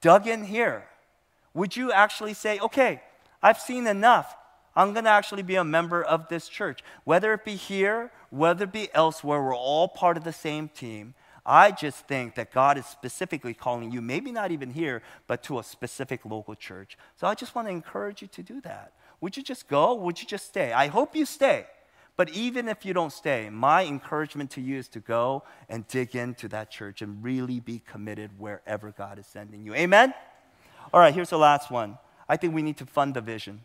dug 0.00 0.28
in 0.28 0.44
here? 0.44 0.84
Would 1.52 1.76
you 1.76 1.90
actually 1.90 2.34
say, 2.34 2.60
okay, 2.60 3.02
I've 3.42 3.58
seen 3.58 3.88
enough. 3.88 4.36
I'm 4.76 4.92
going 4.92 5.04
to 5.04 5.10
actually 5.10 5.42
be 5.42 5.56
a 5.56 5.64
member 5.64 6.02
of 6.02 6.28
this 6.28 6.48
church. 6.48 6.82
Whether 7.04 7.32
it 7.34 7.44
be 7.44 7.54
here, 7.54 8.10
whether 8.30 8.64
it 8.64 8.72
be 8.72 8.88
elsewhere, 8.92 9.42
we're 9.42 9.56
all 9.56 9.88
part 9.88 10.16
of 10.16 10.24
the 10.24 10.32
same 10.32 10.68
team. 10.68 11.14
I 11.46 11.72
just 11.72 12.06
think 12.08 12.34
that 12.36 12.52
God 12.52 12.78
is 12.78 12.86
specifically 12.86 13.52
calling 13.52 13.92
you, 13.92 14.00
maybe 14.00 14.32
not 14.32 14.50
even 14.50 14.70
here, 14.70 15.02
but 15.26 15.42
to 15.44 15.58
a 15.58 15.62
specific 15.62 16.24
local 16.24 16.54
church. 16.54 16.96
So 17.16 17.26
I 17.26 17.34
just 17.34 17.54
want 17.54 17.68
to 17.68 17.72
encourage 17.72 18.22
you 18.22 18.28
to 18.28 18.42
do 18.42 18.60
that. 18.62 18.92
Would 19.20 19.36
you 19.36 19.42
just 19.42 19.68
go? 19.68 19.94
Would 19.94 20.20
you 20.20 20.26
just 20.26 20.46
stay? 20.46 20.72
I 20.72 20.86
hope 20.86 21.14
you 21.14 21.26
stay. 21.26 21.66
But 22.16 22.30
even 22.30 22.68
if 22.68 22.86
you 22.86 22.94
don't 22.94 23.12
stay, 23.12 23.50
my 23.50 23.84
encouragement 23.84 24.50
to 24.52 24.60
you 24.60 24.78
is 24.78 24.88
to 24.88 25.00
go 25.00 25.42
and 25.68 25.86
dig 25.88 26.14
into 26.14 26.48
that 26.48 26.70
church 26.70 27.02
and 27.02 27.22
really 27.22 27.60
be 27.60 27.80
committed 27.80 28.38
wherever 28.38 28.92
God 28.92 29.18
is 29.18 29.26
sending 29.26 29.64
you. 29.64 29.74
Amen? 29.74 30.14
All 30.92 31.00
right, 31.00 31.12
here's 31.12 31.30
the 31.30 31.38
last 31.38 31.70
one. 31.70 31.98
I 32.28 32.36
think 32.36 32.54
we 32.54 32.62
need 32.62 32.76
to 32.78 32.86
fund 32.86 33.14
the 33.14 33.20
vision. 33.20 33.62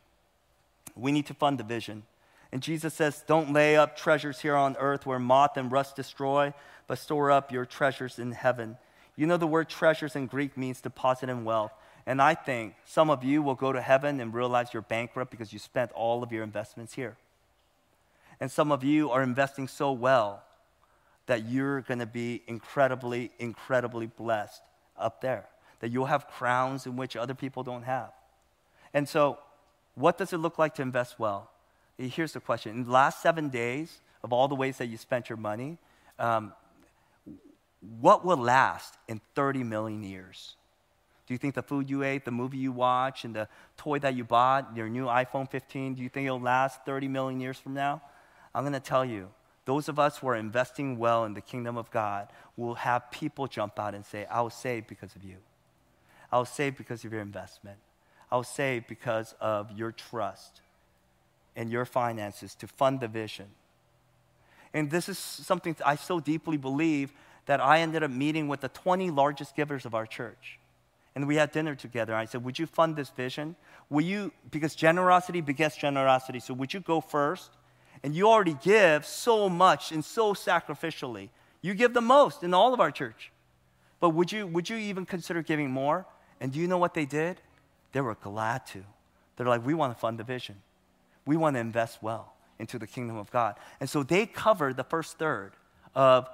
We 0.99 1.11
need 1.11 1.25
to 1.27 1.33
fund 1.33 1.57
the 1.57 1.63
vision. 1.63 2.03
And 2.51 2.61
Jesus 2.61 2.93
says, 2.93 3.23
Don't 3.27 3.53
lay 3.53 3.75
up 3.77 3.95
treasures 3.95 4.39
here 4.39 4.55
on 4.55 4.75
earth 4.77 5.05
where 5.05 5.19
moth 5.19 5.57
and 5.57 5.71
rust 5.71 5.95
destroy, 5.95 6.53
but 6.87 6.97
store 6.97 7.31
up 7.31 7.51
your 7.51 7.65
treasures 7.65 8.19
in 8.19 8.31
heaven. 8.31 8.77
You 9.15 9.27
know, 9.27 9.37
the 9.37 9.47
word 9.47 9.69
treasures 9.69 10.15
in 10.15 10.27
Greek 10.27 10.57
means 10.57 10.81
deposit 10.81 11.29
in 11.29 11.43
wealth. 11.43 11.71
And 12.05 12.21
I 12.21 12.33
think 12.33 12.75
some 12.85 13.09
of 13.09 13.23
you 13.23 13.41
will 13.43 13.55
go 13.55 13.71
to 13.71 13.81
heaven 13.81 14.19
and 14.19 14.33
realize 14.33 14.73
you're 14.73 14.81
bankrupt 14.81 15.29
because 15.29 15.53
you 15.53 15.59
spent 15.59 15.91
all 15.91 16.23
of 16.23 16.31
your 16.31 16.43
investments 16.43 16.93
here. 16.93 17.17
And 18.39 18.49
some 18.49 18.71
of 18.71 18.83
you 18.83 19.11
are 19.11 19.21
investing 19.21 19.67
so 19.67 19.91
well 19.91 20.43
that 21.25 21.47
you're 21.47 21.81
going 21.81 21.99
to 21.99 22.07
be 22.07 22.41
incredibly, 22.47 23.31
incredibly 23.37 24.07
blessed 24.07 24.61
up 24.97 25.21
there, 25.21 25.45
that 25.81 25.91
you'll 25.91 26.05
have 26.05 26.27
crowns 26.27 26.85
in 26.87 26.95
which 26.95 27.15
other 27.15 27.35
people 27.35 27.61
don't 27.61 27.83
have. 27.83 28.11
And 28.93 29.07
so 29.07 29.37
what 29.99 30.17
does 30.17 30.31
it 30.31 30.37
look 30.37 30.57
like 30.57 30.75
to 30.75 30.81
invest 30.81 31.19
well? 31.19 31.51
Here's 31.97 32.31
the 32.31 32.39
question. 32.39 32.71
In 32.75 32.85
the 32.85 32.91
last 32.91 33.21
seven 33.21 33.49
days, 33.49 33.99
of 34.23 34.31
all 34.31 34.47
the 34.47 34.55
ways 34.55 34.77
that 34.77 34.87
you 34.87 34.97
spent 34.97 35.29
your 35.29 35.37
money, 35.37 35.77
um, 36.17 36.53
what 37.99 38.23
will 38.23 38.37
last 38.37 38.97
in 39.07 39.19
30 39.35 39.63
million 39.63 40.03
years? 40.03 40.55
Do 41.27 41.33
you 41.33 41.37
think 41.37 41.53
the 41.53 41.61
food 41.61 41.89
you 41.89 42.03
ate, 42.03 42.23
the 42.25 42.31
movie 42.31 42.57
you 42.57 42.71
watched, 42.71 43.25
and 43.25 43.35
the 43.35 43.47
toy 43.77 43.99
that 43.99 44.15
you 44.15 44.23
bought, 44.23 44.75
your 44.75 44.87
new 44.87 45.05
iPhone 45.05 45.49
15, 45.49 45.95
do 45.95 46.01
you 46.01 46.09
think 46.09 46.25
it'll 46.25 46.39
last 46.39 46.85
30 46.85 47.07
million 47.07 47.39
years 47.39 47.59
from 47.59 47.73
now? 47.73 48.01
I'm 48.55 48.63
going 48.63 48.73
to 48.73 48.79
tell 48.79 49.05
you, 49.05 49.29
those 49.65 49.89
of 49.89 49.99
us 49.99 50.17
who 50.17 50.29
are 50.29 50.35
investing 50.35 50.97
well 50.97 51.25
in 51.25 51.33
the 51.33 51.41
kingdom 51.41 51.77
of 51.77 51.91
God 51.91 52.29
will 52.57 52.75
have 52.75 53.11
people 53.11 53.47
jump 53.47 53.77
out 53.77 53.93
and 53.93 54.05
say, 54.05 54.25
I 54.25 54.41
was 54.41 54.53
saved 54.53 54.87
because 54.87 55.15
of 55.15 55.23
you. 55.23 55.35
I 56.31 56.39
was 56.39 56.49
saved 56.49 56.77
because 56.77 57.03
of 57.05 57.11
your 57.11 57.21
investment. 57.21 57.77
I 58.31 58.37
was 58.37 58.47
saved 58.47 58.87
because 58.87 59.33
of 59.39 59.71
your 59.71 59.91
trust 59.91 60.61
and 61.55 61.71
your 61.71 61.85
finances 61.85 62.55
to 62.55 62.67
fund 62.67 62.99
the 62.99 63.07
vision. 63.07 63.47
And 64.73 64.91
this 64.91 65.09
is 65.09 65.17
something 65.17 65.75
I 65.85 65.95
so 65.95 66.19
deeply 66.19 66.57
believe 66.57 67.11
that 67.47 67.59
I 67.59 67.79
ended 67.79 68.03
up 68.03 68.11
meeting 68.11 68.47
with 68.47 68.61
the 68.61 68.69
20 68.69 69.09
largest 69.09 69.55
givers 69.55 69.85
of 69.85 69.95
our 69.95 70.05
church. 70.05 70.59
And 71.15 71.27
we 71.27 71.35
had 71.35 71.51
dinner 71.51 71.73
together. 71.73 72.13
I 72.13 72.25
said, 72.25 72.43
Would 72.43 72.59
you 72.59 72.67
fund 72.67 72.95
this 72.95 73.09
vision? 73.09 73.55
Will 73.89 74.05
you, 74.05 74.31
because 74.51 74.75
generosity 74.75 75.41
begets 75.41 75.75
generosity, 75.75 76.39
so 76.39 76.53
would 76.53 76.73
you 76.73 76.79
go 76.79 77.01
first? 77.01 77.49
And 78.03 78.15
you 78.15 78.29
already 78.29 78.55
give 78.61 79.05
so 79.05 79.49
much 79.49 79.91
and 79.91 80.05
so 80.05 80.33
sacrificially. 80.33 81.29
You 81.61 81.73
give 81.73 81.93
the 81.93 82.01
most 82.01 82.43
in 82.43 82.53
all 82.53 82.73
of 82.73 82.79
our 82.79 82.91
church. 82.91 83.31
But 83.99 84.11
would 84.11 84.31
you, 84.31 84.47
would 84.47 84.69
you 84.69 84.77
even 84.77 85.05
consider 85.05 85.41
giving 85.41 85.71
more? 85.71 86.05
And 86.39 86.53
do 86.53 86.59
you 86.59 86.67
know 86.67 86.77
what 86.77 86.93
they 86.93 87.05
did? 87.05 87.41
They 87.91 88.01
were 88.01 88.15
glad 88.15 88.65
to. 88.67 88.83
They're 89.35 89.47
like, 89.47 89.65
we 89.65 89.73
want 89.73 89.93
to 89.93 89.99
fund 89.99 90.19
the 90.19 90.23
vision. 90.23 90.55
We 91.25 91.37
want 91.37 91.55
to 91.55 91.59
invest 91.59 92.03
well 92.03 92.33
into 92.59 92.77
the 92.77 92.87
kingdom 92.87 93.17
of 93.17 93.31
God. 93.31 93.55
And 93.79 93.89
so 93.89 94.03
they 94.03 94.25
covered 94.25 94.77
the 94.77 94.83
first 94.83 95.17
third 95.17 95.53
of 95.95 96.27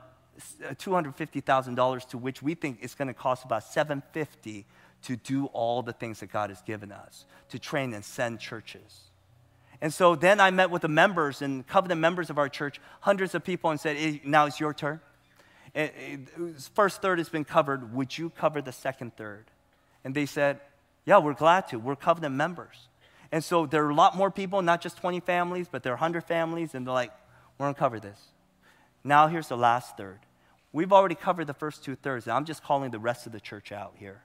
uh, 0.64 0.74
$250,000 0.74 2.10
to 2.10 2.18
which 2.18 2.42
we 2.42 2.56
think 2.56 2.80
it's 2.82 2.96
going 2.96 3.08
to 3.08 3.14
cost 3.14 3.46
about 3.46 3.64
750 3.64 4.66
to 5.04 5.16
do 5.16 5.46
all 5.48 5.84
the 5.84 5.94
things 5.94 6.20
that 6.20 6.32
God 6.32 6.50
has 6.50 6.62
given 6.62 6.92
us, 6.92 7.26
to 7.50 7.60
train 7.60 7.94
and 7.94 8.04
send 8.04 8.40
churches. 8.40 9.12
And 9.82 9.94
so 9.94 10.16
then 10.16 10.40
I 10.40 10.52
met 10.52 10.72
with 10.72 10.82
the 10.82 10.88
members 10.88 11.42
and 11.42 11.66
covenant 11.68 12.02
members 12.02 12.30
of 12.30 12.38
our 12.38 12.50
church, 12.50 12.82
hundreds 13.02 13.36
of 13.36 13.44
people, 13.44 13.70
and 13.70 13.80
said, 13.80 14.22
Now 14.24 14.46
it's 14.46 14.60
your 14.60 14.74
turn. 14.74 15.00
It, 15.74 15.94
it, 15.98 16.20
uh, 16.40 16.60
first 16.74 17.02
third 17.02 17.20
has 17.20 17.30
been 17.30 17.44
covered. 17.44 17.94
Would 17.94 18.18
you 18.18 18.30
cover 18.30 18.62
the 18.62 18.72
second 18.72 19.16
third? 19.16 19.46
And 20.04 20.16
they 20.16 20.26
said, 20.26 20.62
Yeah, 21.06 21.20
we're 21.20 21.34
glad 21.34 21.68
to. 21.70 21.78
We're 21.78 21.96
covenant 21.96 22.36
members. 22.36 22.88
And 23.32 23.44
so 23.44 23.66
there 23.66 23.86
are 23.86 23.90
a 23.90 23.96
lot 23.96 24.16
more 24.16 24.32
people, 24.32 24.62
not 24.62 24.82
just 24.82 24.98
20 24.98 25.20
families, 25.20 25.68
but 25.72 25.84
there 25.84 25.94
are 25.94 25.98
100 25.98 26.24
families, 26.24 26.74
and 26.74 26.86
they're 26.86 26.94
like, 26.94 27.12
We're 27.58 27.66
going 27.66 27.76
to 27.76 27.80
cover 27.80 28.00
this. 28.00 28.20
Now 29.04 29.28
here's 29.28 29.48
the 29.48 29.58
last 29.58 29.98
third. 29.98 30.20
We've 30.74 30.92
already 30.92 31.16
covered 31.16 31.48
the 31.48 31.54
first 31.54 31.84
two 31.84 31.96
thirds, 31.96 32.28
and 32.28 32.36
I'm 32.36 32.46
just 32.46 32.64
calling 32.64 32.92
the 32.92 33.00
rest 33.00 33.26
of 33.26 33.32
the 33.32 33.40
church 33.40 33.72
out 33.72 33.94
here. 33.98 34.22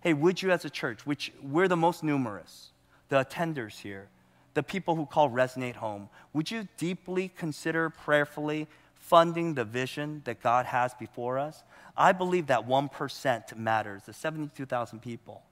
Hey, 0.00 0.12
would 0.12 0.42
you 0.42 0.50
as 0.50 0.64
a 0.64 0.70
church, 0.70 1.06
which 1.06 1.32
we're 1.42 1.68
the 1.68 1.76
most 1.76 2.02
numerous, 2.02 2.70
the 3.10 3.24
attenders 3.24 3.80
here, 3.80 4.08
the 4.54 4.62
people 4.62 4.96
who 4.96 5.06
call 5.06 5.30
Resonate 5.30 5.76
home, 5.76 6.08
would 6.32 6.50
you 6.50 6.68
deeply 6.78 7.28
consider 7.28 7.90
prayerfully 7.90 8.66
funding 8.94 9.54
the 9.54 9.64
vision 9.64 10.22
that 10.24 10.42
God 10.42 10.66
has 10.66 10.94
before 10.94 11.38
us? 11.38 11.62
I 11.96 12.12
believe 12.12 12.48
that 12.48 12.66
1% 12.66 13.56
matters, 13.56 14.02
the 14.04 14.12
72,000 14.12 15.00
people. 15.00 15.42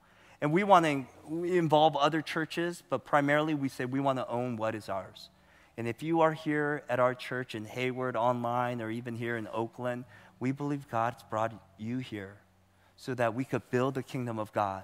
And 0.43 0.51
we 0.51 0.65
want 0.65 0.85
to 0.85 1.05
involve 1.45 1.95
other 1.95 2.21
churches, 2.21 2.83
but 2.89 3.05
primarily 3.05 3.53
we 3.53 3.69
say 3.69 3.85
we 3.85 4.01
want 4.01 4.19
to 4.19 4.27
own 4.27 4.57
what 4.57 4.75
is 4.75 4.89
ours. 4.89 5.29
And 5.77 5.87
if 5.87 6.03
you 6.03 6.19
are 6.19 6.33
here 6.33 6.83
at 6.89 6.99
our 6.99 7.15
church 7.15 7.55
in 7.55 7.63
Hayward, 7.63 8.17
online, 8.17 8.81
or 8.81 8.91
even 8.91 9.15
here 9.15 9.37
in 9.37 9.47
Oakland, 9.53 10.03
we 10.41 10.51
believe 10.51 10.89
God's 10.91 11.23
brought 11.23 11.53
you 11.77 11.99
here 11.99 12.35
so 12.97 13.13
that 13.13 13.33
we 13.33 13.45
could 13.45 13.69
build 13.71 13.95
the 13.95 14.03
kingdom 14.03 14.37
of 14.37 14.51
God, 14.51 14.83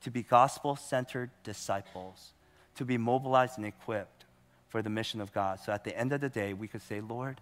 to 0.00 0.10
be 0.10 0.22
gospel 0.22 0.76
centered 0.76 1.28
disciples 1.44 2.32
to 2.76 2.86
be 2.86 2.96
mobilized 2.96 3.58
and 3.58 3.66
equipped 3.66 4.24
for 4.68 4.80
the 4.80 4.90
mission 4.90 5.20
of 5.20 5.30
God. 5.32 5.60
So 5.60 5.72
at 5.72 5.84
the 5.84 5.96
end 5.96 6.12
of 6.12 6.22
the 6.22 6.30
day, 6.30 6.54
we 6.54 6.68
could 6.68 6.82
say, 6.82 7.02
Lord, 7.02 7.40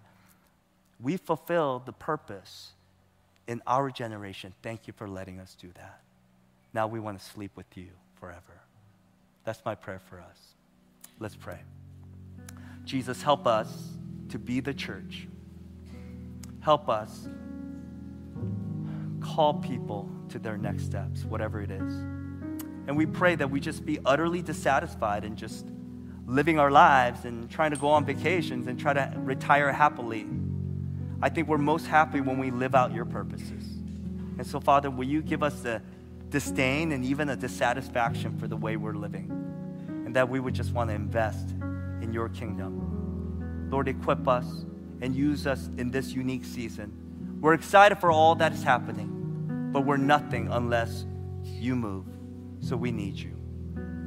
we 1.01 1.17
fulfilled 1.17 1.87
the 1.87 1.93
purpose 1.93 2.73
in 3.47 3.63
our 3.65 3.91
generation. 3.91 4.55
Thank 4.61 4.89
you 4.89 4.93
for 4.93 5.09
letting 5.09 5.39
us 5.39 5.57
do 5.61 5.69
that. 5.75 6.04
Now 6.75 6.89
we 6.89 6.99
want 6.99 7.19
to 7.19 7.25
sleep 7.25 7.53
with 7.55 7.77
you 7.77 7.89
forever. 8.19 8.61
That's 9.45 9.65
my 9.65 9.77
prayer 9.77 10.01
for 10.11 10.21
us. 10.21 10.39
Let's 11.21 11.37
pray. 11.37 11.61
Jesus, 12.85 13.23
help 13.23 13.47
us 13.47 13.73
to 14.31 14.39
be 14.39 14.61
the 14.61 14.75
church. 14.75 15.29
Help 16.61 16.89
us 16.89 17.29
call 19.21 19.55
people 19.55 20.11
to 20.31 20.39
their 20.39 20.59
next 20.59 20.85
steps, 20.85 21.25
whatever 21.25 21.63
it 21.63 21.71
is. 21.71 21.95
And 22.87 22.97
we 22.97 23.07
pray 23.07 23.37
that 23.37 23.51
we 23.51 23.61
just 23.61 23.87
be 23.87 23.99
utterly 24.05 24.43
dissatisfied 24.43 25.25
and 25.25 25.37
just 25.37 25.67
living 26.27 26.59
our 26.59 26.71
lives 26.71 27.25
and 27.25 27.49
trying 27.51 27.71
to 27.71 27.77
go 27.77 27.89
on 27.89 28.05
vacations 28.05 28.67
and 28.67 28.79
try 28.79 28.93
to 28.93 29.13
retire 29.19 29.73
happily. 29.73 30.27
I 31.23 31.29
think 31.29 31.49
we're 31.49 31.59
most 31.59 31.87
happy 31.87 32.21
when 32.21 32.39
we 32.39 32.51
live 32.51 32.75
out 32.75 32.93
your 32.93 33.05
purposes. 33.05 33.65
And 34.37 34.47
so, 34.47 34.59
Father, 34.59 34.91
will 34.91 35.05
you 35.05 35.23
give 35.23 35.43
us 35.43 35.61
the 35.61 35.81
disdain 36.35 36.91
and 36.91 37.05
even 37.05 37.29
a 37.29 37.37
dissatisfaction 37.37 38.37
for 38.39 38.49
the 38.49 38.57
way 38.57 38.77
we're 38.77 38.95
living? 38.95 39.31
And 40.05 40.17
that 40.17 40.29
we 40.29 40.41
would 40.41 40.53
just 40.53 40.73
want 40.73 40.91
to 40.91 40.95
invest 40.95 41.51
in 42.03 42.13
your 42.13 42.29
kingdom. 42.29 43.69
Lord, 43.71 43.87
equip 43.87 44.27
us 44.27 44.67
and 45.01 45.15
use 45.15 45.47
us 45.47 45.71
in 45.79 45.93
this 45.93 46.11
unique 46.11 46.45
season. 46.45 47.39
We're 47.41 47.55
excited 47.55 47.99
for 47.99 48.11
all 48.11 48.35
that 48.37 48.53
is 48.53 48.65
happening, 48.65 49.71
but 49.73 49.87
we're 49.87 49.97
nothing 49.97 50.49
unless 50.51 51.07
you 51.45 51.77
move. 51.77 52.07
So 52.59 52.77
we 52.77 52.91
need 52.91 53.15
you. 53.15 53.37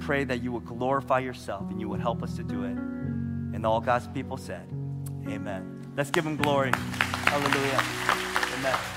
Pray 0.01 0.25
that 0.25 0.43
you 0.43 0.51
would 0.51 0.65
glorify 0.65 1.19
yourself 1.19 1.69
and 1.71 1.79
you 1.79 1.87
would 1.87 2.01
help 2.01 2.23
us 2.23 2.35
to 2.35 2.43
do 2.43 2.65
it. 2.65 2.75
And 2.75 3.65
all 3.65 3.79
God's 3.79 4.07
people 4.09 4.35
said, 4.35 4.67
Amen. 5.29 5.93
Let's 5.95 6.11
give 6.11 6.25
him 6.25 6.35
glory. 6.35 6.71
Hallelujah. 6.75 7.81
Amen. 8.59 8.96